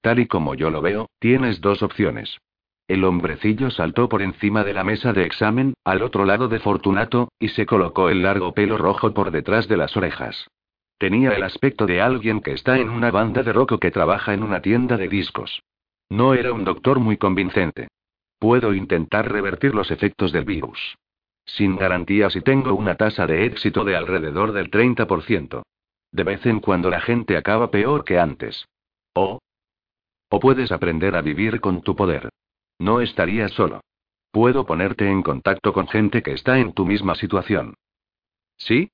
Tal 0.00 0.20
y 0.20 0.26
como 0.26 0.54
yo 0.54 0.70
lo 0.70 0.80
veo, 0.80 1.10
tienes 1.18 1.60
dos 1.60 1.82
opciones. 1.82 2.38
El 2.86 3.04
hombrecillo 3.04 3.70
saltó 3.70 4.08
por 4.08 4.22
encima 4.22 4.64
de 4.64 4.72
la 4.72 4.84
mesa 4.84 5.12
de 5.12 5.24
examen, 5.24 5.74
al 5.84 6.00
otro 6.00 6.24
lado 6.24 6.48
de 6.48 6.60
Fortunato, 6.60 7.28
y 7.38 7.48
se 7.48 7.66
colocó 7.66 8.08
el 8.08 8.22
largo 8.22 8.54
pelo 8.54 8.78
rojo 8.78 9.12
por 9.12 9.32
detrás 9.32 9.68
de 9.68 9.76
las 9.76 9.94
orejas. 9.98 10.48
Tenía 10.98 11.30
el 11.30 11.44
aspecto 11.44 11.86
de 11.86 12.00
alguien 12.00 12.40
que 12.40 12.52
está 12.52 12.78
en 12.78 12.90
una 12.90 13.12
banda 13.12 13.44
de 13.44 13.52
rock 13.52 13.72
o 13.72 13.78
que 13.78 13.92
trabaja 13.92 14.34
en 14.34 14.42
una 14.42 14.60
tienda 14.60 14.96
de 14.96 15.08
discos. 15.08 15.62
No 16.10 16.34
era 16.34 16.52
un 16.52 16.64
doctor 16.64 16.98
muy 16.98 17.16
convincente. 17.16 17.88
Puedo 18.40 18.74
intentar 18.74 19.30
revertir 19.30 19.74
los 19.74 19.90
efectos 19.92 20.32
del 20.32 20.44
virus. 20.44 20.96
Sin 21.44 21.76
garantías 21.76 22.34
y 22.34 22.40
tengo 22.40 22.74
una 22.74 22.96
tasa 22.96 23.26
de 23.26 23.46
éxito 23.46 23.84
de 23.84 23.96
alrededor 23.96 24.52
del 24.52 24.70
30%. 24.70 25.62
De 26.10 26.24
vez 26.24 26.44
en 26.46 26.60
cuando 26.60 26.90
la 26.90 27.00
gente 27.00 27.36
acaba 27.36 27.70
peor 27.70 28.04
que 28.04 28.18
antes. 28.18 28.66
O. 29.14 29.38
O 30.30 30.40
puedes 30.40 30.72
aprender 30.72 31.14
a 31.14 31.22
vivir 31.22 31.60
con 31.60 31.82
tu 31.82 31.94
poder. 31.94 32.28
No 32.78 33.00
estarías 33.00 33.52
solo. 33.52 33.80
Puedo 34.30 34.66
ponerte 34.66 35.08
en 35.08 35.22
contacto 35.22 35.72
con 35.72 35.88
gente 35.88 36.22
que 36.22 36.32
está 36.32 36.58
en 36.58 36.72
tu 36.72 36.84
misma 36.84 37.14
situación. 37.14 37.74
¿Sí? 38.56 38.90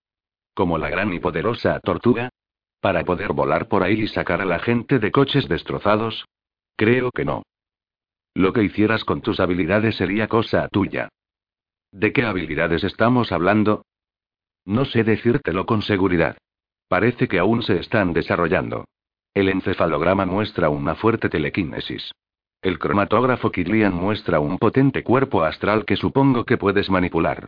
Como 0.54 0.78
la 0.78 0.88
gran 0.88 1.12
y 1.12 1.18
poderosa 1.18 1.80
tortuga. 1.80 2.30
Para 2.80 3.04
poder 3.04 3.32
volar 3.32 3.68
por 3.68 3.82
ahí 3.82 4.02
y 4.02 4.08
sacar 4.08 4.40
a 4.40 4.44
la 4.44 4.58
gente 4.58 4.98
de 4.98 5.10
coches 5.10 5.48
destrozados. 5.48 6.24
Creo 6.76 7.10
que 7.10 7.24
no. 7.24 7.42
Lo 8.34 8.52
que 8.52 8.62
hicieras 8.62 9.04
con 9.04 9.20
tus 9.20 9.40
habilidades 9.40 9.96
sería 9.96 10.28
cosa 10.28 10.68
tuya. 10.68 11.08
¿De 11.92 12.12
qué 12.12 12.24
habilidades 12.24 12.82
estamos 12.82 13.30
hablando? 13.30 13.84
No 14.64 14.84
sé 14.84 15.04
decírtelo 15.04 15.66
con 15.66 15.82
seguridad. 15.82 16.36
Parece 16.88 17.28
que 17.28 17.38
aún 17.38 17.62
se 17.62 17.78
están 17.78 18.12
desarrollando. 18.12 18.84
El 19.34 19.48
encefalograma 19.48 20.26
muestra 20.26 20.68
una 20.68 20.94
fuerte 20.94 21.28
telequinesis. 21.28 22.12
El 22.62 22.78
cromatógrafo 22.78 23.52
Kirlian 23.52 23.94
muestra 23.94 24.40
un 24.40 24.58
potente 24.58 25.02
cuerpo 25.02 25.42
astral 25.42 25.84
que 25.84 25.96
supongo 25.96 26.44
que 26.44 26.56
puedes 26.56 26.88
manipular. 26.88 27.46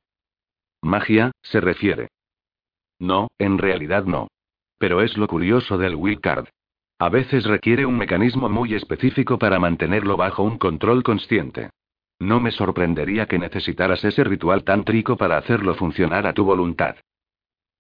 Magia, 0.83 1.33
se 1.43 1.61
refiere. 1.61 2.09
No, 2.99 3.29
en 3.39 3.59
realidad 3.59 4.05
no. 4.05 4.29
Pero 4.79 5.03
es 5.03 5.17
lo 5.17 5.27
curioso 5.27 5.79
del 5.79 5.99
Card. 6.21 6.47
A 6.99 7.09
veces 7.09 7.45
requiere 7.45 7.85
un 7.85 7.99
mecanismo 7.99 8.49
muy 8.49 8.75
específico 8.75 9.39
para 9.39 9.59
mantenerlo 9.59 10.17
bajo 10.17 10.43
un 10.43 10.59
control 10.59 11.03
consciente. 11.03 11.71
No 12.19 12.41
me 12.41 12.51
sorprendería 12.51 13.27
que 13.27 13.39
necesitaras 13.39 14.03
ese 14.05 14.25
ritual 14.25 14.65
tántrico 14.65 15.17
para 15.17 15.37
hacerlo 15.37 15.75
funcionar 15.75 16.27
a 16.27 16.33
tu 16.33 16.45
voluntad. 16.45 16.97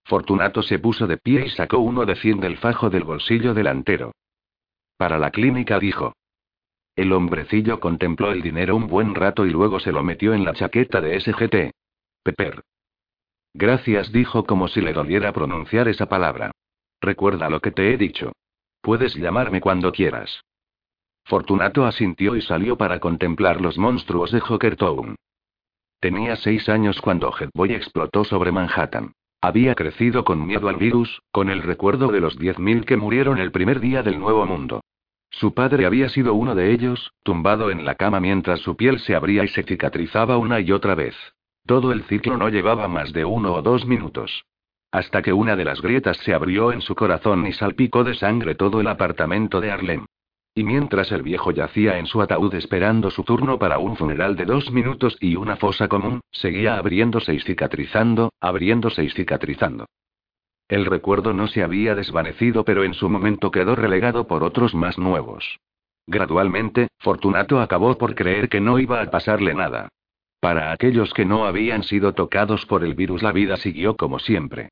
Fortunato 0.04 0.62
se 0.62 0.78
puso 0.78 1.06
de 1.06 1.16
pie 1.16 1.46
y 1.46 1.50
sacó 1.50 1.78
uno 1.78 2.04
de 2.04 2.16
cien 2.16 2.40
del 2.40 2.58
fajo 2.58 2.90
del 2.90 3.04
bolsillo 3.04 3.54
delantero. 3.54 4.12
Para 4.98 5.18
la 5.18 5.30
clínica 5.30 5.78
dijo. 5.78 6.14
El 6.94 7.12
hombrecillo 7.12 7.80
contempló 7.80 8.32
el 8.32 8.42
dinero 8.42 8.76
un 8.76 8.86
buen 8.86 9.14
rato 9.14 9.46
y 9.46 9.50
luego 9.50 9.80
se 9.80 9.92
lo 9.92 10.02
metió 10.02 10.34
en 10.34 10.44
la 10.44 10.52
chaqueta 10.52 11.00
de 11.00 11.18
SGT. 11.20 11.74
Pepper. 12.22 12.62
Gracias, 13.58 14.12
dijo 14.12 14.44
como 14.44 14.68
si 14.68 14.82
le 14.82 14.92
doliera 14.92 15.32
pronunciar 15.32 15.88
esa 15.88 16.06
palabra. 16.06 16.50
Recuerda 17.00 17.48
lo 17.48 17.60
que 17.60 17.70
te 17.70 17.90
he 17.90 17.96
dicho. 17.96 18.32
Puedes 18.82 19.14
llamarme 19.14 19.62
cuando 19.62 19.92
quieras. 19.92 20.42
Fortunato 21.24 21.86
asintió 21.86 22.36
y 22.36 22.42
salió 22.42 22.76
para 22.76 23.00
contemplar 23.00 23.62
los 23.62 23.78
monstruos 23.78 24.30
de 24.30 24.42
Town. 24.76 25.16
Tenía 26.00 26.36
seis 26.36 26.68
años 26.68 27.00
cuando 27.00 27.32
Headboy 27.32 27.72
explotó 27.72 28.24
sobre 28.24 28.52
Manhattan. 28.52 29.14
Había 29.40 29.74
crecido 29.74 30.22
con 30.22 30.46
miedo 30.46 30.68
al 30.68 30.76
virus, 30.76 31.22
con 31.32 31.48
el 31.48 31.62
recuerdo 31.62 32.08
de 32.08 32.20
los 32.20 32.38
10.000 32.38 32.84
que 32.84 32.98
murieron 32.98 33.38
el 33.38 33.52
primer 33.52 33.80
día 33.80 34.02
del 34.02 34.18
nuevo 34.18 34.44
mundo. 34.44 34.82
Su 35.30 35.54
padre 35.54 35.86
había 35.86 36.10
sido 36.10 36.34
uno 36.34 36.54
de 36.54 36.72
ellos, 36.72 37.10
tumbado 37.22 37.70
en 37.70 37.86
la 37.86 37.94
cama 37.94 38.20
mientras 38.20 38.60
su 38.60 38.76
piel 38.76 38.98
se 38.98 39.14
abría 39.14 39.44
y 39.44 39.48
se 39.48 39.62
cicatrizaba 39.62 40.36
una 40.36 40.60
y 40.60 40.72
otra 40.72 40.94
vez. 40.94 41.16
Todo 41.66 41.90
el 41.90 42.04
ciclo 42.04 42.36
no 42.36 42.48
llevaba 42.48 42.86
más 42.86 43.12
de 43.12 43.24
uno 43.24 43.54
o 43.54 43.60
dos 43.60 43.86
minutos. 43.86 44.44
Hasta 44.92 45.20
que 45.20 45.32
una 45.32 45.56
de 45.56 45.64
las 45.64 45.82
grietas 45.82 46.16
se 46.18 46.32
abrió 46.32 46.70
en 46.70 46.80
su 46.80 46.94
corazón 46.94 47.44
y 47.44 47.52
salpicó 47.52 48.04
de 48.04 48.14
sangre 48.14 48.54
todo 48.54 48.80
el 48.80 48.86
apartamento 48.86 49.60
de 49.60 49.72
Harlem. 49.72 50.06
Y 50.54 50.62
mientras 50.62 51.10
el 51.10 51.22
viejo 51.22 51.50
yacía 51.50 51.98
en 51.98 52.06
su 52.06 52.22
ataúd 52.22 52.54
esperando 52.54 53.10
su 53.10 53.24
turno 53.24 53.58
para 53.58 53.78
un 53.78 53.96
funeral 53.96 54.36
de 54.36 54.44
dos 54.44 54.70
minutos 54.70 55.16
y 55.20 55.34
una 55.34 55.56
fosa 55.56 55.88
común, 55.88 56.20
seguía 56.30 56.76
abriéndose 56.78 57.34
y 57.34 57.40
cicatrizando, 57.40 58.32
abriéndose 58.40 59.02
y 59.02 59.10
cicatrizando. 59.10 59.86
El 60.68 60.86
recuerdo 60.86 61.32
no 61.32 61.48
se 61.48 61.62
había 61.64 61.94
desvanecido, 61.94 62.64
pero 62.64 62.84
en 62.84 62.94
su 62.94 63.08
momento 63.08 63.50
quedó 63.50 63.74
relegado 63.74 64.26
por 64.26 64.44
otros 64.44 64.74
más 64.74 64.98
nuevos. 64.98 65.58
Gradualmente, 66.06 66.88
Fortunato 67.00 67.60
acabó 67.60 67.98
por 67.98 68.14
creer 68.14 68.48
que 68.48 68.60
no 68.60 68.78
iba 68.78 69.02
a 69.02 69.10
pasarle 69.10 69.52
nada. 69.52 69.88
Para 70.46 70.70
aquellos 70.70 71.12
que 71.12 71.24
no 71.24 71.44
habían 71.44 71.82
sido 71.82 72.12
tocados 72.14 72.66
por 72.66 72.84
el 72.84 72.94
virus, 72.94 73.20
la 73.20 73.32
vida 73.32 73.56
siguió 73.56 73.96
como 73.96 74.20
siempre. 74.20 74.68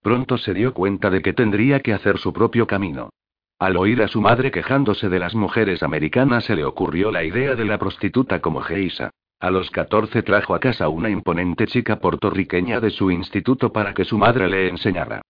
Pronto 0.00 0.38
se 0.38 0.54
dio 0.54 0.72
cuenta 0.72 1.10
de 1.10 1.20
que 1.20 1.34
tendría 1.34 1.80
que 1.80 1.92
hacer 1.92 2.16
su 2.16 2.32
propio 2.32 2.66
camino. 2.66 3.10
Al 3.58 3.76
oír 3.76 4.00
a 4.00 4.08
su 4.08 4.22
madre 4.22 4.50
quejándose 4.50 5.10
de 5.10 5.18
las 5.18 5.34
mujeres 5.34 5.82
americanas 5.82 6.46
se 6.46 6.56
le 6.56 6.64
ocurrió 6.64 7.10
la 7.10 7.24
idea 7.24 7.56
de 7.56 7.66
la 7.66 7.76
prostituta 7.76 8.40
como 8.40 8.62
Geisa. 8.62 9.10
A 9.38 9.50
los 9.50 9.70
14 9.70 10.22
trajo 10.22 10.54
a 10.54 10.60
casa 10.60 10.88
una 10.88 11.10
imponente 11.10 11.66
chica 11.66 11.96
puertorriqueña 12.00 12.80
de 12.80 12.88
su 12.88 13.10
instituto 13.10 13.70
para 13.70 13.92
que 13.92 14.06
su 14.06 14.16
madre 14.16 14.48
le 14.48 14.70
enseñara. 14.70 15.20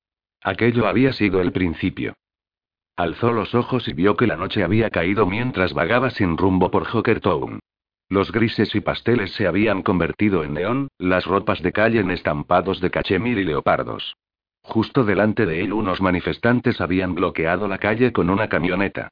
Aquello 0.45 0.87
había 0.87 1.13
sido 1.13 1.41
el 1.41 1.51
principio. 1.51 2.15
Alzó 2.95 3.33
los 3.33 3.53
ojos 3.53 3.89
y 3.89 3.95
vio 3.95 4.17
que 4.17 4.29
la 4.29 4.37
noche 4.37 4.63
había 4.63 4.91
caído 4.91 5.27
mientras 5.27 5.75
vagaba 5.75 6.11
sin 6.11 6.37
rumbo 6.37 6.71
por 6.71 6.87
Town. 7.21 7.59
Los 8.11 8.33
grises 8.33 8.75
y 8.75 8.81
pasteles 8.81 9.33
se 9.33 9.47
habían 9.47 9.83
convertido 9.83 10.43
en 10.43 10.55
neón, 10.55 10.89
las 10.99 11.27
ropas 11.27 11.63
de 11.63 11.73
calle 11.73 12.01
en 12.01 12.11
estampados 12.11 12.81
de 12.81 12.91
cachemir 12.91 13.39
y 13.39 13.45
leopardos. 13.45 14.17
Justo 14.63 15.05
delante 15.05 15.45
de 15.45 15.63
él 15.63 15.73
unos 15.73 16.01
manifestantes 16.01 16.81
habían 16.81 17.15
bloqueado 17.15 17.69
la 17.69 17.79
calle 17.79 18.13
con 18.13 18.31
una 18.31 18.49
camioneta. 18.49 19.09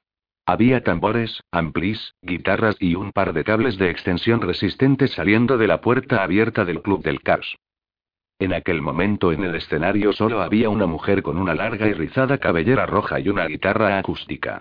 Había 0.46 0.82
tambores, 0.82 1.42
amplis, 1.50 2.14
guitarras 2.22 2.76
y 2.78 2.94
un 2.94 3.12
par 3.12 3.32
de 3.32 3.44
cables 3.44 3.78
de 3.78 3.90
extensión 3.90 4.40
resistentes 4.40 5.12
saliendo 5.12 5.58
de 5.58 5.66
la 5.66 5.80
puerta 5.80 6.22
abierta 6.22 6.64
del 6.64 6.82
Club 6.82 7.02
del 7.02 7.20
Caos. 7.20 7.56
En 8.38 8.52
aquel 8.52 8.80
momento 8.80 9.32
en 9.32 9.44
el 9.44 9.54
escenario 9.54 10.12
solo 10.12 10.42
había 10.42 10.68
una 10.68 10.86
mujer 10.86 11.22
con 11.22 11.38
una 11.38 11.54
larga 11.54 11.88
y 11.88 11.94
rizada 11.94 12.38
cabellera 12.38 12.86
roja 12.86 13.18
y 13.18 13.28
una 13.28 13.46
guitarra 13.46 13.98
acústica. 13.98 14.60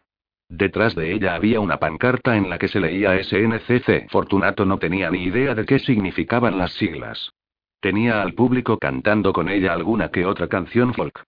Detrás 0.50 0.94
de 0.96 1.12
ella 1.12 1.36
había 1.36 1.60
una 1.60 1.78
pancarta 1.78 2.38
en 2.38 2.50
la 2.50 2.58
que 2.58 2.68
se 2.68 2.80
leía 2.80 3.22
SNCC. 3.22 4.10
Fortunato 4.10 4.66
no 4.66 4.78
tenía 4.78 5.10
ni 5.10 5.24
idea 5.24 5.56
de 5.56 5.66
qué 5.66 5.80
significaban 5.80 6.58
las 6.58 6.74
siglas. 6.74 7.32
Tenía 7.80 8.22
al 8.22 8.34
público 8.34 8.78
cantando 8.78 9.34
con 9.34 9.50
ella 9.50 9.74
alguna 9.74 10.10
que 10.10 10.26
otra 10.26 10.48
canción 10.48 10.94
folk. 10.94 11.24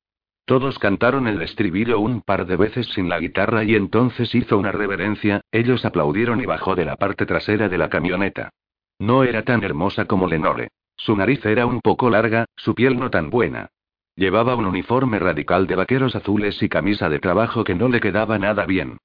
Todos 0.46 0.80
cantaron 0.80 1.28
el 1.28 1.42
estribillo 1.42 2.00
un 2.00 2.22
par 2.22 2.46
de 2.46 2.56
veces 2.56 2.88
sin 2.94 3.10
la 3.10 3.20
guitarra 3.20 3.64
y 3.64 3.76
entonces 3.76 4.34
hizo 4.34 4.58
una 4.58 4.72
reverencia, 4.72 5.42
ellos 5.52 5.84
aplaudieron 5.84 6.40
y 6.40 6.46
bajó 6.46 6.76
de 6.76 6.86
la 6.86 6.96
parte 6.96 7.26
trasera 7.26 7.68
de 7.68 7.78
la 7.78 7.90
camioneta. 7.90 8.52
No 9.00 9.24
era 9.24 9.44
tan 9.44 9.64
hermosa 9.64 10.06
como 10.06 10.28
Lenore. 10.28 10.70
Su 10.96 11.16
nariz 11.16 11.46
era 11.46 11.66
un 11.66 11.82
poco 11.82 12.10
larga, 12.10 12.46
su 12.56 12.74
piel 12.74 12.98
no 12.98 13.10
tan 13.10 13.30
buena. 13.30 13.70
Llevaba 14.16 14.56
un 14.56 14.66
uniforme 14.66 15.20
radical 15.20 15.68
de 15.68 15.76
vaqueros 15.76 16.16
azules 16.16 16.64
y 16.64 16.70
camisa 16.70 17.10
de 17.10 17.20
trabajo 17.20 17.64
que 17.64 17.76
no 17.76 17.88
le 17.88 18.00
quedaba 18.00 18.40
nada 18.40 18.66
bien. 18.66 18.98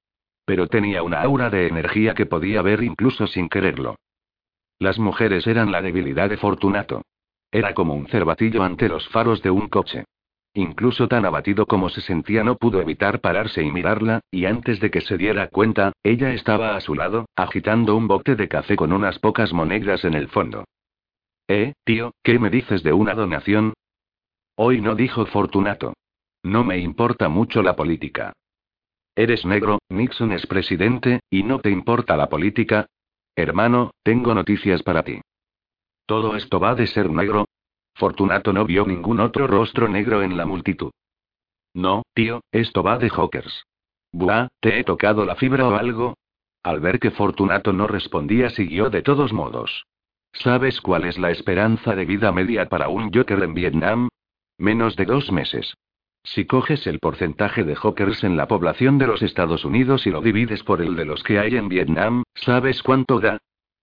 Pero 0.45 0.67
tenía 0.67 1.03
una 1.03 1.21
aura 1.21 1.49
de 1.49 1.67
energía 1.67 2.13
que 2.13 2.25
podía 2.25 2.61
ver 2.61 2.83
incluso 2.83 3.27
sin 3.27 3.49
quererlo. 3.49 3.95
Las 4.79 4.99
mujeres 4.99 5.47
eran 5.47 5.71
la 5.71 5.81
debilidad 5.81 6.29
de 6.29 6.37
Fortunato. 6.37 7.03
Era 7.51 7.73
como 7.73 7.93
un 7.93 8.07
cervatillo 8.07 8.63
ante 8.63 8.89
los 8.89 9.07
faros 9.09 9.41
de 9.41 9.51
un 9.51 9.69
coche. 9.69 10.05
Incluso 10.55 11.07
tan 11.07 11.25
abatido 11.25 11.65
como 11.65 11.89
se 11.89 12.01
sentía 12.01 12.43
no 12.43 12.57
pudo 12.57 12.79
evitar 12.81 13.21
pararse 13.21 13.63
y 13.63 13.71
mirarla, 13.71 14.21
y 14.29 14.45
antes 14.45 14.79
de 14.79 14.91
que 14.91 15.01
se 15.01 15.17
diera 15.17 15.47
cuenta, 15.47 15.93
ella 16.03 16.33
estaba 16.33 16.75
a 16.75 16.81
su 16.81 16.93
lado, 16.93 17.25
agitando 17.35 17.95
un 17.95 18.07
bote 18.07 18.35
de 18.35 18.47
café 18.47 18.75
con 18.75 18.93
unas 18.93 19.17
pocas 19.19 19.51
monedas 19.53 20.03
en 20.05 20.13
el 20.13 20.27
fondo. 20.27 20.65
Eh, 21.47 21.73
tío, 21.83 22.13
¿qué 22.23 22.37
me 22.37 22.49
dices 22.49 22.83
de 22.83 22.93
una 22.93 23.15
donación? 23.15 23.73
Hoy 24.55 24.81
no 24.81 24.95
dijo 24.95 25.25
Fortunato. 25.25 25.93
No 26.43 26.63
me 26.63 26.77
importa 26.77 27.29
mucho 27.29 27.63
la 27.63 27.75
política. 27.75 28.33
Eres 29.15 29.45
negro, 29.45 29.79
Nixon 29.89 30.31
es 30.31 30.47
presidente, 30.47 31.19
y 31.29 31.43
no 31.43 31.59
te 31.59 31.69
importa 31.69 32.17
la 32.17 32.29
política. 32.29 32.87
Hermano, 33.35 33.91
tengo 34.03 34.33
noticias 34.33 34.81
para 34.81 35.03
ti. 35.03 35.21
¿Todo 36.05 36.35
esto 36.35 36.59
va 36.59 36.75
de 36.75 36.87
ser 36.87 37.09
negro? 37.09 37.45
Fortunato 37.95 38.51
no 38.53 38.65
vio 38.65 38.85
ningún 38.85 39.19
otro 39.19 39.45
rostro 39.45 39.87
negro 39.87 40.23
en 40.23 40.35
la 40.35 40.45
multitud. 40.45 40.91
No, 41.73 42.03
tío, 42.13 42.41
esto 42.51 42.81
va 42.83 42.97
de 42.97 43.09
Hawkers. 43.09 43.65
Buah, 44.11 44.47
¿te 44.59 44.79
he 44.79 44.83
tocado 44.83 45.25
la 45.25 45.35
fibra 45.35 45.67
o 45.67 45.75
algo? 45.75 46.15
Al 46.63 46.79
ver 46.79 46.99
que 46.99 47.11
Fortunato 47.11 47.73
no 47.73 47.87
respondía, 47.87 48.49
siguió 48.49 48.89
de 48.89 49.01
todos 49.01 49.33
modos. 49.33 49.85
¿Sabes 50.33 50.81
cuál 50.81 51.05
es 51.05 51.17
la 51.17 51.29
esperanza 51.29 51.95
de 51.95 52.05
vida 52.05 52.31
media 52.31 52.67
para 52.67 52.89
un 52.89 53.11
Joker 53.13 53.41
en 53.43 53.53
Vietnam? 53.53 54.09
Menos 54.57 54.95
de 54.95 55.05
dos 55.05 55.31
meses. 55.31 55.75
Si 56.23 56.45
coges 56.45 56.87
el 56.87 56.99
porcentaje 56.99 57.63
de 57.63 57.75
Hawkers 57.75 58.23
en 58.23 58.37
la 58.37 58.47
población 58.47 58.97
de 58.97 59.07
los 59.07 59.21
Estados 59.21 59.65
Unidos 59.65 60.07
y 60.07 60.09
lo 60.09 60.21
divides 60.21 60.63
por 60.63 60.81
el 60.81 60.95
de 60.95 61.05
los 61.05 61.21
que 61.21 61.37
hay 61.37 61.57
en 61.57 61.67
Vietnam, 61.67 62.23
¿sabes 62.33 62.81
cuánto 62.81 63.19
da? 63.19 63.39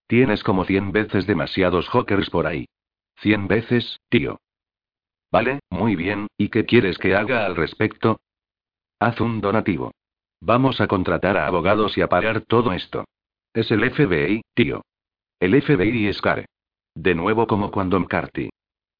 Tienes 0.07 0.43
como 0.43 0.65
cien 0.65 0.91
veces 0.91 1.27
demasiados 1.27 1.87
Hawkers 1.89 2.29
por 2.29 2.47
ahí. 2.47 2.65
Cien 3.17 3.47
veces, 3.47 3.99
tío. 4.09 4.39
Vale, 5.31 5.59
muy 5.69 5.95
bien, 5.95 6.27
¿y 6.37 6.49
qué 6.49 6.65
quieres 6.65 6.97
que 6.97 7.15
haga 7.15 7.45
al 7.45 7.55
respecto? 7.55 8.19
Haz 8.99 9.21
un 9.21 9.39
donativo. 9.39 9.91
Vamos 10.41 10.81
a 10.81 10.87
contratar 10.87 11.37
a 11.37 11.47
abogados 11.47 11.97
y 11.97 12.01
a 12.01 12.09
parar 12.09 12.41
todo 12.41 12.73
esto. 12.73 13.05
Es 13.53 13.69
el 13.71 13.89
FBI, 13.89 14.41
tío. 14.55 14.81
El 15.39 15.61
FBI 15.61 16.07
es 16.07 16.19
care. 16.21 16.47
De 16.95 17.13
nuevo 17.15 17.47
como 17.47 17.71
cuando 17.71 17.99
McCarthy. 17.99 18.49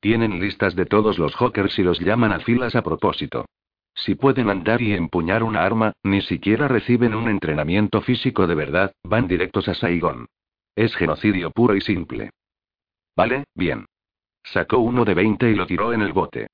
Tienen 0.02 0.40
listas 0.40 0.76
de 0.76 0.88
todos 0.88 1.20
los 1.20 1.36
Hawkers 1.36 1.78
y 1.78 1.84
los 1.84 2.00
llaman 2.00 2.34
a 2.34 2.40
filas 2.40 2.76
a 2.76 2.82
propósito. 2.82 3.46
Si 3.94 4.16
pueden 4.16 4.50
andar 4.50 4.82
y 4.82 4.94
empuñar 4.94 5.44
una 5.44 5.64
arma, 5.64 5.94
ni 6.04 6.22
siquiera 6.22 6.68
reciben 6.68 7.14
un 7.14 7.30
entrenamiento 7.30 8.02
físico 8.02 8.48
de 8.48 8.56
verdad, 8.56 8.94
van 9.04 9.28
directos 9.28 9.68
a 9.68 9.76
Saigón. 9.76 10.28
Es 10.76 10.96
genocidio 10.96 11.52
puro 11.52 11.76
y 11.76 11.82
simple. 11.82 12.32
Vale, 13.16 13.44
bien. 13.54 13.86
Sacó 14.44 14.80
uno 14.80 15.06
de 15.06 15.14
20 15.14 15.52
y 15.52 15.56
lo 15.56 15.68
tiró 15.68 15.94
en 15.94 16.02
el 16.02 16.14
bote. 16.14 16.48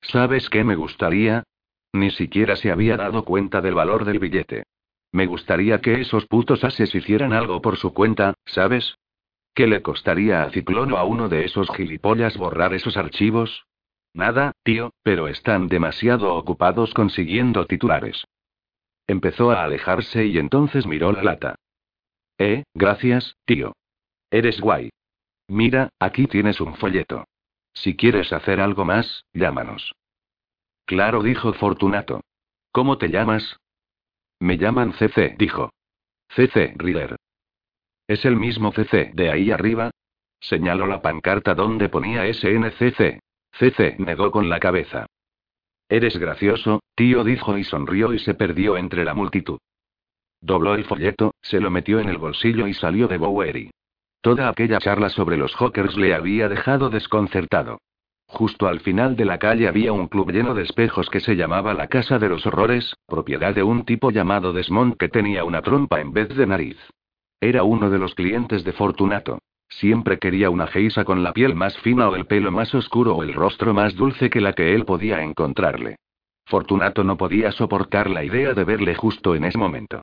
¿Sabes 0.00 0.48
qué 0.48 0.64
me 0.64 0.74
gustaría? 0.74 1.44
Ni 1.92 2.10
siquiera 2.10 2.56
se 2.56 2.72
había 2.72 2.96
dado 2.96 3.24
cuenta 3.24 3.60
del 3.60 3.74
valor 3.74 4.06
del 4.06 4.18
billete. 4.18 4.64
Me 5.12 5.26
gustaría 5.26 5.82
que 5.82 6.00
esos 6.00 6.24
putos 6.26 6.64
ases 6.64 6.94
hicieran 6.94 7.34
algo 7.34 7.60
por 7.60 7.76
su 7.76 7.92
cuenta, 7.92 8.32
¿sabes? 8.46 8.96
¿Qué 9.54 9.66
le 9.66 9.82
costaría 9.82 10.42
a 10.42 10.50
Ciclón 10.50 10.92
o 10.92 10.96
a 10.96 11.04
uno 11.04 11.28
de 11.28 11.44
esos 11.44 11.68
gilipollas 11.76 12.36
borrar 12.36 12.72
esos 12.72 12.96
archivos? 12.96 13.66
Nada, 14.14 14.52
tío, 14.62 14.92
pero 15.02 15.28
están 15.28 15.68
demasiado 15.68 16.34
ocupados 16.34 16.94
consiguiendo 16.94 17.66
titulares. 17.66 18.24
Empezó 19.06 19.50
a 19.50 19.64
alejarse 19.64 20.26
y 20.26 20.38
entonces 20.38 20.86
miró 20.86 21.12
la 21.12 21.22
lata. 21.22 21.56
Eh, 22.38 22.64
gracias, 22.74 23.36
tío. 23.44 23.74
Eres 24.30 24.60
guay. 24.60 24.90
Mira, 25.48 25.90
aquí 25.98 26.26
tienes 26.26 26.60
un 26.60 26.74
folleto. 26.76 27.24
Si 27.74 27.96
quieres 27.96 28.32
hacer 28.32 28.60
algo 28.60 28.84
más, 28.84 29.24
llámanos. 29.32 29.94
Claro, 30.86 31.22
dijo 31.22 31.52
Fortunato. 31.54 32.22
¿Cómo 32.70 32.96
te 32.98 33.08
llamas? 33.08 33.58
Me 34.40 34.56
llaman 34.56 34.92
CC, 34.94 35.36
dijo. 35.38 35.70
CC 36.28 36.74
Rider. 36.76 37.16
¿Es 38.12 38.26
el 38.26 38.36
mismo 38.36 38.72
CC 38.72 39.10
de 39.14 39.30
ahí 39.30 39.50
arriba? 39.50 39.90
Señaló 40.38 40.86
la 40.86 41.00
pancarta 41.00 41.54
donde 41.54 41.88
ponía 41.88 42.30
SNCC. 42.30 43.20
CC 43.58 43.96
negó 44.00 44.30
con 44.30 44.50
la 44.50 44.60
cabeza. 44.60 45.06
Eres 45.88 46.18
gracioso, 46.18 46.82
tío, 46.94 47.24
dijo 47.24 47.56
y 47.56 47.64
sonrió 47.64 48.12
y 48.12 48.18
se 48.18 48.34
perdió 48.34 48.76
entre 48.76 49.06
la 49.06 49.14
multitud. 49.14 49.58
Dobló 50.42 50.74
el 50.74 50.84
folleto, 50.84 51.32
se 51.40 51.58
lo 51.58 51.70
metió 51.70 52.00
en 52.00 52.10
el 52.10 52.18
bolsillo 52.18 52.66
y 52.66 52.74
salió 52.74 53.08
de 53.08 53.16
Bowery. 53.16 53.70
Toda 54.20 54.50
aquella 54.50 54.78
charla 54.78 55.08
sobre 55.08 55.38
los 55.38 55.56
Hawkers 55.56 55.96
le 55.96 56.12
había 56.12 56.50
dejado 56.50 56.90
desconcertado. 56.90 57.78
Justo 58.26 58.68
al 58.68 58.80
final 58.80 59.16
de 59.16 59.24
la 59.24 59.38
calle 59.38 59.68
había 59.68 59.94
un 59.94 60.08
club 60.08 60.32
lleno 60.32 60.52
de 60.52 60.64
espejos 60.64 61.08
que 61.08 61.20
se 61.20 61.34
llamaba 61.34 61.72
la 61.72 61.88
Casa 61.88 62.18
de 62.18 62.28
los 62.28 62.44
Horrores, 62.44 62.94
propiedad 63.06 63.54
de 63.54 63.62
un 63.62 63.86
tipo 63.86 64.10
llamado 64.10 64.52
Desmond 64.52 64.98
que 64.98 65.08
tenía 65.08 65.44
una 65.44 65.62
trompa 65.62 66.02
en 66.02 66.12
vez 66.12 66.28
de 66.28 66.46
nariz. 66.46 66.76
Era 67.42 67.64
uno 67.64 67.90
de 67.90 67.98
los 67.98 68.14
clientes 68.14 68.62
de 68.62 68.72
Fortunato. 68.72 69.40
Siempre 69.68 70.20
quería 70.20 70.48
una 70.48 70.68
geisa 70.68 71.04
con 71.04 71.24
la 71.24 71.32
piel 71.32 71.56
más 71.56 71.76
fina 71.78 72.08
o 72.08 72.14
el 72.14 72.24
pelo 72.24 72.52
más 72.52 72.72
oscuro 72.72 73.16
o 73.16 73.24
el 73.24 73.34
rostro 73.34 73.74
más 73.74 73.96
dulce 73.96 74.30
que 74.30 74.40
la 74.40 74.52
que 74.52 74.76
él 74.76 74.84
podía 74.84 75.24
encontrarle. 75.24 75.96
Fortunato 76.46 77.02
no 77.02 77.16
podía 77.16 77.50
soportar 77.50 78.08
la 78.08 78.22
idea 78.22 78.54
de 78.54 78.62
verle 78.62 78.94
justo 78.94 79.34
en 79.34 79.42
ese 79.42 79.58
momento. 79.58 80.02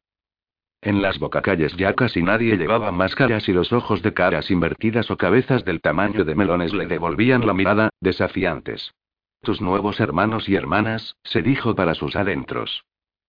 En 0.82 1.02
las 1.02 1.18
bocacalles 1.18 1.78
ya 1.78 1.94
casi 1.94 2.22
nadie 2.22 2.58
llevaba 2.58 2.92
máscaras 2.92 3.48
y 3.48 3.54
los 3.54 3.72
ojos 3.72 4.02
de 4.02 4.14
caras 4.14 4.52
invertidas 4.52 5.10
o 5.10 5.16
cabezas 5.16 5.64
del 5.64 5.80
tamaño 5.80 6.26
de 6.26 6.36
melones 6.36 6.74
le 6.74 6.88
devolvían 6.88 7.48
la 7.48 7.54
mirada, 7.54 7.90
desafiantes. 8.02 8.92
Tus 9.42 9.62
nuevos 9.62 10.02
hermanos 10.02 10.50
y 10.50 10.56
hermanas, 10.56 11.16
se 11.24 11.42
dijo 11.42 11.74
para 11.74 11.96
sus 11.96 12.18
adentros. 12.18 12.84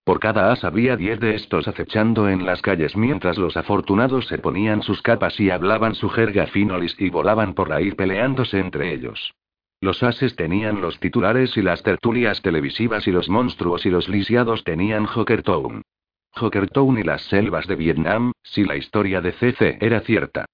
Por 0.05 0.19
cada 0.19 0.51
as 0.51 0.65
había 0.65 0.97
diez 0.97 1.21
de 1.21 1.35
estos 1.35 1.69
acechando 1.69 2.29
en 2.29 2.47
las 2.47 2.63
calles 2.63 2.97
mientras 2.97 3.39
los 3.39 3.57
afortunados 3.57 4.27
se 4.27 4.39
ponían 4.39 4.83
sus 4.83 5.03
capas 5.03 5.39
y 5.39 5.51
hablaban 5.51 5.95
su 5.95 6.09
jerga 6.09 6.47
finolis 6.47 6.97
y 6.99 7.11
volaban 7.11 7.55
por 7.55 7.73
ahí 7.73 7.93
peleándose 7.93 8.59
entre 8.59 8.93
ellos. 8.95 9.35
Los 9.83 10.03
ases 10.03 10.37
tenían 10.37 10.81
los 10.81 11.01
titulares 11.01 11.57
y 11.57 11.63
las 11.63 11.83
tertulias 11.83 12.43
televisivas 12.43 13.07
y 13.07 13.13
los 13.13 13.29
monstruos 13.29 13.87
y 13.87 13.91
los 13.91 14.09
lisiados 14.09 14.63
tenían 14.63 15.07
Jokertown. 15.07 15.83
Jokertown 16.33 16.99
y 16.99 17.03
las 17.03 17.23
selvas 17.23 17.67
de 17.67 17.77
Vietnam, 17.77 18.33
si 18.43 18.65
la 18.65 18.77
historia 18.77 19.21
de 19.21 19.33
CC 19.33 19.79
era 19.81 20.01
cierta. 20.01 20.45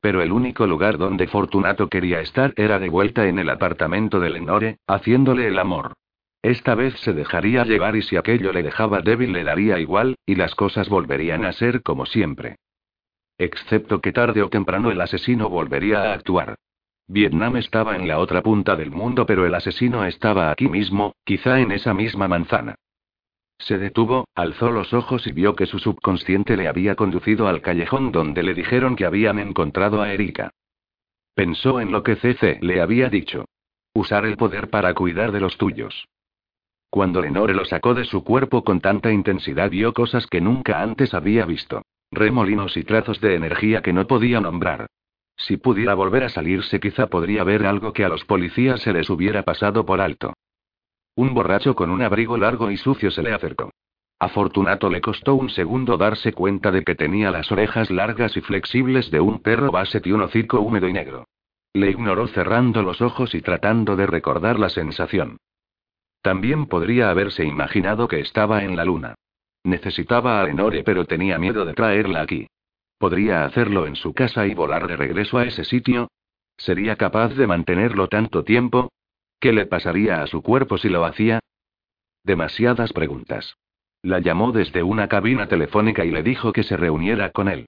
Pero 0.00 0.22
el 0.22 0.32
único 0.32 0.66
lugar 0.66 0.98
donde 0.98 1.28
Fortunato 1.28 1.88
quería 1.88 2.20
estar 2.20 2.52
era 2.56 2.78
de 2.78 2.88
vuelta 2.88 3.28
en 3.28 3.38
el 3.38 3.50
apartamento 3.50 4.18
de 4.18 4.30
Lenore, 4.30 4.78
haciéndole 4.86 5.46
el 5.46 5.58
amor. 5.58 5.92
Esta 6.42 6.74
vez 6.74 6.94
se 7.00 7.12
dejaría 7.12 7.64
llevar 7.64 7.96
y 7.96 8.02
si 8.02 8.16
aquello 8.16 8.52
le 8.52 8.62
dejaba 8.62 9.02
débil 9.02 9.32
le 9.32 9.44
daría 9.44 9.78
igual, 9.78 10.16
y 10.24 10.36
las 10.36 10.54
cosas 10.54 10.88
volverían 10.88 11.44
a 11.44 11.52
ser 11.52 11.82
como 11.82 12.06
siempre. 12.06 12.56
Excepto 13.36 14.00
que 14.00 14.12
tarde 14.12 14.42
o 14.42 14.48
temprano 14.48 14.90
el 14.90 15.00
asesino 15.00 15.48
volvería 15.48 16.02
a 16.02 16.14
actuar. 16.14 16.56
Vietnam 17.08 17.56
estaba 17.56 17.96
en 17.96 18.06
la 18.06 18.18
otra 18.18 18.42
punta 18.42 18.76
del 18.76 18.90
mundo, 18.90 19.26
pero 19.26 19.44
el 19.44 19.54
asesino 19.54 20.04
estaba 20.04 20.50
aquí 20.50 20.68
mismo, 20.68 21.14
quizá 21.24 21.60
en 21.60 21.72
esa 21.72 21.92
misma 21.92 22.28
manzana. 22.28 22.76
Se 23.58 23.76
detuvo, 23.76 24.26
alzó 24.34 24.70
los 24.70 24.94
ojos 24.94 25.26
y 25.26 25.32
vio 25.32 25.54
que 25.54 25.66
su 25.66 25.78
subconsciente 25.78 26.56
le 26.56 26.68
había 26.68 26.94
conducido 26.94 27.48
al 27.48 27.60
callejón 27.60 28.12
donde 28.12 28.42
le 28.42 28.54
dijeron 28.54 28.96
que 28.96 29.04
habían 29.04 29.38
encontrado 29.38 30.00
a 30.00 30.12
Erika. 30.12 30.52
Pensó 31.34 31.80
en 31.80 31.92
lo 31.92 32.02
que 32.02 32.16
CC 32.16 32.58
le 32.62 32.80
había 32.80 33.10
dicho. 33.10 33.44
Usar 33.92 34.24
el 34.24 34.36
poder 34.36 34.70
para 34.70 34.94
cuidar 34.94 35.32
de 35.32 35.40
los 35.40 35.58
tuyos. 35.58 36.06
Cuando 36.90 37.22
Lenore 37.22 37.54
lo 37.54 37.64
sacó 37.64 37.94
de 37.94 38.04
su 38.04 38.24
cuerpo 38.24 38.64
con 38.64 38.80
tanta 38.80 39.12
intensidad 39.12 39.70
vio 39.70 39.92
cosas 39.94 40.26
que 40.26 40.40
nunca 40.40 40.82
antes 40.82 41.14
había 41.14 41.46
visto. 41.46 41.82
Remolinos 42.10 42.76
y 42.76 42.82
trazos 42.82 43.20
de 43.20 43.36
energía 43.36 43.80
que 43.80 43.92
no 43.92 44.08
podía 44.08 44.40
nombrar. 44.40 44.86
Si 45.36 45.56
pudiera 45.56 45.94
volver 45.94 46.24
a 46.24 46.28
salirse 46.28 46.80
quizá 46.80 47.06
podría 47.06 47.44
ver 47.44 47.64
algo 47.64 47.92
que 47.92 48.04
a 48.04 48.08
los 48.08 48.24
policías 48.24 48.80
se 48.80 48.92
les 48.92 49.08
hubiera 49.08 49.44
pasado 49.44 49.86
por 49.86 50.00
alto. 50.00 50.34
Un 51.14 51.32
borracho 51.32 51.76
con 51.76 51.90
un 51.90 52.02
abrigo 52.02 52.36
largo 52.36 52.70
y 52.72 52.76
sucio 52.76 53.12
se 53.12 53.22
le 53.22 53.32
acercó. 53.32 53.70
A 54.18 54.28
Fortunato 54.28 54.90
le 54.90 55.00
costó 55.00 55.36
un 55.36 55.48
segundo 55.48 55.96
darse 55.96 56.32
cuenta 56.32 56.72
de 56.72 56.82
que 56.82 56.96
tenía 56.96 57.30
las 57.30 57.50
orejas 57.52 57.90
largas 57.90 58.36
y 58.36 58.40
flexibles 58.40 59.10
de 59.10 59.20
un 59.20 59.40
perro 59.40 59.70
basset 59.70 60.06
y 60.06 60.12
un 60.12 60.22
hocico 60.22 60.60
húmedo 60.60 60.88
y 60.88 60.92
negro. 60.92 61.24
Le 61.72 61.90
ignoró 61.90 62.26
cerrando 62.26 62.82
los 62.82 63.00
ojos 63.00 63.34
y 63.34 63.40
tratando 63.40 63.96
de 63.96 64.06
recordar 64.06 64.58
la 64.58 64.68
sensación. 64.68 65.38
También 66.22 66.66
podría 66.66 67.10
haberse 67.10 67.44
imaginado 67.44 68.08
que 68.08 68.20
estaba 68.20 68.62
en 68.64 68.76
la 68.76 68.84
luna. 68.84 69.14
Necesitaba 69.64 70.40
a 70.40 70.44
Lenore 70.44 70.82
pero 70.84 71.04
tenía 71.04 71.38
miedo 71.38 71.64
de 71.64 71.74
traerla 71.74 72.22
aquí. 72.22 72.46
¿Podría 72.98 73.44
hacerlo 73.44 73.86
en 73.86 73.96
su 73.96 74.12
casa 74.12 74.46
y 74.46 74.54
volar 74.54 74.86
de 74.86 74.96
regreso 74.96 75.38
a 75.38 75.44
ese 75.44 75.64
sitio? 75.64 76.08
¿Sería 76.56 76.96
capaz 76.96 77.34
de 77.34 77.46
mantenerlo 77.46 78.08
tanto 78.08 78.44
tiempo? 78.44 78.90
¿Qué 79.38 79.52
le 79.52 79.64
pasaría 79.64 80.22
a 80.22 80.26
su 80.26 80.42
cuerpo 80.42 80.76
si 80.76 80.90
lo 80.90 81.04
hacía? 81.06 81.40
Demasiadas 82.22 82.92
preguntas. 82.92 83.56
La 84.02 84.18
llamó 84.18 84.52
desde 84.52 84.82
una 84.82 85.08
cabina 85.08 85.46
telefónica 85.48 86.04
y 86.04 86.10
le 86.10 86.22
dijo 86.22 86.52
que 86.52 86.62
se 86.62 86.76
reuniera 86.76 87.30
con 87.30 87.48
él. 87.48 87.66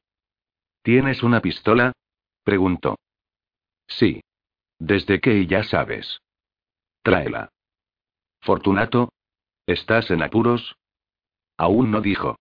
¿Tienes 0.83 1.23
una 1.23 1.41
pistola? 1.41 1.93
preguntó. 2.45 2.97
Sí. 3.87 4.21
¿Desde 4.79 5.21
qué 5.21 5.47
ya 5.47 5.63
sabes? 5.63 6.21
Tráela. 7.03 7.51
Fortunato. 8.43 9.13
¿Estás 9.67 10.11
en 10.11 10.21
apuros? 10.21 10.75
Aún 11.57 11.93
no 11.93 12.01
dijo. 12.01 12.35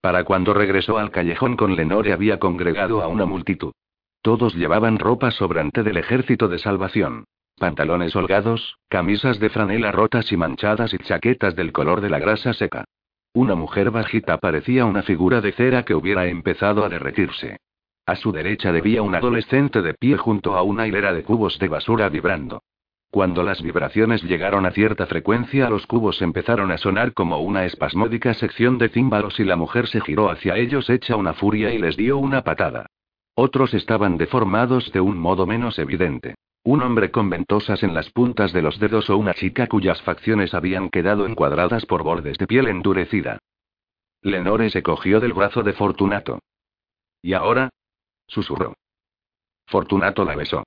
Para 0.00 0.24
cuando 0.24 0.52
regresó 0.52 0.98
al 0.98 1.12
callejón 1.12 1.56
con 1.56 1.76
Lenore 1.76 2.12
había 2.12 2.40
congregado 2.40 3.02
a 3.02 3.06
una 3.06 3.24
multitud. 3.24 3.72
Todos 4.20 4.56
llevaban 4.56 4.98
ropa 4.98 5.30
sobrante 5.30 5.84
del 5.84 5.98
ejército 5.98 6.48
de 6.48 6.58
salvación. 6.58 7.24
Pantalones 7.56 8.16
holgados, 8.16 8.78
camisas 8.88 9.38
de 9.38 9.48
franela 9.50 9.92
rotas 9.92 10.32
y 10.32 10.36
manchadas 10.36 10.92
y 10.92 10.98
chaquetas 10.98 11.54
del 11.54 11.70
color 11.70 12.00
de 12.00 12.10
la 12.10 12.18
grasa 12.18 12.52
seca. 12.52 12.84
Una 13.32 13.54
mujer 13.54 13.92
bajita 13.92 14.38
parecía 14.38 14.86
una 14.86 15.04
figura 15.04 15.40
de 15.40 15.52
cera 15.52 15.84
que 15.84 15.94
hubiera 15.94 16.26
empezado 16.26 16.84
a 16.84 16.88
derretirse. 16.88 17.58
A 18.06 18.16
su 18.16 18.32
derecha 18.32 18.72
debía 18.72 19.02
un 19.02 19.14
adolescente 19.14 19.82
de 19.82 19.94
pie 19.94 20.16
junto 20.16 20.56
a 20.56 20.62
una 20.62 20.88
hilera 20.88 21.12
de 21.12 21.22
cubos 21.22 21.60
de 21.60 21.68
basura 21.68 22.08
vibrando. 22.08 22.60
Cuando 23.12 23.42
las 23.42 23.60
vibraciones 23.60 24.22
llegaron 24.22 24.64
a 24.64 24.70
cierta 24.70 25.04
frecuencia, 25.06 25.68
los 25.68 25.86
cubos 25.86 26.22
empezaron 26.22 26.72
a 26.72 26.78
sonar 26.78 27.12
como 27.12 27.40
una 27.40 27.66
espasmódica 27.66 28.32
sección 28.32 28.78
de 28.78 28.88
címbalos 28.88 29.38
y 29.38 29.44
la 29.44 29.54
mujer 29.54 29.86
se 29.86 30.00
giró 30.00 30.30
hacia 30.30 30.56
ellos 30.56 30.88
hecha 30.88 31.16
una 31.16 31.34
furia 31.34 31.74
y 31.74 31.78
les 31.78 31.94
dio 31.98 32.16
una 32.16 32.42
patada. 32.42 32.86
Otros 33.34 33.74
estaban 33.74 34.16
deformados 34.16 34.90
de 34.92 35.02
un 35.02 35.18
modo 35.18 35.46
menos 35.46 35.78
evidente. 35.78 36.36
Un 36.64 36.80
hombre 36.80 37.10
con 37.10 37.28
ventosas 37.28 37.82
en 37.82 37.92
las 37.92 38.08
puntas 38.08 38.54
de 38.54 38.62
los 38.62 38.78
dedos 38.78 39.10
o 39.10 39.18
una 39.18 39.34
chica 39.34 39.66
cuyas 39.66 40.00
facciones 40.00 40.54
habían 40.54 40.88
quedado 40.88 41.26
encuadradas 41.26 41.84
por 41.84 42.04
bordes 42.04 42.38
de 42.38 42.46
piel 42.46 42.66
endurecida. 42.66 43.40
Lenore 44.22 44.70
se 44.70 44.82
cogió 44.82 45.20
del 45.20 45.34
brazo 45.34 45.62
de 45.62 45.74
Fortunato. 45.74 46.38
¿Y 47.20 47.34
ahora? 47.34 47.68
susurró. 48.26 48.72
Fortunato 49.66 50.24
la 50.24 50.34
besó. 50.34 50.64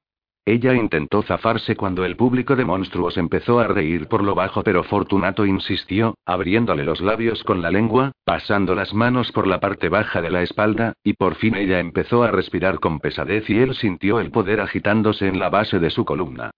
Ella 0.47 0.75
intentó 0.75 1.23
zafarse 1.23 1.75
cuando 1.75 2.05
el 2.05 2.15
público 2.15 2.55
de 2.55 2.65
monstruos 2.65 3.17
empezó 3.17 3.59
a 3.59 3.65
reír 3.65 4.07
por 4.07 4.23
lo 4.23 4.35
bajo, 4.35 4.61
pero 4.61 4.83
Fortunato 4.83 5.43
insistió, 5.43 6.19
abriéndole 6.23 6.83
los 6.83 7.01
labios 7.01 7.43
con 7.43 7.63
la 7.63 7.71
lengua, 7.71 8.11
pasando 8.23 8.75
las 8.75 8.93
manos 8.93 9.31
por 9.31 9.47
la 9.47 9.59
parte 9.59 9.89
baja 9.89 10.21
de 10.21 10.29
la 10.29 10.43
espalda, 10.43 10.93
y 11.03 11.13
por 11.13 11.33
fin 11.33 11.55
ella 11.55 11.79
empezó 11.79 12.21
a 12.21 12.29
respirar 12.29 12.79
con 12.79 12.99
pesadez 12.99 13.49
y 13.49 13.57
él 13.57 13.73
sintió 13.73 14.19
el 14.19 14.29
poder 14.29 14.61
agitándose 14.61 15.27
en 15.27 15.39
la 15.39 15.49
base 15.49 15.79
de 15.79 15.89
su 15.89 16.05
columna. 16.05 16.51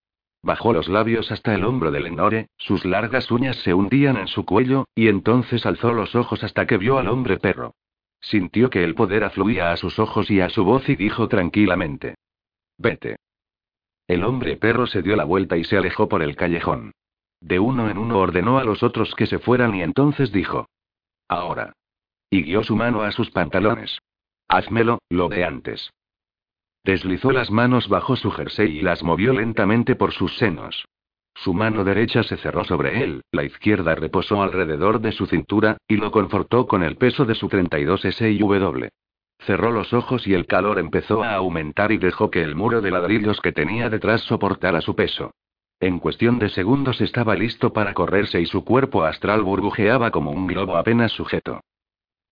Bajó 0.44 0.74
los 0.74 0.90
labios 0.90 1.32
hasta 1.32 1.56
el 1.56 1.64
hombro 1.64 1.90
de 1.90 2.02
Lenore, 2.02 2.48
sus 2.58 2.84
largas 2.84 3.32
uñas 3.32 3.56
se 3.64 3.74
hundían 3.74 4.18
en 4.18 4.28
su 4.28 4.46
cuello, 4.46 4.84
y 4.96 5.08
entonces 5.08 5.66
alzó 5.66 5.94
los 5.94 6.14
ojos 6.14 6.44
hasta 6.44 6.68
que 6.68 6.78
vio 6.78 6.98
al 6.98 7.08
hombre 7.08 7.38
perro. 7.38 7.74
Sintió 8.20 8.70
que 8.70 8.84
el 8.84 8.96
poder 8.96 9.24
afluía 9.24 9.72
a 9.72 9.78
sus 9.78 9.98
ojos 9.98 10.30
y 10.30 10.42
a 10.42 10.50
su 10.50 10.66
voz 10.66 10.90
y 10.90 10.98
dijo 10.98 11.30
tranquilamente. 11.30 12.16
Vete. 12.78 13.16
El 14.08 14.24
hombre 14.24 14.56
perro 14.56 14.88
se 14.88 15.02
dio 15.02 15.16
la 15.16 15.26
vuelta 15.26 15.58
y 15.58 15.64
se 15.64 15.78
alejó 15.78 16.08
por 16.08 16.22
el 16.22 16.36
callejón. 16.36 16.94
De 17.42 17.60
uno 17.60 17.90
en 17.90 17.98
uno 17.98 18.20
ordenó 18.20 18.58
a 18.58 18.64
los 18.64 18.82
otros 18.82 19.14
que 19.16 19.28
se 19.28 19.40
fueran 19.40 19.76
y 19.76 19.84
entonces 19.84 20.32
dijo. 20.32 20.68
Ahora. 21.28 21.74
Y 22.30 22.44
guió 22.44 22.64
su 22.64 22.76
mano 22.76 23.04
a 23.04 23.12
sus 23.12 23.30
pantalones. 23.32 24.00
Házmelo, 24.48 25.00
lo 25.10 25.28
de 25.30 25.44
antes. 25.44 25.92
Deslizó 26.84 27.32
las 27.32 27.52
manos 27.52 27.90
bajo 27.90 28.16
su 28.16 28.32
jersey 28.32 28.78
y 28.78 28.82
las 28.82 29.04
movió 29.04 29.34
lentamente 29.34 29.96
por 29.96 30.14
sus 30.14 30.38
senos. 30.38 30.86
Su 31.36 31.54
mano 31.54 31.84
derecha 31.84 32.24
se 32.24 32.38
cerró 32.38 32.64
sobre 32.64 33.04
él, 33.04 33.22
la 33.32 33.44
izquierda 33.44 33.94
reposó 33.94 34.42
alrededor 34.42 35.02
de 35.02 35.12
su 35.12 35.28
cintura, 35.28 35.78
y 35.88 35.98
lo 35.98 36.12
confortó 36.12 36.66
con 36.66 36.82
el 36.82 36.96
peso 36.96 37.26
de 37.26 37.36
su 37.36 37.48
32 37.48 38.02
SIW. 38.02 38.88
Cerró 39.40 39.72
los 39.72 39.94
ojos 39.94 40.28
y 40.28 40.34
el 40.34 40.46
calor 40.46 40.80
empezó 40.80 41.24
a 41.24 41.36
aumentar 41.36 41.92
y 41.92 41.98
dejó 41.98 42.30
que 42.32 42.42
el 42.42 42.56
muro 42.56 42.82
de 42.82 42.92
ladrillos 42.92 43.40
que 43.42 43.52
tenía 43.52 43.90
detrás 43.90 44.22
soportara 44.22 44.82
su 44.82 44.96
peso. 44.96 45.32
En 45.80 46.00
cuestión 46.00 46.40
de 46.40 46.50
segundos 46.50 47.02
estaba 47.02 47.36
listo 47.36 47.72
para 47.72 47.94
correrse 47.94 48.42
y 48.42 48.48
su 48.48 48.66
cuerpo 48.66 49.04
astral 49.04 49.44
burbujeaba 49.44 50.10
como 50.10 50.32
un 50.32 50.48
globo 50.48 50.76
apenas 50.76 51.12
sujeto. 51.12 51.62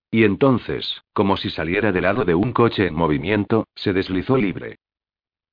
Y 0.09 0.23
entonces, 0.23 1.03
como 1.13 1.37
si 1.37 1.49
saliera 1.49 1.91
del 1.91 2.03
lado 2.03 2.25
de 2.25 2.33
un 2.33 2.53
coche 2.53 2.87
en 2.87 2.95
movimiento, 2.95 3.65
se 3.75 3.93
deslizó 3.93 4.37
libre. 4.37 4.77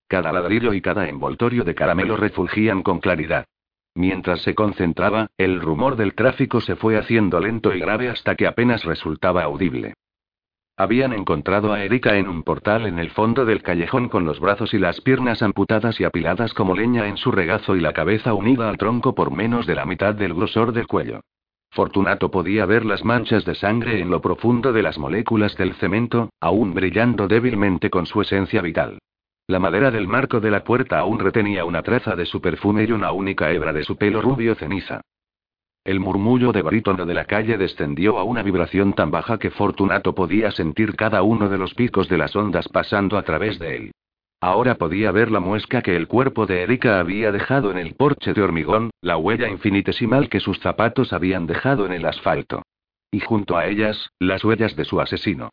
Cada 0.08 0.32
ladrillo 0.32 0.72
y 0.72 0.80
cada 0.80 1.08
envoltorio 1.08 1.64
de 1.64 1.74
caramelo 1.74 2.16
refulgían 2.16 2.82
con 2.82 3.00
claridad. 3.00 3.46
Mientras 3.94 4.40
se 4.42 4.54
concentraba, 4.54 5.28
el 5.36 5.60
rumor 5.60 5.96
del 5.96 6.14
tráfico 6.14 6.60
se 6.60 6.76
fue 6.76 6.96
haciendo 6.96 7.40
lento 7.40 7.74
y 7.74 7.80
grave 7.80 8.08
hasta 8.08 8.36
que 8.36 8.46
apenas 8.46 8.84
resultaba 8.84 9.42
audible. 9.42 9.94
Habían 10.76 11.12
encontrado 11.12 11.72
a 11.72 11.84
Erika 11.84 12.16
en 12.16 12.28
un 12.28 12.42
portal 12.42 12.86
en 12.86 12.98
el 12.98 13.10
fondo 13.10 13.44
del 13.44 13.62
callejón 13.62 14.08
con 14.08 14.24
los 14.24 14.40
brazos 14.40 14.72
y 14.72 14.78
las 14.78 15.02
piernas 15.02 15.42
amputadas 15.42 16.00
y 16.00 16.04
apiladas 16.04 16.54
como 16.54 16.74
leña 16.74 17.06
en 17.08 17.18
su 17.18 17.30
regazo 17.30 17.76
y 17.76 17.80
la 17.80 17.92
cabeza 17.92 18.32
unida 18.32 18.70
al 18.70 18.78
tronco 18.78 19.14
por 19.14 19.30
menos 19.30 19.66
de 19.66 19.74
la 19.74 19.84
mitad 19.84 20.14
del 20.14 20.32
grosor 20.32 20.72
del 20.72 20.86
cuello. 20.86 21.20
Fortunato 21.70 22.30
podía 22.30 22.64
ver 22.64 22.86
las 22.86 23.04
manchas 23.04 23.44
de 23.44 23.54
sangre 23.54 24.00
en 24.00 24.10
lo 24.10 24.22
profundo 24.22 24.72
de 24.72 24.82
las 24.82 24.98
moléculas 24.98 25.56
del 25.56 25.74
cemento, 25.74 26.30
aún 26.40 26.72
brillando 26.72 27.28
débilmente 27.28 27.90
con 27.90 28.06
su 28.06 28.22
esencia 28.22 28.62
vital. 28.62 28.98
La 29.46 29.58
madera 29.58 29.90
del 29.90 30.08
marco 30.08 30.40
de 30.40 30.50
la 30.50 30.64
puerta 30.64 30.98
aún 30.98 31.18
retenía 31.18 31.64
una 31.66 31.82
traza 31.82 32.16
de 32.16 32.26
su 32.26 32.40
perfume 32.40 32.84
y 32.84 32.92
una 32.92 33.12
única 33.12 33.50
hebra 33.50 33.72
de 33.72 33.84
su 33.84 33.96
pelo 33.96 34.22
rubio 34.22 34.54
ceniza. 34.54 35.02
El 35.84 35.98
murmullo 35.98 36.52
de 36.52 36.62
barítono 36.62 37.06
de 37.06 37.14
la 37.14 37.24
calle 37.24 37.58
descendió 37.58 38.18
a 38.18 38.22
una 38.22 38.44
vibración 38.44 38.92
tan 38.92 39.10
baja 39.10 39.38
que 39.38 39.50
Fortunato 39.50 40.14
podía 40.14 40.52
sentir 40.52 40.94
cada 40.94 41.22
uno 41.22 41.48
de 41.48 41.58
los 41.58 41.74
picos 41.74 42.08
de 42.08 42.18
las 42.18 42.36
ondas 42.36 42.68
pasando 42.68 43.18
a 43.18 43.22
través 43.22 43.58
de 43.58 43.76
él. 43.76 43.92
Ahora 44.40 44.76
podía 44.76 45.10
ver 45.10 45.32
la 45.32 45.40
muesca 45.40 45.82
que 45.82 45.96
el 45.96 46.06
cuerpo 46.06 46.46
de 46.46 46.62
Erika 46.62 47.00
había 47.00 47.32
dejado 47.32 47.72
en 47.72 47.78
el 47.78 47.94
porche 47.94 48.32
de 48.32 48.42
hormigón, 48.42 48.90
la 49.00 49.16
huella 49.16 49.48
infinitesimal 49.48 50.28
que 50.28 50.38
sus 50.38 50.60
zapatos 50.60 51.12
habían 51.12 51.46
dejado 51.46 51.84
en 51.86 51.92
el 51.92 52.06
asfalto. 52.06 52.62
Y 53.10 53.18
junto 53.18 53.56
a 53.56 53.66
ellas, 53.66 54.10
las 54.20 54.44
huellas 54.44 54.76
de 54.76 54.84
su 54.84 55.00
asesino. 55.00 55.50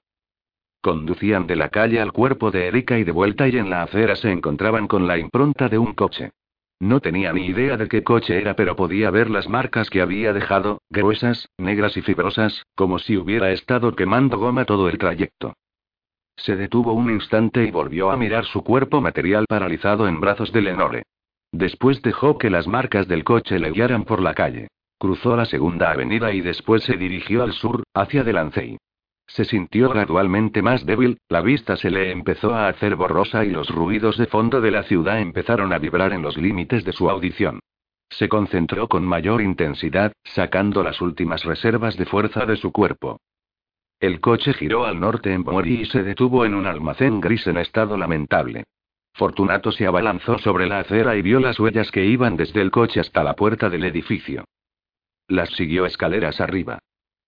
Conducían 0.81 1.47
de 1.47 1.55
la 1.55 1.69
calle 1.69 1.99
al 1.99 2.13
cuerpo 2.13 2.51
de 2.51 2.67
Erika 2.67 2.99
y 2.99 3.03
de 3.03 3.11
vuelta 3.11 3.47
y 3.47 3.57
en 3.57 3.71
la 3.71 3.81
acera 3.81 4.15
se 4.15 4.31
encontraban 4.31 4.87
con 4.87 5.07
la 5.07 5.17
impronta 5.17 5.69
de 5.69 5.77
un 5.79 5.93
coche. 5.93 6.31
No 6.79 7.01
tenía 7.01 7.33
ni 7.33 7.45
idea 7.45 7.75
de 7.75 7.89
qué 7.89 8.03
coche 8.03 8.39
era, 8.39 8.55
pero 8.55 8.75
podía 8.75 9.11
ver 9.11 9.29
las 9.29 9.49
marcas 9.49 9.89
que 9.89 10.01
había 10.01 10.31
dejado, 10.31 10.81
gruesas, 10.89 11.49
negras 11.57 11.97
y 11.97 12.01
fibrosas, 12.01 12.65
como 12.75 12.99
si 12.99 13.17
hubiera 13.17 13.51
estado 13.51 13.95
quemando 13.95 14.37
goma 14.37 14.63
todo 14.63 14.87
el 14.87 14.97
trayecto. 14.97 15.55
Se 16.37 16.55
detuvo 16.55 16.93
un 16.93 17.09
instante 17.11 17.65
y 17.65 17.71
volvió 17.71 18.11
a 18.11 18.17
mirar 18.17 18.45
su 18.45 18.63
cuerpo 18.63 19.01
material 19.01 19.45
paralizado 19.49 20.07
en 20.07 20.21
brazos 20.21 20.53
de 20.53 20.61
Lenore. 20.61 21.03
Después 21.51 22.01
dejó 22.01 22.37
que 22.37 22.49
las 22.49 22.65
marcas 22.65 23.09
del 23.09 23.25
coche 23.25 23.59
le 23.59 23.71
guiaran 23.71 24.05
por 24.05 24.21
la 24.21 24.33
calle. 24.33 24.69
Cruzó 24.97 25.35
la 25.35 25.45
segunda 25.45 25.91
avenida 25.91 26.31
y 26.31 26.39
después 26.39 26.83
se 26.83 26.95
dirigió 26.95 27.43
al 27.43 27.51
sur, 27.51 27.83
hacia 27.93 28.23
Delancey. 28.23 28.77
Se 29.29 29.45
sintió 29.45 29.89
gradualmente 29.89 30.63
más 30.63 30.85
débil, 30.85 31.19
la 31.29 31.41
vista 31.41 31.77
se 31.77 31.91
le 31.91 32.11
empezó 32.11 32.53
a 32.55 32.67
hacer 32.67 32.95
borrosa 32.95 33.45
y 33.45 33.51
los 33.51 33.69
ruidos 33.69 34.17
de 34.17 34.25
fondo 34.25 34.59
de 34.59 34.71
la 34.71 34.83
ciudad 34.83 35.19
empezaron 35.19 35.71
a 35.71 35.77
vibrar 35.77 36.13
en 36.13 36.23
los 36.23 36.35
límites 36.35 36.83
de 36.83 36.93
su 36.93 37.09
audición. 37.09 37.59
Se 38.09 38.27
concentró 38.27 38.87
con 38.87 39.05
mayor 39.05 39.41
intensidad, 39.41 40.13
sacando 40.23 40.81
las 40.81 40.99
últimas 40.99 41.43
reservas 41.43 41.95
de 41.95 42.07
fuerza 42.07 42.47
de 42.47 42.55
su 42.55 42.71
cuerpo. 42.71 43.19
El 43.99 44.19
coche 44.19 44.53
giró 44.53 44.85
al 44.85 44.99
norte 44.99 45.31
en 45.31 45.43
Pomori 45.43 45.81
y 45.81 45.85
se 45.85 46.01
detuvo 46.01 46.43
en 46.43 46.55
un 46.55 46.65
almacén 46.65 47.21
gris 47.21 47.45
en 47.45 47.57
estado 47.57 47.97
lamentable. 47.97 48.63
Fortunato 49.13 49.71
se 49.71 49.85
abalanzó 49.85 50.39
sobre 50.39 50.65
la 50.65 50.79
acera 50.79 51.15
y 51.15 51.21
vio 51.21 51.39
las 51.39 51.59
huellas 51.59 51.91
que 51.91 52.03
iban 52.03 52.35
desde 52.35 52.61
el 52.61 52.71
coche 52.71 52.99
hasta 52.99 53.23
la 53.23 53.35
puerta 53.35 53.69
del 53.69 53.83
edificio. 53.83 54.45
Las 55.27 55.49
siguió 55.49 55.85
escaleras 55.85 56.41
arriba. 56.41 56.79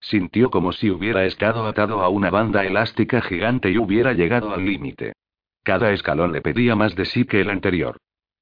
Sintió 0.01 0.49
como 0.49 0.71
si 0.73 0.89
hubiera 0.89 1.25
estado 1.25 1.67
atado 1.67 2.01
a 2.01 2.09
una 2.09 2.31
banda 2.31 2.65
elástica 2.65 3.21
gigante 3.21 3.69
y 3.69 3.77
hubiera 3.77 4.13
llegado 4.13 4.51
al 4.51 4.65
límite. 4.65 5.13
Cada 5.63 5.91
escalón 5.93 6.31
le 6.31 6.41
pedía 6.41 6.75
más 6.75 6.95
de 6.95 7.05
sí 7.05 7.25
que 7.25 7.39
el 7.39 7.51
anterior. 7.51 7.97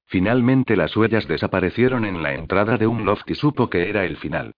Finalmente 0.06 0.74
las 0.74 0.96
huellas 0.96 1.28
desaparecieron 1.28 2.06
en 2.06 2.22
la 2.22 2.34
entrada 2.34 2.78
de 2.78 2.86
un 2.86 3.04
loft 3.04 3.30
y 3.30 3.34
supo 3.34 3.68
que 3.68 3.90
era 3.90 4.06
el 4.06 4.16
final. 4.16 4.54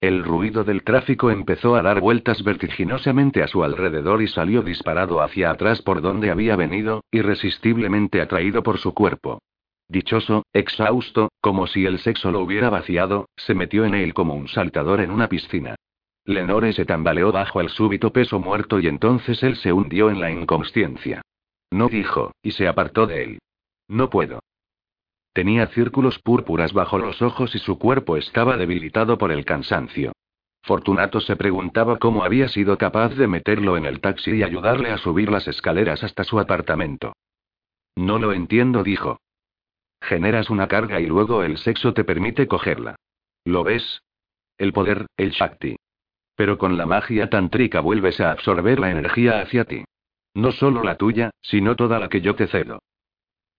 El 0.00 0.24
ruido 0.24 0.64
del 0.64 0.82
tráfico 0.82 1.30
empezó 1.30 1.76
a 1.76 1.82
dar 1.82 2.00
vueltas 2.00 2.42
vertiginosamente 2.42 3.42
a 3.42 3.46
su 3.46 3.64
alrededor 3.64 4.20
y 4.20 4.28
salió 4.28 4.62
disparado 4.62 5.22
hacia 5.22 5.50
atrás 5.50 5.80
por 5.80 6.02
donde 6.02 6.30
había 6.30 6.56
venido, 6.56 7.04
irresistiblemente 7.10 8.20
atraído 8.20 8.62
por 8.62 8.78
su 8.78 8.92
cuerpo. 8.92 9.40
Dichoso, 9.88 10.44
exhausto, 10.52 11.30
como 11.40 11.68
si 11.68 11.86
el 11.86 12.00
sexo 12.00 12.32
lo 12.32 12.40
hubiera 12.40 12.68
vaciado, 12.68 13.28
se 13.36 13.54
metió 13.54 13.84
en 13.84 13.94
él 13.94 14.12
como 14.12 14.34
un 14.34 14.48
saltador 14.48 15.00
en 15.00 15.12
una 15.12 15.28
piscina. 15.28 15.76
Lenore 16.26 16.72
se 16.72 16.84
tambaleó 16.84 17.30
bajo 17.30 17.60
el 17.60 17.68
súbito 17.68 18.12
peso 18.12 18.40
muerto 18.40 18.80
y 18.80 18.88
entonces 18.88 19.42
él 19.44 19.56
se 19.56 19.72
hundió 19.72 20.10
en 20.10 20.20
la 20.20 20.30
inconsciencia. 20.30 21.22
No 21.70 21.88
dijo, 21.88 22.32
y 22.42 22.50
se 22.50 22.66
apartó 22.66 23.06
de 23.06 23.22
él. 23.22 23.38
No 23.88 24.10
puedo. 24.10 24.40
Tenía 25.32 25.68
círculos 25.68 26.18
púrpuras 26.18 26.72
bajo 26.72 26.98
los 26.98 27.22
ojos 27.22 27.54
y 27.54 27.58
su 27.58 27.78
cuerpo 27.78 28.16
estaba 28.16 28.56
debilitado 28.56 29.18
por 29.18 29.30
el 29.30 29.44
cansancio. 29.44 30.12
Fortunato 30.62 31.20
se 31.20 31.36
preguntaba 31.36 31.98
cómo 31.98 32.24
había 32.24 32.48
sido 32.48 32.76
capaz 32.76 33.10
de 33.10 33.28
meterlo 33.28 33.76
en 33.76 33.86
el 33.86 34.00
taxi 34.00 34.32
y 34.32 34.42
ayudarle 34.42 34.90
a 34.90 34.98
subir 34.98 35.30
las 35.30 35.46
escaleras 35.46 36.02
hasta 36.02 36.24
su 36.24 36.40
apartamento. 36.40 37.12
No 37.94 38.18
lo 38.18 38.32
entiendo, 38.32 38.82
dijo. 38.82 39.20
Generas 40.00 40.50
una 40.50 40.66
carga 40.66 41.00
y 41.00 41.06
luego 41.06 41.44
el 41.44 41.56
sexo 41.58 41.94
te 41.94 42.02
permite 42.02 42.48
cogerla. 42.48 42.96
¿Lo 43.44 43.62
ves? 43.62 44.02
El 44.58 44.72
poder, 44.72 45.06
el 45.16 45.30
Shakti. 45.30 45.76
Pero 46.36 46.58
con 46.58 46.76
la 46.76 46.86
magia 46.86 47.28
tántrica 47.28 47.80
vuelves 47.80 48.20
a 48.20 48.30
absorber 48.30 48.78
la 48.78 48.90
energía 48.90 49.40
hacia 49.40 49.64
ti. 49.64 49.84
No 50.34 50.52
solo 50.52 50.84
la 50.84 50.96
tuya, 50.96 51.30
sino 51.42 51.74
toda 51.74 51.98
la 51.98 52.08
que 52.08 52.20
yo 52.20 52.36
te 52.36 52.46
cedo. 52.46 52.78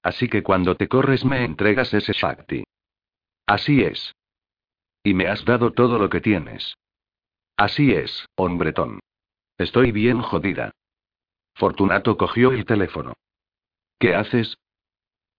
Así 0.04 0.30
que 0.30 0.44
cuando 0.44 0.76
te 0.76 0.88
corres 0.88 1.26
me 1.26 1.44
entregas 1.44 1.94
ese 1.94 2.14
Shakti. 2.14 2.64
Así 3.48 3.82
es. 3.82 4.14
Y 5.04 5.14
me 5.14 5.28
has 5.28 5.44
dado 5.44 5.74
todo 5.74 5.98
lo 5.98 6.10
que 6.10 6.22
tienes. 6.22 6.76
Así 7.58 7.92
es, 7.92 8.28
hombretón. 8.36 9.00
Estoy 9.58 9.92
bien 9.92 10.22
jodida. 10.22 10.72
Fortunato 11.56 12.16
cogió 12.18 12.52
el 12.52 12.66
teléfono. 12.66 13.14
¿Qué 13.98 14.14
haces? 14.14 14.56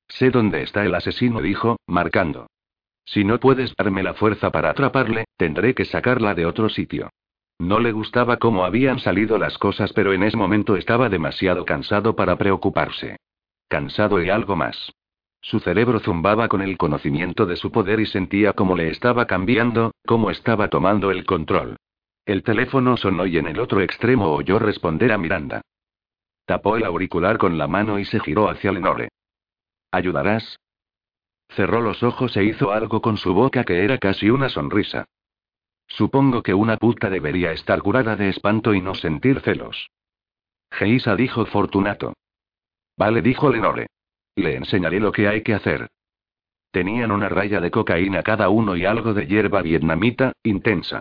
Sé 0.08 0.30
dónde 0.30 0.62
está 0.62 0.84
el 0.84 0.94
asesino, 0.94 1.40
dijo, 1.40 1.76
marcando. 1.86 2.48
Si 3.04 3.24
no 3.24 3.38
puedes 3.38 3.72
darme 3.76 4.02
la 4.02 4.14
fuerza 4.14 4.50
para 4.50 4.70
atraparle, 4.70 5.26
tendré 5.36 5.74
que 5.74 5.84
sacarla 5.84 6.34
de 6.34 6.46
otro 6.46 6.68
sitio. 6.68 7.10
No 7.58 7.80
le 7.80 7.90
gustaba 7.90 8.36
cómo 8.36 8.64
habían 8.64 9.00
salido 9.00 9.36
las 9.36 9.58
cosas, 9.58 9.92
pero 9.92 10.12
en 10.12 10.22
ese 10.22 10.36
momento 10.36 10.76
estaba 10.76 11.08
demasiado 11.08 11.64
cansado 11.64 12.14
para 12.14 12.36
preocuparse. 12.36 13.16
Cansado 13.68 14.22
y 14.22 14.30
algo 14.30 14.54
más. 14.54 14.92
Su 15.40 15.60
cerebro 15.60 15.98
zumbaba 16.00 16.48
con 16.48 16.62
el 16.62 16.76
conocimiento 16.76 17.46
de 17.46 17.56
su 17.56 17.70
poder 17.72 18.00
y 18.00 18.06
sentía 18.06 18.52
cómo 18.52 18.76
le 18.76 18.90
estaba 18.90 19.26
cambiando, 19.26 19.92
cómo 20.06 20.30
estaba 20.30 20.68
tomando 20.68 21.10
el 21.10 21.24
control. 21.26 21.76
El 22.24 22.42
teléfono 22.42 22.96
sonó 22.96 23.26
y 23.26 23.38
en 23.38 23.46
el 23.46 23.58
otro 23.58 23.80
extremo 23.80 24.32
oyó 24.32 24.58
responder 24.58 25.12
a 25.12 25.18
Miranda. 25.18 25.62
Tapó 26.44 26.76
el 26.76 26.84
auricular 26.84 27.38
con 27.38 27.58
la 27.58 27.66
mano 27.66 27.98
y 27.98 28.04
se 28.04 28.20
giró 28.20 28.48
hacia 28.48 28.72
Lenore. 28.72 29.08
¿Ayudarás? 29.90 30.58
Cerró 31.50 31.80
los 31.80 32.02
ojos 32.02 32.36
e 32.36 32.44
hizo 32.44 32.72
algo 32.72 33.00
con 33.00 33.16
su 33.16 33.34
boca 33.34 33.64
que 33.64 33.84
era 33.84 33.98
casi 33.98 34.30
una 34.30 34.48
sonrisa. 34.48 35.06
Supongo 35.88 36.42
que 36.42 36.54
una 36.54 36.76
puta 36.76 37.10
debería 37.10 37.52
estar 37.52 37.80
curada 37.82 38.14
de 38.14 38.28
espanto 38.28 38.74
y 38.74 38.80
no 38.80 38.94
sentir 38.94 39.40
celos. 39.40 39.90
Geisa 40.70 41.16
dijo 41.16 41.46
Fortunato. 41.46 42.14
Vale, 42.96 43.22
dijo 43.22 43.50
Lenore. 43.50 43.86
Le 44.36 44.56
enseñaré 44.56 45.00
lo 45.00 45.10
que 45.10 45.26
hay 45.26 45.42
que 45.42 45.54
hacer. 45.54 45.88
Tenían 46.70 47.10
una 47.10 47.28
raya 47.28 47.60
de 47.60 47.70
cocaína 47.70 48.22
cada 48.22 48.50
uno 48.50 48.76
y 48.76 48.84
algo 48.84 49.14
de 49.14 49.26
hierba 49.26 49.62
vietnamita, 49.62 50.32
intensa. 50.42 51.00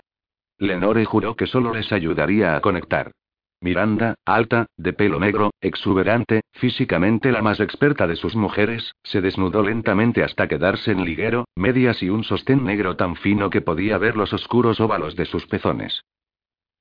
Lenore 0.57 1.05
juró 1.05 1.35
que 1.35 1.45
solo 1.45 1.73
les 1.73 1.91
ayudaría 1.91 2.55
a 2.55 2.61
conectar. 2.61 3.11
Miranda, 3.59 4.15
alta, 4.23 4.67
de 4.77 4.93
pelo 4.93 5.19
negro, 5.19 5.51
exuberante, 5.61 6.41
físicamente 6.53 7.31
la 7.31 7.41
más 7.41 7.59
experta 7.59 8.05
de 8.05 8.15
sus 8.15 8.35
mujeres, 8.35 8.93
se 9.03 9.19
desnudó 9.19 9.63
lentamente 9.63 10.23
hasta 10.23 10.47
quedarse 10.47 10.91
en 10.91 11.03
liguero, 11.03 11.45
medias 11.55 12.03
y 12.03 12.09
un 12.09 12.23
sostén 12.23 12.63
negro 12.63 12.95
tan 12.95 13.15
fino 13.15 13.49
que 13.49 13.61
podía 13.61 13.97
ver 13.97 14.15
los 14.15 14.31
oscuros 14.31 14.79
óvalos 14.79 15.15
de 15.15 15.25
sus 15.25 15.47
pezones. 15.47 16.03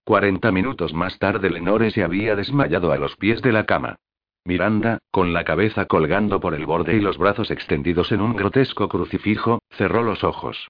Cuarenta 0.05 0.53
minutos 0.53 0.93
más 0.93 1.19
tarde 1.19 1.51
Lenore 1.51 1.91
se 1.91 2.05
había 2.05 2.37
desmayado 2.37 2.93
a 2.93 2.99
los 2.99 3.17
pies 3.17 3.41
de 3.43 3.53
la 3.53 3.65
cama. 3.65 3.97
Miranda, 4.45 4.99
con 5.11 5.33
la 5.33 5.45
cabeza 5.45 5.87
colgando 5.87 6.39
por 6.39 6.55
el 6.55 6.67
borde 6.67 6.95
y 6.95 7.01
los 7.01 7.19
brazos 7.19 7.51
extendidos 7.51 8.13
en 8.13 8.21
un 8.21 8.37
grotesco 8.37 8.89
crucifijo, 8.89 9.61
cerró 9.71 10.03
los 10.03 10.23
ojos. 10.23 10.69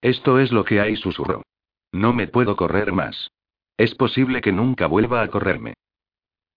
Esto 0.00 0.38
es 0.38 0.52
lo 0.52 0.64
que 0.64 0.80
hay, 0.80 0.96
susurró. 0.96 1.42
No 1.92 2.12
me 2.14 2.28
puedo 2.28 2.56
correr 2.56 2.92
más. 2.92 3.30
Es 3.76 3.94
posible 3.94 4.40
que 4.40 4.52
nunca 4.52 4.86
vuelva 4.86 5.22
a 5.22 5.28
correrme. 5.28 5.74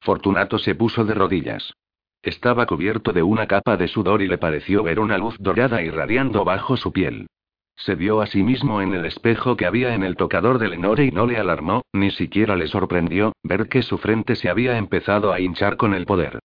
Fortunato 0.02 0.58
se 0.58 0.76
puso 0.76 1.04
de 1.04 1.14
rodillas. 1.14 1.74
Estaba 2.22 2.66
cubierto 2.66 3.14
de 3.14 3.24
una 3.24 3.48
capa 3.48 3.78
de 3.78 3.88
sudor 3.88 4.22
y 4.22 4.28
le 4.28 4.38
pareció 4.38 4.84
ver 4.84 5.00
una 5.00 5.18
luz 5.18 5.36
dorada 5.40 5.82
irradiando 5.82 6.44
bajo 6.44 6.78
su 6.78 6.92
piel. 6.92 7.28
Se 7.76 7.96
vio 7.96 8.20
a 8.20 8.28
sí 8.28 8.44
mismo 8.44 8.82
en 8.82 8.94
el 8.94 9.06
espejo 9.06 9.56
que 9.56 9.66
había 9.66 9.94
en 9.94 10.04
el 10.04 10.18
tocador 10.18 10.60
de 10.60 10.68
Lenore 10.68 11.06
y 11.06 11.12
no 11.12 11.26
le 11.26 11.38
alarmó, 11.38 11.84
ni 11.94 12.12
siquiera 12.12 12.58
le 12.58 12.68
sorprendió, 12.68 13.32
ver 13.42 13.70
que 13.70 13.84
su 13.84 13.98
frente 13.98 14.36
se 14.36 14.50
había 14.50 14.78
empezado 14.78 15.32
a 15.32 15.40
hinchar 15.40 15.78
con 15.78 15.94
el 15.94 16.06
poder. 16.06 16.40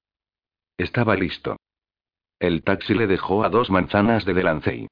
Estaba 0.79 1.16
listo. 1.16 1.57
El 2.39 2.62
taxi 2.62 2.95
le 2.95 3.09
dejó 3.09 3.45
a 3.45 3.49
dos 3.49 3.68
manzanas 3.70 4.25
de 4.25 4.35
Delancey. 4.35 4.87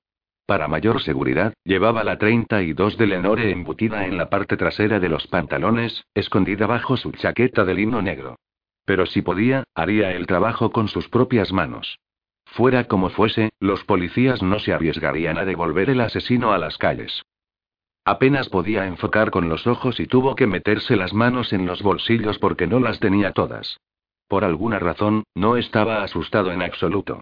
Para 0.46 0.68
mayor 0.68 1.02
seguridad, 1.02 1.54
llevaba 1.64 2.04
la 2.04 2.18
32 2.18 2.98
de 2.98 3.06
Lenore 3.06 3.50
embutida 3.50 4.06
en 4.06 4.16
la 4.16 4.28
parte 4.28 4.56
trasera 4.56 4.98
de 4.98 5.08
los 5.08 5.26
pantalones, 5.26 6.04
escondida 6.14 6.66
bajo 6.66 6.96
su 6.96 7.12
chaqueta 7.12 7.64
de 7.64 7.74
lino 7.74 8.02
negro. 8.02 8.36
Pero 8.84 9.06
si 9.06 9.22
podía, 9.22 9.64
haría 9.74 10.12
el 10.12 10.26
trabajo 10.26 10.72
con 10.72 10.88
sus 10.88 11.08
propias 11.08 11.52
manos. 11.52 11.98
Fuera 12.46 12.84
como 12.84 13.08
fuese, 13.08 13.50
los 13.60 13.84
policías 13.84 14.42
no 14.42 14.58
se 14.58 14.72
arriesgarían 14.72 15.38
a 15.38 15.44
devolver 15.44 15.88
el 15.88 16.00
asesino 16.00 16.52
a 16.52 16.58
las 16.58 16.76
calles. 16.76 17.22
Apenas 18.04 18.48
podía 18.48 18.86
enfocar 18.86 19.30
con 19.30 19.48
los 19.48 19.66
ojos 19.68 20.00
y 20.00 20.06
tuvo 20.06 20.34
que 20.34 20.48
meterse 20.48 20.96
las 20.96 21.14
manos 21.14 21.52
en 21.52 21.66
los 21.66 21.82
bolsillos 21.82 22.38
porque 22.38 22.66
no 22.66 22.80
las 22.80 22.98
tenía 22.98 23.32
todas. 23.32 23.78
Por 24.26 24.44
alguna 24.44 24.80
razón, 24.80 25.22
no 25.34 25.56
estaba 25.56 26.02
asustado 26.02 26.50
en 26.52 26.62
absoluto. 26.62 27.20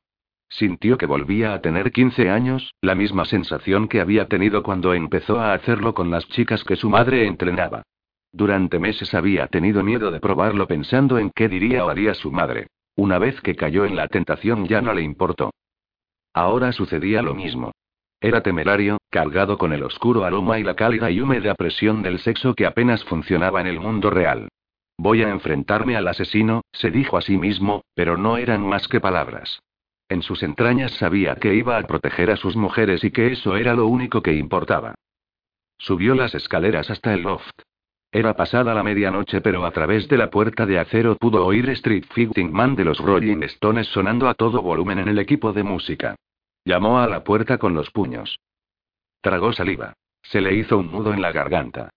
Sintió 0.51 0.99
que 0.99 1.07
volvía 1.07 1.55
a 1.55 1.61
tener 1.61 1.93
15 1.93 2.29
años, 2.29 2.75
la 2.81 2.97
misma 2.97 3.25
sensación 3.25 3.87
que 3.87 4.01
había 4.01 4.27
tenido 4.27 4.65
cuando 4.65 4.95
empezó 4.95 5.39
a 5.39 5.53
hacerlo 5.53 5.95
con 5.95 6.11
las 6.11 6.27
chicas 6.29 6.65
que 6.65 6.75
su 6.75 6.91
madre 6.91 7.27
entrenaba. 7.27 7.85
Durante 8.33 8.81
meses 8.81 9.15
había 9.15 9.47
tenido 9.47 9.85
miedo 9.85 10.11
de 10.11 10.19
probarlo 10.19 10.67
pensando 10.67 11.19
en 11.19 11.31
qué 11.31 11.49
diría 11.49 11.85
o 11.85 11.89
haría 11.89 12.15
su 12.15 12.33
madre. 12.33 12.67
Una 12.97 13.19
vez 13.19 13.41
que 13.41 13.55
cayó 13.55 13.85
en 13.85 13.95
la 13.95 14.09
tentación 14.09 14.67
ya 14.67 14.81
no 14.81 14.93
le 14.93 15.03
importó. 15.03 15.53
Ahora 16.35 16.73
sucedía 16.73 17.23
lo 17.23 17.35
mismo. 17.35 17.71
Era 18.21 18.43
temerario, 18.43 18.99
cargado 19.09 19.57
con 19.57 19.73
el 19.73 19.85
oscuro 19.85 20.25
aroma 20.25 20.59
y 20.59 20.65
la 20.65 20.75
cálida 20.75 21.13
y 21.13 21.21
húmeda 21.21 21.55
presión 21.55 22.03
del 22.03 22.19
sexo 22.19 22.55
que 22.55 22.67
apenas 22.67 23.05
funcionaba 23.05 23.61
en 23.61 23.69
el 23.69 23.79
mundo 23.79 24.11
real. 24.11 24.49
Voy 24.99 25.23
a 25.23 25.31
enfrentarme 25.31 25.97
al 25.97 26.09
asesino, 26.09 26.63
se 26.73 26.91
dijo 26.91 27.17
a 27.17 27.23
sí 27.23 27.39
mismo, 27.39 27.83
pero 27.95 28.17
no 28.17 28.37
eran 28.37 28.67
más 28.67 28.89
que 28.89 29.01
palabras. 29.01 29.61
En 30.11 30.23
sus 30.23 30.43
entrañas 30.43 30.91
sabía 30.95 31.37
que 31.37 31.55
iba 31.55 31.79
a 31.79 31.83
proteger 31.85 32.33
a 32.33 32.37
sus 32.37 32.57
mujeres 32.57 33.05
y 33.05 33.13
que 33.13 33.29
eso 33.29 33.57
era 33.57 33.75
lo 33.75 33.87
único 33.87 34.23
que 34.23 34.35
importaba. 34.35 34.97
Subió 35.79 36.17
las 36.17 36.35
escaleras 36.35 36.91
hasta 36.91 37.15
el 37.15 37.23
loft. 37.23 37.63
Era 38.11 38.35
pasada 38.35 38.75
la 38.75 38.83
medianoche, 38.83 39.41
pero 39.41 39.65
a 39.65 39.71
través 39.71 40.09
de 40.09 40.19
la 40.19 40.29
puerta 40.29 40.67
de 40.67 40.81
acero 40.81 41.15
pudo 41.15 41.47
oír 41.47 41.71
Street 41.71 42.07
Fighting 42.11 42.53
Man 42.53 42.75
de 42.75 42.85
los 42.85 42.99
Rolling 42.99 43.45
Stones 43.45 43.87
sonando 43.87 44.29
a 44.29 44.35
todo 44.35 44.63
volumen 44.63 44.99
en 44.99 45.07
el 45.07 45.21
equipo 45.21 45.53
de 45.53 45.63
música. 45.63 46.17
Llamó 46.65 46.99
a 46.99 47.07
la 47.07 47.23
puerta 47.23 47.59
con 47.59 47.75
los 47.75 47.93
puños. 47.93 48.41
Tragó 49.21 49.53
saliva. 49.53 49.93
Se 50.23 50.41
le 50.41 50.57
hizo 50.57 50.77
un 50.77 50.91
nudo 50.91 51.15
en 51.15 51.23
la 51.23 51.31
garganta. 51.31 51.91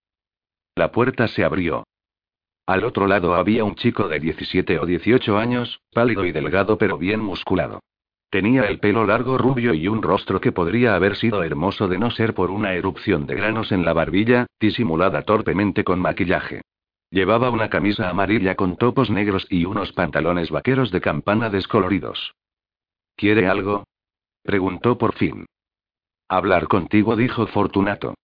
La 0.75 0.91
puerta 0.91 1.27
se 1.27 1.43
abrió. 1.43 1.83
Al 2.67 2.83
otro 2.83 3.07
lado 3.07 3.33
había 3.33 3.63
un 3.63 3.73
chico 3.73 4.07
de 4.07 4.19
17 4.19 4.77
o 4.77 4.85
18 4.85 5.35
años, 5.35 5.81
pálido 5.91 6.25
y 6.25 6.31
delgado 6.31 6.77
pero 6.77 6.99
bien 6.99 7.19
musculado. 7.19 7.81
Tenía 8.33 8.63
el 8.63 8.79
pelo 8.79 9.05
largo 9.05 9.37
rubio 9.37 9.75
y 9.75 9.87
un 9.87 10.01
rostro 10.01 10.41
que 10.41 10.51
podría 10.51 10.95
haber 10.95 11.17
sido 11.17 11.43
hermoso 11.43 11.87
de 11.87 11.99
no 11.99 12.09
ser 12.09 12.33
por 12.33 12.49
una 12.49 12.73
erupción 12.73 13.27
de 13.27 13.35
granos 13.35 13.71
en 13.71 13.85
la 13.85 13.93
barbilla, 13.93 14.47
disimulada 14.59 15.21
torpemente 15.21 15.83
con 15.83 15.99
maquillaje. 15.99 16.63
Llevaba 17.11 17.51
una 17.51 17.69
camisa 17.69 18.09
amarilla 18.09 18.55
con 18.55 18.75
topos 18.75 19.11
negros 19.11 19.45
y 19.51 19.65
unos 19.65 19.93
pantalones 19.93 20.49
vaqueros 20.49 20.89
de 20.89 20.99
campana 20.99 21.51
descoloridos. 21.51 22.33
¿Quiere 23.15 23.47
algo? 23.47 23.83
preguntó 24.41 24.97
por 24.97 25.13
fin. 25.13 25.45
Hablar 26.27 26.67
contigo, 26.67 27.15
dijo 27.15 27.45
Fortunato. 27.45 28.15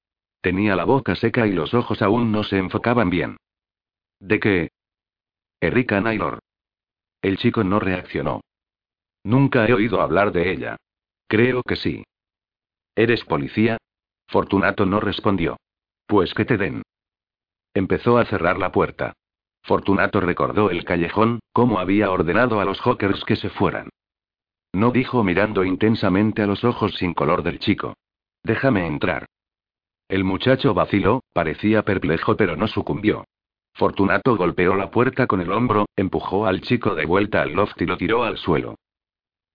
Tenía 0.42 0.76
la 0.76 0.86
boca 0.86 1.14
seca 1.14 1.46
y 1.46 1.52
los 1.52 1.76
ojos 1.76 2.02
aún 2.02 2.32
no 2.32 2.44
se 2.44 2.58
enfocaban 2.58 3.12
bien. 3.12 3.38
¿De 4.20 4.40
qué? 4.40 4.70
Erika 5.62 6.02
Naylor. 6.02 6.40
El 7.22 7.38
chico 7.38 7.64
no 7.64 7.80
reaccionó. 7.80 8.42
Nunca 9.24 9.66
he 9.66 9.74
oído 9.74 10.02
hablar 10.02 10.32
de 10.32 10.52
ella. 10.52 10.78
Creo 11.28 11.64
que 11.64 11.76
sí. 11.76 12.04
¿Eres 12.96 13.24
policía? 13.24 13.78
Fortunato 14.28 14.86
no 14.86 15.00
respondió. 15.00 15.58
Pues 16.06 16.34
que 16.34 16.46
te 16.46 16.58
den. 16.58 16.82
Empezó 17.74 18.18
a 18.18 18.26
cerrar 18.26 18.58
la 18.58 18.72
puerta. 18.72 19.14
Fortunato 19.64 20.20
recordó 20.22 20.72
el 20.72 20.84
callejón, 20.86 21.40
cómo 21.54 21.80
había 21.80 22.10
ordenado 22.12 22.60
a 22.60 22.66
los 22.66 22.82
hawkers 22.82 23.24
que 23.26 23.36
se 23.36 23.50
fueran. 23.50 23.90
No 24.74 24.92
dijo 24.92 25.24
mirando 25.24 25.64
intensamente 25.64 26.42
a 26.42 26.48
los 26.48 26.64
ojos 26.64 26.96
sin 26.96 27.14
color 27.14 27.44
del 27.44 27.60
chico. 27.60 27.96
Déjame 28.44 28.88
entrar. 28.88 29.26
El 30.08 30.24
muchacho 30.24 30.74
vaciló, 30.74 31.22
parecía 31.34 31.84
perplejo 31.84 32.36
pero 32.36 32.56
no 32.56 32.68
sucumbió. 32.68 33.26
Fortunato 33.74 34.36
golpeó 34.36 34.76
la 34.76 34.90
puerta 34.90 35.28
con 35.28 35.42
el 35.42 35.52
hombro, 35.52 35.86
empujó 35.96 36.48
al 36.48 36.62
chico 36.62 36.96
de 36.96 37.06
vuelta 37.06 37.42
al 37.42 37.54
loft 37.54 37.82
y 37.82 37.86
lo 37.86 37.98
tiró 37.98 38.24
al 38.24 38.38
suelo. 38.38 38.76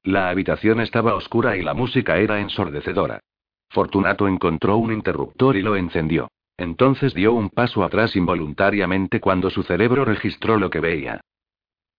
La 0.04 0.28
habitación 0.28 0.80
estaba 0.80 1.14
oscura 1.14 1.56
y 1.56 1.62
la 1.62 1.72
música 1.72 2.18
era 2.18 2.38
ensordecedora. 2.38 3.20
Fortunato 3.70 4.28
encontró 4.28 4.76
un 4.76 4.92
interruptor 4.92 5.56
y 5.56 5.62
lo 5.62 5.76
encendió. 5.76 6.28
Entonces 6.58 7.14
dio 7.14 7.32
un 7.32 7.48
paso 7.48 7.82
atrás 7.82 8.14
involuntariamente 8.14 9.18
cuando 9.18 9.48
su 9.48 9.62
cerebro 9.62 10.04
registró 10.04 10.58
lo 10.58 10.68
que 10.68 10.80
veía. 10.80 11.22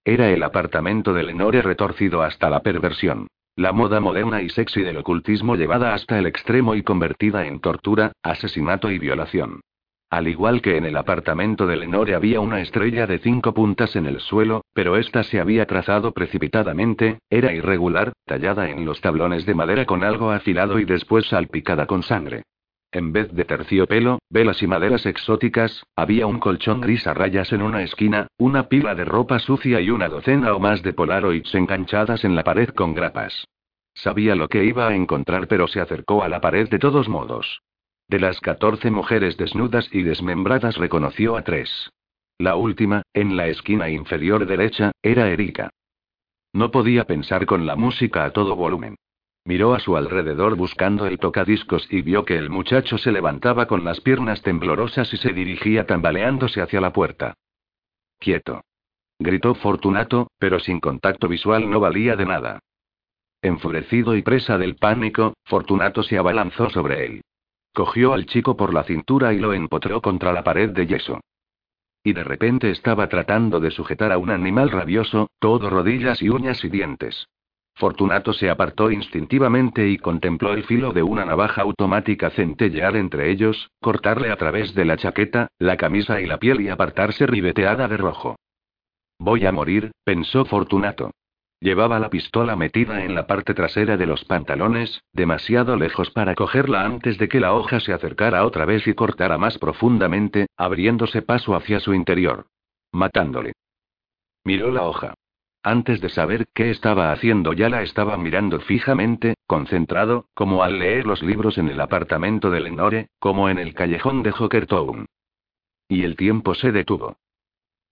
Era 0.06 0.30
el 0.30 0.44
apartamento 0.44 1.14
de 1.14 1.24
Lenore 1.24 1.64
retorcido 1.64 2.22
hasta 2.22 2.48
la 2.50 2.62
perversión. 2.62 3.28
La 3.56 3.72
moda 3.72 4.00
moderna 4.00 4.44
y 4.44 4.50
sexy 4.50 4.84
del 4.84 4.98
ocultismo 4.98 5.56
llevada 5.56 5.96
hasta 5.96 6.20
el 6.20 6.28
extremo 6.28 6.76
y 6.76 6.84
convertida 6.84 7.48
en 7.48 7.60
tortura, 7.60 8.12
asesinato 8.22 8.92
y 8.92 9.00
violación. 9.00 9.62
Al 10.16 10.30
igual 10.30 10.62
que 10.62 10.78
en 10.78 10.86
el 10.86 10.96
apartamento 10.96 11.68
de 11.68 11.76
Lenore 11.76 12.16
había 12.16 12.40
una 12.40 12.62
estrella 12.62 13.06
de 13.06 13.20
cinco 13.20 13.54
puntas 13.54 13.98
en 13.98 14.06
el 14.06 14.22
suelo, 14.22 14.64
pero 14.74 14.96
esta 14.96 15.24
se 15.24 15.42
había 15.42 15.66
trazado 15.66 16.14
precipitadamente, 16.14 17.20
era 17.30 17.52
irregular, 17.52 18.14
tallada 18.24 18.70
en 18.70 18.86
los 18.86 19.02
tablones 19.02 19.46
de 19.46 19.56
madera 19.56 19.86
con 19.86 20.06
algo 20.06 20.32
afilado 20.32 20.80
y 20.80 20.86
después 20.86 21.26
salpicada 21.26 21.86
con 21.86 22.02
sangre. 22.02 22.44
En 22.94 23.12
vez 23.12 23.30
de 23.34 23.44
terciopelo, 23.44 24.20
velas 24.30 24.64
y 24.64 24.68
maderas 24.68 25.06
exóticas, 25.06 25.84
había 25.98 26.28
un 26.28 26.40
colchón 26.40 26.80
gris 26.80 27.06
a 27.08 27.14
rayas 27.14 27.52
en 27.52 27.62
una 27.62 27.84
esquina, 27.84 28.28
una 28.38 28.70
pila 28.70 28.96
de 28.96 29.04
ropa 29.04 29.40
sucia 29.40 29.82
y 29.82 29.90
una 29.90 30.08
docena 30.08 30.56
o 30.56 30.62
más 30.62 30.82
de 30.82 30.94
polaroids 30.94 31.54
enganchadas 31.56 32.24
en 32.24 32.36
la 32.36 32.46
pared 32.46 32.70
con 32.70 32.94
grapas. 32.94 33.50
Sabía 33.94 34.36
lo 34.36 34.48
que 34.48 34.64
iba 34.64 34.88
a 34.88 34.96
encontrar, 34.96 35.50
pero 35.50 35.68
se 35.68 35.82
acercó 35.82 36.24
a 36.24 36.30
la 36.30 36.40
pared 36.40 36.70
de 36.70 36.80
todos 36.80 37.10
modos. 37.10 37.60
De 38.08 38.20
las 38.20 38.40
14 38.40 38.92
mujeres 38.92 39.36
desnudas 39.38 39.90
y 39.92 40.04
desmembradas 40.04 40.78
reconoció 40.78 41.38
a 41.38 41.44
tres. 41.44 41.90
La 42.38 42.56
última, 42.56 43.02
en 43.14 43.36
la 43.36 43.48
esquina 43.48 43.90
inferior 43.90 44.46
derecha, 44.46 44.92
era 45.02 45.30
Erika. 45.30 45.72
No 46.54 46.70
podía 46.70 47.06
pensar 47.06 47.46
con 47.46 47.66
la 47.66 47.76
música 47.76 48.26
a 48.26 48.32
todo 48.32 48.56
volumen. 48.56 48.96
Miró 49.44 49.74
a 49.74 49.80
su 49.80 49.96
alrededor 49.96 50.56
buscando 50.56 51.06
el 51.06 51.20
tocadiscos 51.20 51.88
y 51.92 52.02
vio 52.02 52.26
que 52.26 52.38
el 52.38 52.50
muchacho 52.50 52.98
se 52.98 53.12
levantaba 53.12 53.68
con 53.68 53.84
las 53.84 54.02
piernas 54.02 54.42
temblorosas 54.42 55.14
y 55.14 55.18
se 55.18 55.34
dirigía 55.34 55.86
tambaleándose 55.86 56.62
hacia 56.62 56.82
la 56.82 56.94
puerta. 56.94 57.36
Quieto. 58.20 58.62
Gritó 59.20 59.56
Fortunato, 59.56 60.28
pero 60.40 60.60
sin 60.60 60.80
contacto 60.80 61.28
visual 61.28 61.70
no 61.70 61.80
valía 61.80 62.16
de 62.16 62.26
nada. 62.26 62.60
Enfurecido 63.42 64.16
y 64.16 64.22
presa 64.22 64.58
del 64.58 64.76
pánico, 64.76 65.34
Fortunato 65.46 66.04
se 66.04 66.18
abalanzó 66.18 66.70
sobre 66.70 67.06
él. 67.06 67.22
Cogió 67.76 68.14
al 68.14 68.26
chico 68.26 68.56
por 68.56 68.74
la 68.74 68.86
cintura 68.86 69.34
y 69.34 69.40
lo 69.40 69.52
empotró 69.52 70.02
contra 70.02 70.32
la 70.32 70.46
pared 70.46 70.70
de 70.70 70.88
yeso. 70.88 71.20
Y 72.06 72.14
de 72.14 72.24
repente 72.24 72.72
estaba 72.72 73.10
tratando 73.10 73.60
de 73.60 73.70
sujetar 73.70 74.14
a 74.14 74.18
un 74.18 74.30
animal 74.30 74.72
rabioso, 74.72 75.28
todo 75.40 75.70
rodillas 75.70 76.22
y 76.22 76.30
uñas 76.30 76.64
y 76.64 76.70
dientes. 76.70 77.28
Fortunato 77.74 78.32
se 78.32 78.50
apartó 78.50 78.92
instintivamente 78.92 79.90
y 79.90 79.98
contempló 79.98 80.54
el 80.54 80.64
filo 80.64 80.94
de 80.94 81.04
una 81.04 81.26
navaja 81.26 81.64
automática 81.64 82.30
centellear 82.30 82.96
entre 82.96 83.30
ellos, 83.30 83.70
cortarle 83.82 84.32
a 84.32 84.38
través 84.38 84.74
de 84.74 84.86
la 84.86 84.96
chaqueta, 84.96 85.50
la 85.60 85.76
camisa 85.76 86.22
y 86.22 86.28
la 86.28 86.38
piel 86.38 86.62
y 86.62 86.70
apartarse 86.70 87.28
ribeteada 87.28 87.90
de 87.90 87.98
rojo. 87.98 88.38
Voy 89.20 89.46
a 89.46 89.52
morir, 89.52 89.92
pensó 90.06 90.46
Fortunato. 90.46 91.12
Llevaba 91.66 91.98
la 91.98 92.12
pistola 92.12 92.56
metida 92.56 93.04
en 93.04 93.16
la 93.16 93.26
parte 93.26 93.56
trasera 93.56 93.98
de 93.98 94.06
los 94.06 94.24
pantalones, 94.24 95.02
demasiado 95.14 95.76
lejos 95.78 96.12
para 96.12 96.36
cogerla 96.36 96.86
antes 96.86 97.18
de 97.18 97.28
que 97.28 97.40
la 97.40 97.56
hoja 97.56 97.80
se 97.80 97.92
acercara 97.92 98.46
otra 98.46 98.66
vez 98.66 98.86
y 98.86 98.94
cortara 98.94 99.40
más 99.40 99.58
profundamente, 99.58 100.46
abriéndose 100.58 101.24
paso 101.24 101.56
hacia 101.56 101.80
su 101.80 101.96
interior. 101.96 102.46
Matándole. 102.92 103.54
Miró 104.44 104.70
la 104.70 104.84
hoja. 104.84 105.16
Antes 105.64 106.02
de 106.02 106.10
saber 106.10 106.46
qué 106.54 106.70
estaba 106.70 107.12
haciendo 107.12 107.52
ya 107.52 107.68
la 107.68 107.82
estaba 107.82 108.16
mirando 108.16 108.60
fijamente, 108.60 109.34
concentrado, 109.48 110.28
como 110.36 110.62
al 110.62 110.78
leer 110.78 111.08
los 111.08 111.24
libros 111.24 111.58
en 111.58 111.70
el 111.70 111.82
apartamento 111.82 112.52
de 112.52 112.60
Lenore, 112.60 113.08
como 113.18 113.50
en 113.50 113.58
el 113.58 113.74
callejón 113.74 114.22
de 114.22 114.34
Town. 114.68 115.08
Y 115.90 116.04
el 116.04 116.16
tiempo 116.16 116.54
se 116.54 116.72
detuvo. 116.72 117.18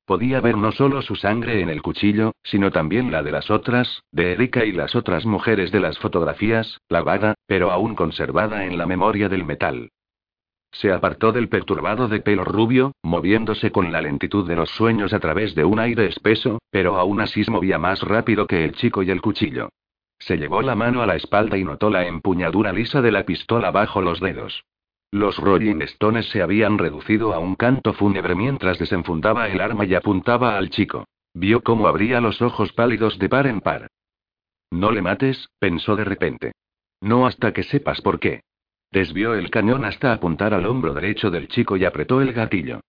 Podía 0.06 0.42
ver 0.42 0.58
no 0.58 0.74
solo 0.74 1.02
su 1.02 1.16
sangre 1.16 1.62
en 1.62 1.70
el 1.70 1.82
cuchillo, 1.82 2.34
sino 2.44 2.72
también 2.72 3.10
la 3.12 3.24
de 3.24 3.32
las 3.32 3.50
otras, 3.50 4.04
de 4.12 4.34
Erika 4.34 4.66
y 4.66 4.74
las 4.74 4.96
otras 4.96 5.26
mujeres 5.26 5.72
de 5.72 5.80
las 5.80 5.98
fotografías, 5.98 6.78
lavada, 6.90 7.36
pero 7.48 7.72
aún 7.72 7.96
conservada 7.96 8.66
en 8.66 8.78
la 8.78 8.86
memoria 8.86 9.30
del 9.30 9.46
metal. 9.46 9.90
Se 10.74 10.92
apartó 10.92 11.32
del 11.32 11.48
perturbado 11.48 12.08
de 12.08 12.20
pelo 12.20 12.44
rubio, 12.44 12.94
moviéndose 13.04 13.72
con 13.72 13.92
la 13.92 14.02
lentitud 14.02 14.46
de 14.46 14.56
los 14.56 14.72
sueños 14.72 15.14
a 15.14 15.20
través 15.20 15.56
de 15.56 15.64
un 15.64 15.80
aire 15.80 16.08
espeso, 16.08 16.60
pero 16.70 16.98
aún 16.98 17.22
así 17.22 17.44
movía 17.48 17.78
más 17.78 18.02
rápido 18.02 18.48
que 18.48 18.66
el 18.66 18.74
chico 18.74 19.04
y 19.04 19.12
el 19.12 19.22
cuchillo. 19.22 19.70
Se 20.20 20.38
llevó 20.38 20.62
la 20.62 20.76
mano 20.76 21.02
a 21.02 21.06
la 21.06 21.16
espalda 21.16 21.58
y 21.58 21.64
notó 21.64 21.90
la 21.90 22.08
empuñadura 22.08 22.74
lisa 22.74 23.02
de 23.02 23.12
la 23.12 23.24
pistola 23.24 23.72
bajo 23.72 24.02
los 24.02 24.20
dedos. 24.20 24.64
Los 25.14 25.38
Rolling 25.38 25.80
Stones 25.84 26.28
se 26.32 26.42
habían 26.42 26.80
reducido 26.80 27.36
a 27.36 27.38
un 27.38 27.54
canto 27.54 27.94
fúnebre 27.94 28.34
mientras 28.34 28.80
desenfundaba 28.80 29.48
el 29.48 29.62
arma 29.62 29.86
y 29.86 29.94
apuntaba 29.94 30.58
al 30.58 30.72
chico. 30.72 31.06
Vio 31.36 31.62
cómo 31.62 31.88
abría 31.88 32.20
los 32.20 32.42
ojos 32.42 32.74
pálidos 32.74 33.20
de 33.20 33.30
par 33.30 33.46
en 33.46 33.62
par. 33.62 33.90
No 34.72 34.92
le 34.92 35.04
mates, 35.04 35.50
pensó 35.60 35.96
de 35.96 36.04
repente. 36.04 36.54
No 37.00 37.28
hasta 37.28 37.54
que 37.54 37.62
sepas 37.62 38.02
por 38.02 38.20
qué. 38.20 38.42
Desvió 38.92 39.36
el 39.36 39.52
cañón 39.52 39.86
hasta 39.86 40.14
apuntar 40.14 40.56
al 40.56 40.66
hombro 40.66 40.96
derecho 40.96 41.30
del 41.30 41.48
chico 41.48 41.78
y 41.78 41.86
apretó 41.86 42.20
el 42.20 42.34
gatillo. 42.34 42.80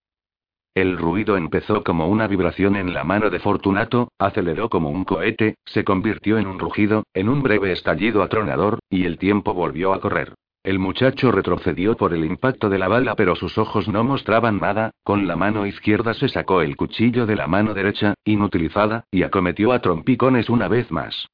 El 0.75 0.97
ruido 0.97 1.37
empezó 1.37 1.85
como 1.85 2.09
una 2.09 2.27
vibración 2.27 2.77
en 2.77 2.95
la 2.95 3.05
mano 3.05 3.29
de 3.29 3.39
Fortunato, 3.39 4.09
aceleró 4.18 4.70
como 4.70 4.89
un 4.89 5.05
cohete, 5.05 5.57
se 5.66 5.85
convirtió 5.85 6.39
en 6.39 6.47
un 6.47 6.59
rugido, 6.59 7.05
en 7.12 7.29
un 7.29 7.43
breve 7.43 7.72
estallido 7.72 8.22
atronador, 8.22 8.79
y 8.89 9.05
el 9.05 9.18
tiempo 9.18 9.53
volvió 9.53 9.93
a 9.93 10.01
correr. 10.01 10.33
El 10.65 10.79
muchacho 10.79 11.31
retrocedió 11.31 11.95
por 11.95 12.15
el 12.15 12.25
impacto 12.25 12.71
de 12.71 12.79
la 12.79 12.89
bala, 12.89 13.15
pero 13.17 13.37
sus 13.37 13.59
ojos 13.59 13.87
no 13.87 14.03
mostraban 14.03 14.61
nada. 14.61 14.93
Con 15.03 15.27
la 15.27 15.37
mano 15.37 15.67
izquierda 15.67 16.15
se 16.15 16.29
sacó 16.29 16.62
el 16.62 16.75
cuchillo 16.75 17.27
de 17.27 17.37
la 17.37 17.47
mano 17.47 17.75
derecha, 17.75 18.15
inutilizada, 18.25 19.05
y 19.11 19.25
acometió 19.25 19.73
a 19.73 19.81
trompicones 19.81 20.49
una 20.49 20.69
vez 20.69 20.91
más. 20.91 21.29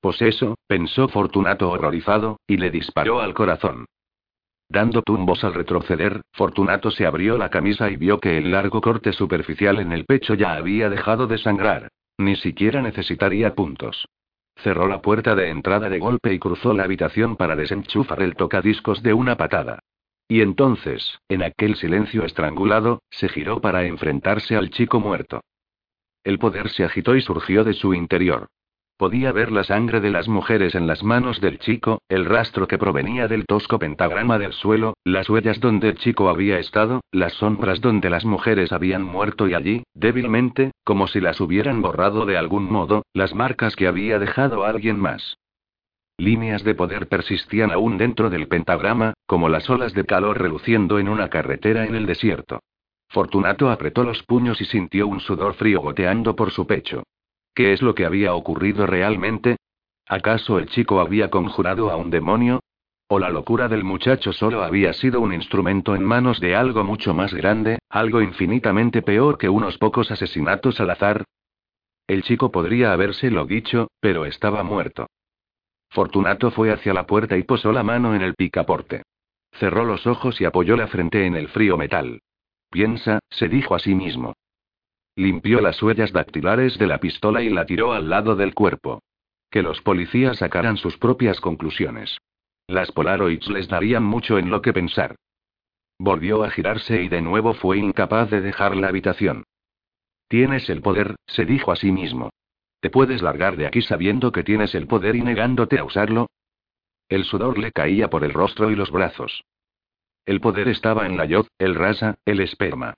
Pues 0.00 0.22
eso, 0.22 0.54
pensó 0.68 1.08
Fortunato 1.08 1.68
horrorizado, 1.68 2.38
y 2.46 2.58
le 2.58 2.70
disparó 2.70 3.20
al 3.20 3.34
corazón. 3.34 3.86
Dando 4.68 5.02
tumbos 5.02 5.42
al 5.42 5.54
retroceder, 5.54 6.20
Fortunato 6.32 6.92
se 6.92 7.06
abrió 7.06 7.36
la 7.38 7.50
camisa 7.50 7.90
y 7.90 7.96
vio 7.96 8.20
que 8.20 8.38
el 8.38 8.52
largo 8.52 8.80
corte 8.80 9.12
superficial 9.12 9.80
en 9.80 9.90
el 9.90 10.04
pecho 10.04 10.34
ya 10.34 10.52
había 10.52 10.88
dejado 10.88 11.26
de 11.26 11.38
sangrar. 11.38 11.88
Ni 12.18 12.36
siquiera 12.36 12.82
necesitaría 12.82 13.52
puntos. 13.56 14.06
Cerró 14.56 14.88
la 14.88 15.02
puerta 15.02 15.34
de 15.34 15.50
entrada 15.50 15.88
de 15.88 15.98
golpe 15.98 16.32
y 16.32 16.38
cruzó 16.38 16.72
la 16.72 16.84
habitación 16.84 17.36
para 17.36 17.56
desenchufar 17.56 18.22
el 18.22 18.34
tocadiscos 18.34 19.02
de 19.02 19.12
una 19.12 19.36
patada. 19.36 19.80
Y 20.28 20.40
entonces, 20.40 21.20
en 21.28 21.42
aquel 21.42 21.76
silencio 21.76 22.24
estrangulado, 22.24 23.02
se 23.10 23.28
giró 23.28 23.60
para 23.60 23.84
enfrentarse 23.84 24.56
al 24.56 24.70
chico 24.70 24.98
muerto. 24.98 25.42
El 26.24 26.38
poder 26.38 26.70
se 26.70 26.84
agitó 26.84 27.14
y 27.14 27.20
surgió 27.20 27.62
de 27.62 27.74
su 27.74 27.94
interior. 27.94 28.48
Podía 28.98 29.30
ver 29.30 29.52
la 29.52 29.62
sangre 29.62 30.00
de 30.00 30.08
las 30.08 30.26
mujeres 30.26 30.74
en 30.74 30.86
las 30.86 31.02
manos 31.02 31.42
del 31.42 31.58
chico, 31.58 32.00
el 32.08 32.24
rastro 32.24 32.66
que 32.66 32.78
provenía 32.78 33.28
del 33.28 33.44
tosco 33.44 33.78
pentagrama 33.78 34.38
del 34.38 34.54
suelo, 34.54 34.94
las 35.04 35.28
huellas 35.28 35.60
donde 35.60 35.90
el 35.90 35.98
chico 35.98 36.30
había 36.30 36.58
estado, 36.58 37.02
las 37.12 37.34
sombras 37.34 37.82
donde 37.82 38.08
las 38.08 38.24
mujeres 38.24 38.72
habían 38.72 39.02
muerto 39.02 39.48
y 39.48 39.54
allí, 39.54 39.82
débilmente, 39.92 40.72
como 40.82 41.08
si 41.08 41.20
las 41.20 41.42
hubieran 41.42 41.82
borrado 41.82 42.24
de 42.24 42.38
algún 42.38 42.72
modo, 42.72 43.02
las 43.12 43.34
marcas 43.34 43.76
que 43.76 43.86
había 43.86 44.18
dejado 44.18 44.64
alguien 44.64 44.98
más. 44.98 45.36
Líneas 46.16 46.64
de 46.64 46.74
poder 46.74 47.06
persistían 47.06 47.72
aún 47.72 47.98
dentro 47.98 48.30
del 48.30 48.48
pentagrama, 48.48 49.12
como 49.26 49.50
las 49.50 49.68
olas 49.68 49.92
de 49.92 50.06
calor 50.06 50.40
reluciendo 50.40 50.98
en 50.98 51.10
una 51.10 51.28
carretera 51.28 51.84
en 51.84 51.96
el 51.96 52.06
desierto. 52.06 52.60
Fortunato 53.10 53.70
apretó 53.70 54.04
los 54.04 54.22
puños 54.22 54.58
y 54.62 54.64
sintió 54.64 55.06
un 55.06 55.20
sudor 55.20 55.52
frío 55.52 55.82
goteando 55.82 56.34
por 56.34 56.50
su 56.50 56.66
pecho. 56.66 57.02
¿Qué 57.56 57.72
es 57.72 57.80
lo 57.80 57.94
que 57.94 58.04
había 58.04 58.34
ocurrido 58.34 58.86
realmente? 58.86 59.56
¿Acaso 60.06 60.58
el 60.58 60.68
chico 60.68 61.00
había 61.00 61.30
conjurado 61.30 61.90
a 61.90 61.96
un 61.96 62.10
demonio? 62.10 62.60
¿O 63.08 63.18
la 63.18 63.30
locura 63.30 63.66
del 63.66 63.82
muchacho 63.82 64.34
solo 64.34 64.62
había 64.62 64.92
sido 64.92 65.22
un 65.22 65.32
instrumento 65.32 65.96
en 65.96 66.04
manos 66.04 66.38
de 66.38 66.54
algo 66.54 66.84
mucho 66.84 67.14
más 67.14 67.32
grande, 67.32 67.78
algo 67.88 68.20
infinitamente 68.20 69.00
peor 69.00 69.38
que 69.38 69.48
unos 69.48 69.78
pocos 69.78 70.10
asesinatos 70.10 70.80
al 70.80 70.90
azar? 70.90 71.24
El 72.06 72.24
chico 72.24 72.52
podría 72.52 72.92
habérselo 72.92 73.46
dicho, 73.46 73.88
pero 74.00 74.26
estaba 74.26 74.62
muerto. 74.62 75.06
Fortunato 75.88 76.50
fue 76.50 76.70
hacia 76.70 76.92
la 76.92 77.06
puerta 77.06 77.38
y 77.38 77.42
posó 77.42 77.72
la 77.72 77.82
mano 77.82 78.14
en 78.14 78.20
el 78.20 78.34
picaporte. 78.34 79.02
Cerró 79.52 79.86
los 79.86 80.06
ojos 80.06 80.42
y 80.42 80.44
apoyó 80.44 80.76
la 80.76 80.88
frente 80.88 81.24
en 81.24 81.34
el 81.34 81.48
frío 81.48 81.78
metal. 81.78 82.20
Piensa, 82.70 83.20
se 83.30 83.48
dijo 83.48 83.74
a 83.74 83.78
sí 83.78 83.94
mismo. 83.94 84.34
Limpió 85.16 85.62
las 85.62 85.82
huellas 85.82 86.12
dactilares 86.12 86.78
de 86.78 86.86
la 86.86 86.98
pistola 86.98 87.42
y 87.42 87.48
la 87.48 87.64
tiró 87.64 87.94
al 87.94 88.10
lado 88.10 88.36
del 88.36 88.54
cuerpo. 88.54 89.02
Que 89.50 89.62
los 89.62 89.80
policías 89.80 90.38
sacaran 90.38 90.76
sus 90.76 90.98
propias 90.98 91.40
conclusiones. 91.40 92.18
Las 92.68 92.92
Polaroids 92.92 93.48
les 93.48 93.66
darían 93.66 94.04
mucho 94.04 94.38
en 94.38 94.50
lo 94.50 94.60
que 94.60 94.74
pensar. 94.74 95.16
Volvió 95.98 96.44
a 96.44 96.50
girarse 96.50 97.02
y 97.02 97.08
de 97.08 97.22
nuevo 97.22 97.54
fue 97.54 97.78
incapaz 97.78 98.28
de 98.30 98.42
dejar 98.42 98.76
la 98.76 98.88
habitación. 98.88 99.44
Tienes 100.28 100.68
el 100.68 100.82
poder, 100.82 101.16
se 101.26 101.46
dijo 101.46 101.72
a 101.72 101.76
sí 101.76 101.92
mismo. 101.92 102.30
¿Te 102.80 102.90
puedes 102.90 103.22
largar 103.22 103.56
de 103.56 103.66
aquí 103.66 103.80
sabiendo 103.80 104.32
que 104.32 104.44
tienes 104.44 104.74
el 104.74 104.86
poder 104.86 105.16
y 105.16 105.22
negándote 105.22 105.78
a 105.78 105.84
usarlo? 105.84 106.26
El 107.08 107.24
sudor 107.24 107.56
le 107.56 107.72
caía 107.72 108.10
por 108.10 108.22
el 108.22 108.34
rostro 108.34 108.70
y 108.70 108.76
los 108.76 108.90
brazos. 108.90 109.44
El 110.26 110.40
poder 110.40 110.68
estaba 110.68 111.06
en 111.06 111.16
la 111.16 111.24
yod, 111.24 111.46
el 111.58 111.74
rasa, 111.74 112.16
el 112.26 112.40
esperma. 112.40 112.94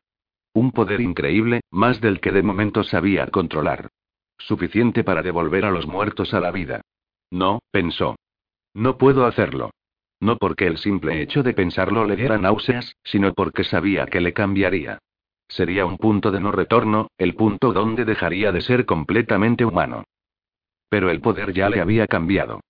Un 0.55 0.73
poder 0.73 1.01
increíble, 1.01 1.61
más 1.71 2.01
del 2.01 2.21
que 2.21 2.33
de 2.33 2.43
momento 2.43 2.83
sabía 2.83 3.27
controlar. 3.29 3.89
Suficiente 4.39 5.05
para 5.05 5.23
devolver 5.23 5.65
a 5.65 5.71
los 5.71 5.87
muertos 5.87 6.35
a 6.35 6.41
la 6.41 6.51
vida. 6.51 6.81
No, 7.31 7.61
pensó. 7.71 8.17
No 8.75 8.99
puedo 8.99 9.27
hacerlo. 9.27 9.71
No 10.21 10.37
porque 10.37 10.67
el 10.67 10.79
simple 10.79 11.23
hecho 11.23 11.43
de 11.43 11.55
pensarlo 11.55 12.05
le 12.05 12.17
diera 12.17 12.39
náuseas, 12.39 12.95
sino 13.05 13.33
porque 13.35 13.65
sabía 13.65 14.07
que 14.07 14.21
le 14.21 14.33
cambiaría. 14.33 14.99
Sería 15.49 15.87
un 15.87 15.97
punto 15.97 16.31
de 16.31 16.41
no 16.41 16.53
retorno, 16.53 17.09
el 17.17 17.35
punto 17.35 17.73
donde 17.73 18.05
dejaría 18.05 18.53
de 18.53 18.61
ser 18.61 18.85
completamente 18.85 19.65
humano. 19.65 20.05
Pero 20.89 21.11
el 21.11 21.21
poder 21.21 21.53
ya 21.53 21.69
le 21.71 21.81
había 21.81 22.07
cambiado. 22.07 22.61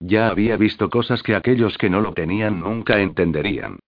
Ya 0.00 0.28
había 0.28 0.56
visto 0.56 0.90
cosas 0.90 1.22
que 1.22 1.34
aquellos 1.34 1.76
que 1.78 1.90
no 1.90 2.00
lo 2.00 2.12
tenían 2.12 2.60
nunca 2.60 3.00
entenderían. 3.00 3.78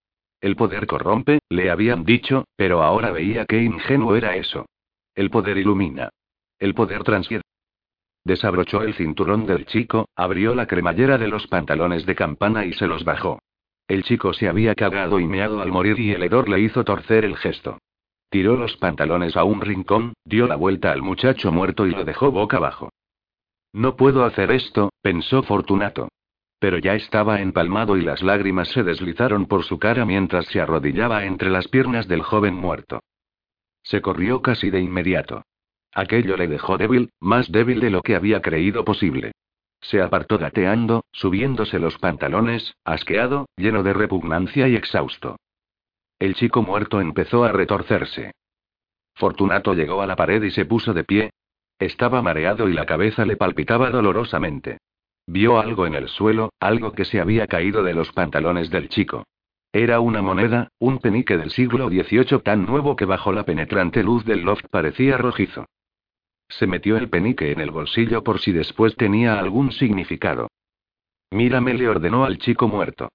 El 0.40 0.56
poder 0.56 0.86
corrompe, 0.86 1.40
le 1.50 1.70
habían 1.70 2.04
dicho, 2.04 2.44
pero 2.56 2.82
ahora 2.82 3.12
veía 3.12 3.44
qué 3.44 3.62
ingenuo 3.62 4.16
era 4.16 4.36
eso. 4.36 4.66
El 5.14 5.30
poder 5.30 5.58
ilumina. 5.58 6.10
El 6.58 6.74
poder 6.74 7.04
transfiere. 7.04 7.42
Desabrochó 8.24 8.82
el 8.82 8.94
cinturón 8.94 9.46
del 9.46 9.66
chico, 9.66 10.08
abrió 10.14 10.54
la 10.54 10.66
cremallera 10.66 11.18
de 11.18 11.28
los 11.28 11.46
pantalones 11.46 12.06
de 12.06 12.14
campana 12.14 12.64
y 12.64 12.72
se 12.72 12.86
los 12.86 13.04
bajó. 13.04 13.38
El 13.88 14.04
chico 14.04 14.32
se 14.32 14.48
había 14.48 14.74
cagado 14.74 15.18
y 15.20 15.26
meado 15.26 15.60
al 15.60 15.72
morir 15.72 15.98
y 15.98 16.12
el 16.12 16.22
hedor 16.22 16.48
le 16.48 16.60
hizo 16.60 16.84
torcer 16.84 17.24
el 17.24 17.36
gesto. 17.36 17.78
Tiró 18.30 18.56
los 18.56 18.76
pantalones 18.76 19.36
a 19.36 19.44
un 19.44 19.60
rincón, 19.60 20.12
dio 20.24 20.46
la 20.46 20.56
vuelta 20.56 20.92
al 20.92 21.02
muchacho 21.02 21.50
muerto 21.50 21.86
y 21.86 21.90
lo 21.90 22.04
dejó 22.04 22.30
boca 22.30 22.58
abajo. 22.58 22.90
No 23.72 23.96
puedo 23.96 24.24
hacer 24.24 24.52
esto, 24.52 24.90
pensó 25.02 25.42
Fortunato. 25.42 26.08
Pero 26.60 26.78
ya 26.78 26.94
estaba 26.94 27.40
empalmado 27.40 27.96
y 27.96 28.02
las 28.02 28.22
lágrimas 28.22 28.68
se 28.68 28.84
deslizaron 28.84 29.46
por 29.46 29.64
su 29.64 29.78
cara 29.78 30.04
mientras 30.04 30.46
se 30.46 30.60
arrodillaba 30.60 31.24
entre 31.24 31.50
las 31.50 31.66
piernas 31.68 32.06
del 32.06 32.22
joven 32.22 32.54
muerto. 32.54 33.00
Se 33.82 34.02
corrió 34.02 34.42
casi 34.42 34.70
de 34.70 34.80
inmediato. 34.80 35.42
Aquello 35.92 36.36
le 36.36 36.46
dejó 36.46 36.76
débil, 36.76 37.10
más 37.18 37.50
débil 37.50 37.80
de 37.80 37.90
lo 37.90 38.02
que 38.02 38.14
había 38.14 38.42
creído 38.42 38.84
posible. 38.84 39.32
Se 39.80 40.02
apartó 40.02 40.36
gateando, 40.36 41.04
subiéndose 41.12 41.78
los 41.78 41.96
pantalones, 41.96 42.74
asqueado, 42.84 43.46
lleno 43.56 43.82
de 43.82 43.94
repugnancia 43.94 44.68
y 44.68 44.76
exhausto. 44.76 45.36
El 46.18 46.34
chico 46.34 46.62
muerto 46.62 47.00
empezó 47.00 47.44
a 47.44 47.52
retorcerse. 47.52 48.32
Fortunato 49.14 49.72
llegó 49.72 50.02
a 50.02 50.06
la 50.06 50.16
pared 50.16 50.42
y 50.42 50.50
se 50.50 50.66
puso 50.66 50.92
de 50.92 51.04
pie. 51.04 51.30
Estaba 51.78 52.20
mareado 52.20 52.68
y 52.68 52.74
la 52.74 52.84
cabeza 52.84 53.24
le 53.24 53.38
palpitaba 53.38 53.90
dolorosamente. 53.90 54.78
Vio 55.32 55.60
algo 55.60 55.86
en 55.86 55.94
el 55.94 56.08
suelo, 56.08 56.52
algo 56.58 56.90
que 56.90 57.04
se 57.04 57.20
había 57.20 57.46
caído 57.46 57.84
de 57.84 57.94
los 57.94 58.10
pantalones 58.10 58.68
del 58.68 58.88
chico. 58.88 59.28
Era 59.72 60.00
una 60.00 60.22
moneda, 60.22 60.72
un 60.80 60.98
penique 60.98 61.36
del 61.36 61.52
siglo 61.52 61.88
XVIII 61.88 62.40
tan 62.42 62.66
nuevo 62.66 62.96
que 62.96 63.04
bajo 63.04 63.30
la 63.30 63.44
penetrante 63.44 64.02
luz 64.02 64.24
del 64.24 64.40
loft 64.40 64.66
parecía 64.72 65.18
rojizo. 65.18 65.66
Se 66.48 66.66
metió 66.66 66.96
el 66.96 67.08
penique 67.08 67.52
en 67.52 67.60
el 67.60 67.70
bolsillo 67.70 68.24
por 68.24 68.40
si 68.40 68.50
después 68.50 68.96
tenía 68.96 69.38
algún 69.38 69.70
significado. 69.70 70.48
Mírame, 71.30 71.74
le 71.74 71.88
ordenó 71.88 72.24
al 72.24 72.38
chico 72.38 72.66
muerto. 72.66 73.10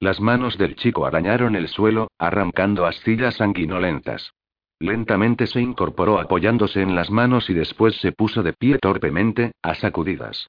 Las 0.00 0.20
manos 0.20 0.58
del 0.58 0.74
chico 0.74 1.06
arañaron 1.06 1.54
el 1.54 1.68
suelo, 1.68 2.08
arrancando 2.18 2.84
astillas 2.84 3.36
sanguinolentas. 3.36 4.32
Lentamente 4.80 5.46
se 5.46 5.60
incorporó 5.60 6.18
apoyándose 6.18 6.82
en 6.82 6.96
las 6.96 7.12
manos 7.12 7.48
y 7.48 7.54
después 7.54 7.94
se 8.00 8.10
puso 8.10 8.42
de 8.42 8.54
pie 8.54 8.78
torpemente, 8.78 9.52
a 9.62 9.76
sacudidas. 9.76 10.48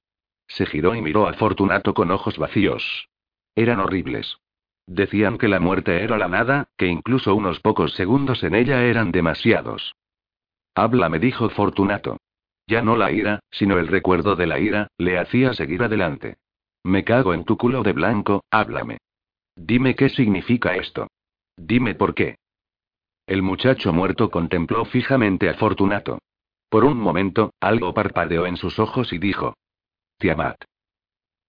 Se 0.50 0.66
giró 0.66 0.96
y 0.96 1.02
miró 1.02 1.28
a 1.28 1.34
Fortunato 1.34 1.94
con 1.94 2.12
ojos 2.12 2.38
vacíos. 2.38 3.08
Eran 3.56 3.80
horribles. 3.80 4.38
Decían 4.88 5.38
que 5.38 5.48
la 5.48 5.60
muerte 5.60 6.04
era 6.04 6.18
la 6.18 6.28
nada, 6.28 6.70
que 6.76 6.88
incluso 6.88 7.36
unos 7.36 7.60
pocos 7.60 7.94
segundos 7.94 8.44
en 8.44 8.56
ella 8.56 8.84
eran 8.84 9.12
demasiados. 9.12 9.96
Háblame, 10.76 11.20
dijo 11.20 11.50
Fortunato. 11.50 12.18
Ya 12.66 12.82
no 12.82 12.96
la 12.96 13.12
ira, 13.12 13.40
sino 13.52 13.78
el 13.78 13.88
recuerdo 13.88 14.36
de 14.36 14.48
la 14.48 14.60
ira, 14.60 14.88
le 14.98 15.20
hacía 15.20 15.54
seguir 15.54 15.84
adelante. 15.84 16.38
Me 16.84 17.04
cago 17.04 17.34
en 17.34 17.46
tu 17.46 17.58
culo 17.58 17.84
de 17.84 17.94
blanco, 17.94 18.44
háblame. 18.50 18.98
Dime 19.56 19.96
qué 19.96 20.10
significa 20.10 20.76
esto. 20.76 21.08
Dime 21.56 21.94
por 21.94 22.16
qué. 22.16 22.38
El 23.28 23.44
muchacho 23.44 23.94
muerto 23.94 24.32
contempló 24.32 24.86
fijamente 24.86 25.50
a 25.50 25.54
Fortunato. 25.54 26.20
Por 26.70 26.86
un 26.86 27.00
momento, 27.00 27.54
algo 27.60 27.94
parpadeó 27.94 28.48
en 28.48 28.58
sus 28.58 28.80
ojos 28.80 29.14
y 29.14 29.20
dijo. 29.20 29.56
Tiamat. 30.20 30.58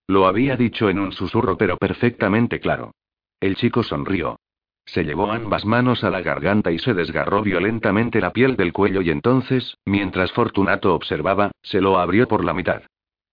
Lo 0.07 0.27
había 0.27 0.57
dicho 0.57 0.89
en 0.89 1.01
un 1.01 1.11
susurro 1.11 1.57
pero 1.59 1.77
perfectamente 1.77 2.61
claro. 2.61 2.93
El 3.41 3.57
chico 3.57 3.83
sonrió. 3.83 4.39
Se 4.87 5.03
llevó 5.03 5.33
ambas 5.33 5.65
manos 5.65 6.05
a 6.05 6.11
la 6.11 6.23
garganta 6.23 6.71
y 6.71 6.79
se 6.79 6.95
desgarró 6.95 7.43
violentamente 7.43 8.21
la 8.21 8.33
piel 8.33 8.57
del 8.57 8.73
cuello 8.73 9.03
y 9.03 9.11
entonces, 9.11 9.77
mientras 9.85 10.31
Fortunato 10.31 10.95
observaba, 10.95 11.51
se 11.63 11.81
lo 11.81 11.99
abrió 11.99 12.29
por 12.29 12.45
la 12.45 12.55
mitad. 12.55 12.83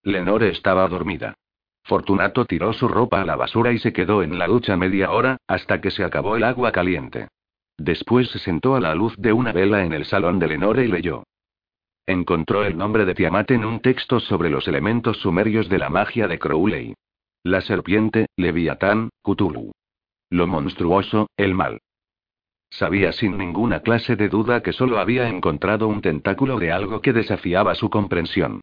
Lenore 0.01 0.49
estaba 0.49 0.87
dormida. 0.87 1.35
Fortunato 1.83 2.45
tiró 2.45 2.73
su 2.73 2.87
ropa 2.87 3.21
a 3.21 3.25
la 3.25 3.35
basura 3.35 3.71
y 3.71 3.77
se 3.77 3.93
quedó 3.93 4.23
en 4.23 4.39
la 4.39 4.47
ducha 4.47 4.75
media 4.75 5.11
hora, 5.11 5.37
hasta 5.47 5.81
que 5.81 5.91
se 5.91 6.03
acabó 6.03 6.35
el 6.35 6.45
agua 6.45 6.71
caliente. 6.71 7.27
Después 7.77 8.29
se 8.31 8.39
sentó 8.39 8.75
a 8.75 8.79
la 8.79 8.95
luz 8.95 9.15
de 9.17 9.33
una 9.33 9.51
vela 9.51 9.83
en 9.83 9.93
el 9.93 10.05
salón 10.05 10.39
de 10.39 10.47
Lenore 10.47 10.85
y 10.85 10.87
leyó. 10.87 11.25
Encontró 12.07 12.63
el 12.63 12.77
nombre 12.77 13.03
de 13.03 13.13
Tiamat 13.13 13.51
en 13.51 13.65
un 13.65 13.81
texto 13.81 14.21
sobre 14.21 14.49
los 14.49 14.65
elementos 14.69 15.17
sumerios 15.17 15.67
de 15.67 15.77
la 15.77 15.89
magia 15.89 16.29
de 16.29 16.39
Crowley. 16.39 16.93
La 17.43 17.59
serpiente, 17.59 18.27
Leviatán, 18.37 19.09
Cthulhu. 19.21 19.73
Lo 20.29 20.47
monstruoso, 20.47 21.27
el 21.35 21.53
mal. 21.53 21.81
Sabía 22.69 23.11
sin 23.11 23.37
ninguna 23.37 23.81
clase 23.81 24.15
de 24.15 24.29
duda 24.29 24.63
que 24.63 24.71
solo 24.71 24.99
había 24.99 25.27
encontrado 25.27 25.89
un 25.89 26.01
tentáculo 26.01 26.57
de 26.59 26.71
algo 26.71 27.01
que 27.01 27.11
desafiaba 27.11 27.75
su 27.75 27.89
comprensión. 27.89 28.61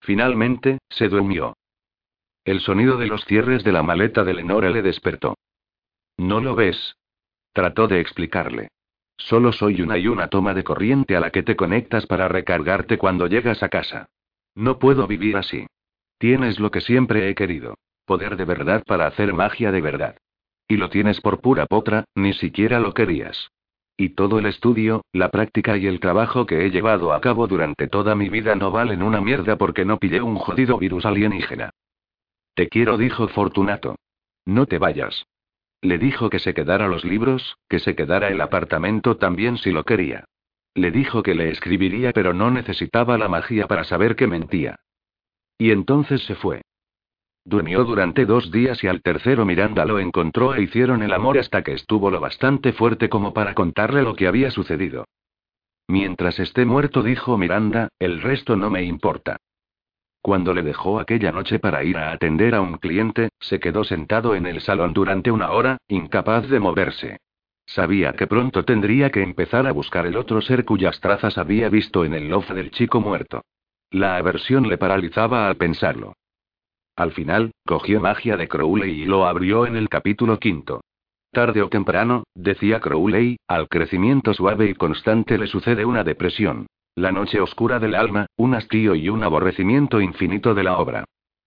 Finalmente, 0.00 0.78
se 0.88 1.08
durmió. 1.08 1.58
El 2.46 2.60
sonido 2.60 2.96
de 2.96 3.06
los 3.06 3.24
cierres 3.26 3.62
de 3.62 3.72
la 3.72 3.82
maleta 3.82 4.24
de 4.24 4.32
Lenore 4.32 4.70
le 4.70 4.80
despertó. 4.80 5.36
¿No 6.16 6.40
lo 6.40 6.54
ves? 6.54 6.96
Trató 7.52 7.88
de 7.88 8.00
explicarle. 8.00 8.68
Solo 9.16 9.52
soy 9.52 9.80
una 9.80 9.96
y 9.98 10.08
una 10.08 10.28
toma 10.28 10.54
de 10.54 10.64
corriente 10.64 11.16
a 11.16 11.20
la 11.20 11.30
que 11.30 11.42
te 11.42 11.56
conectas 11.56 12.06
para 12.06 12.28
recargarte 12.28 12.98
cuando 12.98 13.26
llegas 13.26 13.62
a 13.62 13.68
casa. 13.68 14.08
No 14.54 14.78
puedo 14.78 15.06
vivir 15.06 15.36
así. 15.36 15.66
Tienes 16.18 16.58
lo 16.58 16.70
que 16.70 16.80
siempre 16.80 17.28
he 17.28 17.34
querido. 17.34 17.76
Poder 18.04 18.36
de 18.36 18.44
verdad 18.44 18.82
para 18.86 19.06
hacer 19.06 19.32
magia 19.32 19.72
de 19.72 19.80
verdad. 19.80 20.16
Y 20.68 20.76
lo 20.76 20.90
tienes 20.90 21.20
por 21.20 21.40
pura 21.40 21.66
potra, 21.66 22.04
ni 22.14 22.32
siquiera 22.32 22.80
lo 22.80 22.94
querías. 22.94 23.50
Y 23.96 24.10
todo 24.10 24.38
el 24.38 24.46
estudio, 24.46 25.04
la 25.12 25.28
práctica 25.28 25.76
y 25.76 25.86
el 25.86 26.00
trabajo 26.00 26.46
que 26.46 26.66
he 26.66 26.70
llevado 26.70 27.12
a 27.12 27.20
cabo 27.20 27.46
durante 27.46 27.86
toda 27.86 28.14
mi 28.14 28.28
vida 28.28 28.56
no 28.56 28.70
valen 28.72 29.02
una 29.02 29.20
mierda 29.20 29.56
porque 29.56 29.84
no 29.84 29.98
pillé 29.98 30.20
un 30.20 30.36
jodido 30.36 30.78
virus 30.78 31.06
alienígena. 31.06 31.70
Te 32.54 32.68
quiero, 32.68 32.96
dijo 32.96 33.28
Fortunato. 33.28 33.96
No 34.46 34.66
te 34.66 34.78
vayas. 34.78 35.26
Le 35.84 35.98
dijo 35.98 36.30
que 36.30 36.38
se 36.38 36.54
quedara 36.54 36.88
los 36.88 37.04
libros, 37.04 37.58
que 37.68 37.78
se 37.78 37.94
quedara 37.94 38.28
el 38.28 38.40
apartamento 38.40 39.18
también 39.18 39.58
si 39.58 39.70
lo 39.70 39.84
quería. 39.84 40.24
Le 40.74 40.90
dijo 40.90 41.22
que 41.22 41.34
le 41.34 41.50
escribiría 41.50 42.10
pero 42.12 42.32
no 42.32 42.50
necesitaba 42.50 43.18
la 43.18 43.28
magia 43.28 43.66
para 43.66 43.84
saber 43.84 44.16
que 44.16 44.26
mentía. 44.26 44.76
Y 45.58 45.72
entonces 45.72 46.22
se 46.24 46.36
fue. 46.36 46.62
Durmió 47.44 47.84
durante 47.84 48.24
dos 48.24 48.50
días 48.50 48.82
y 48.82 48.86
al 48.86 49.02
tercero 49.02 49.44
Miranda 49.44 49.84
lo 49.84 49.98
encontró 49.98 50.54
e 50.54 50.62
hicieron 50.62 51.02
el 51.02 51.12
amor 51.12 51.36
hasta 51.36 51.62
que 51.62 51.74
estuvo 51.74 52.10
lo 52.10 52.18
bastante 52.18 52.72
fuerte 52.72 53.10
como 53.10 53.34
para 53.34 53.52
contarle 53.52 54.00
lo 54.00 54.16
que 54.16 54.26
había 54.26 54.50
sucedido. 54.50 55.04
Mientras 55.86 56.38
esté 56.38 56.64
muerto, 56.64 57.02
dijo 57.02 57.36
Miranda, 57.36 57.88
el 57.98 58.22
resto 58.22 58.56
no 58.56 58.70
me 58.70 58.84
importa. 58.84 59.36
Cuando 60.24 60.54
le 60.54 60.62
dejó 60.62 61.00
aquella 61.00 61.32
noche 61.32 61.58
para 61.58 61.84
ir 61.84 61.98
a 61.98 62.10
atender 62.10 62.54
a 62.54 62.62
un 62.62 62.78
cliente, 62.78 63.28
se 63.40 63.60
quedó 63.60 63.84
sentado 63.84 64.34
en 64.34 64.46
el 64.46 64.62
salón 64.62 64.94
durante 64.94 65.30
una 65.30 65.50
hora, 65.50 65.76
incapaz 65.86 66.48
de 66.48 66.60
moverse. 66.60 67.18
Sabía 67.66 68.14
que 68.14 68.26
pronto 68.26 68.64
tendría 68.64 69.10
que 69.10 69.22
empezar 69.22 69.66
a 69.66 69.72
buscar 69.72 70.06
el 70.06 70.16
otro 70.16 70.40
ser 70.40 70.64
cuyas 70.64 70.98
trazas 70.98 71.36
había 71.36 71.68
visto 71.68 72.06
en 72.06 72.14
el 72.14 72.30
loft 72.30 72.52
del 72.52 72.70
chico 72.70 73.02
muerto. 73.02 73.42
La 73.90 74.16
aversión 74.16 74.66
le 74.66 74.78
paralizaba 74.78 75.46
al 75.46 75.56
pensarlo. 75.56 76.14
Al 76.96 77.12
final, 77.12 77.50
cogió 77.66 78.00
magia 78.00 78.38
de 78.38 78.48
Crowley 78.48 79.02
y 79.02 79.04
lo 79.04 79.26
abrió 79.26 79.66
en 79.66 79.76
el 79.76 79.90
capítulo 79.90 80.38
quinto. 80.38 80.80
Tarde 81.32 81.60
o 81.60 81.68
temprano, 81.68 82.24
decía 82.34 82.80
Crowley, 82.80 83.36
al 83.46 83.68
crecimiento 83.68 84.32
suave 84.32 84.70
y 84.70 84.74
constante 84.74 85.36
le 85.36 85.48
sucede 85.48 85.84
una 85.84 86.02
depresión. 86.02 86.66
La 86.96 87.10
noche 87.10 87.40
oscura 87.40 87.80
del 87.80 87.96
alma, 87.96 88.26
un 88.36 88.54
hastío 88.54 88.94
y 88.94 89.08
un 89.08 89.24
aborrecimiento 89.24 90.00
infinito 90.00 90.54
de 90.54 90.62
la 90.62 90.78
obra. 90.78 91.04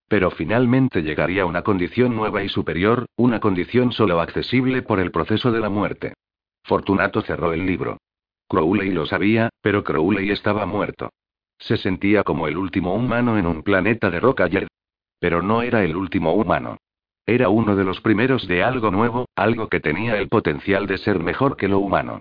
Pero 0.09 0.29
finalmente 0.29 1.03
llegaría 1.03 1.45
una 1.45 1.61
condición 1.61 2.17
nueva 2.17 2.43
y 2.43 2.49
superior, 2.49 3.05
una 3.15 3.39
condición 3.39 3.93
solo 3.93 4.19
accesible 4.19 4.81
por 4.81 4.99
el 4.99 5.11
proceso 5.11 5.51
de 5.53 5.61
la 5.61 5.69
muerte. 5.69 6.13
Fortunato 6.63 7.21
cerró 7.21 7.53
el 7.53 7.65
libro. 7.65 7.97
Crowley 8.49 8.91
lo 8.91 9.05
sabía, 9.05 9.49
pero 9.61 9.85
Crowley 9.85 10.31
estaba 10.31 10.65
muerto. 10.65 11.11
Se 11.59 11.77
sentía 11.77 12.23
como 12.23 12.47
el 12.47 12.57
último 12.57 12.93
humano 12.93 13.37
en 13.37 13.47
un 13.47 13.63
planeta 13.63 14.09
de 14.09 14.19
roca 14.19 14.49
y 14.49 14.65
Pero 15.19 15.41
no 15.41 15.61
era 15.61 15.83
el 15.85 15.95
último 15.95 16.33
humano. 16.33 16.77
Era 17.25 17.47
uno 17.47 17.77
de 17.77 17.85
los 17.85 18.01
primeros 18.01 18.47
de 18.47 18.63
algo 18.63 18.91
nuevo, 18.91 19.27
algo 19.35 19.69
que 19.69 19.79
tenía 19.79 20.17
el 20.17 20.27
potencial 20.27 20.87
de 20.87 20.97
ser 20.97 21.19
mejor 21.19 21.55
que 21.55 21.69
lo 21.69 21.79
humano. 21.79 22.19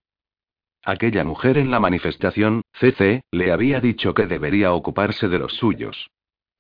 Aquella 0.89 1.25
mujer 1.25 1.59
en 1.59 1.73
la 1.73 1.81
manifestación, 1.81 2.63
CC, 2.75 3.25
le 3.33 3.51
había 3.51 3.81
dicho 3.81 4.15
que 4.15 4.27
debería 4.27 4.73
ocuparse 4.73 5.27
de 5.27 5.41
los 5.41 5.53
suyos. 5.55 6.11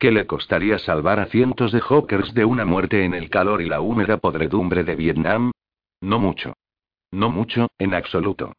Que 0.00 0.10
le 0.10 0.26
costaría 0.26 0.80
salvar 0.80 1.20
a 1.20 1.26
cientos 1.26 1.70
de 1.70 1.80
hawkers 1.80 2.34
de 2.34 2.44
una 2.44 2.64
muerte 2.64 3.04
en 3.04 3.14
el 3.14 3.30
calor 3.30 3.62
y 3.62 3.68
la 3.68 3.80
húmeda 3.80 4.16
podredumbre 4.16 4.82
de 4.82 4.96
Vietnam. 4.96 5.52
No 6.00 6.18
mucho. 6.18 6.54
No 7.12 7.30
mucho, 7.30 7.68
en 7.78 7.94
absoluto. 7.94 8.52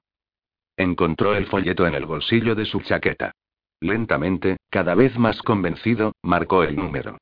Encontró 0.78 1.36
el 1.36 1.47
folleto 1.47 1.86
en 1.86 1.95
el 1.95 2.05
bolsillo 2.05 2.55
de 2.55 2.63
su 2.63 2.80
chaqueta. 2.80 3.34
Lentamente, 3.82 4.55
cada 4.70 4.95
vez 4.95 5.18
más 5.20 5.41
convencido, 5.41 6.13
marcó 6.24 6.63
el 6.63 6.78
número. 6.78 7.18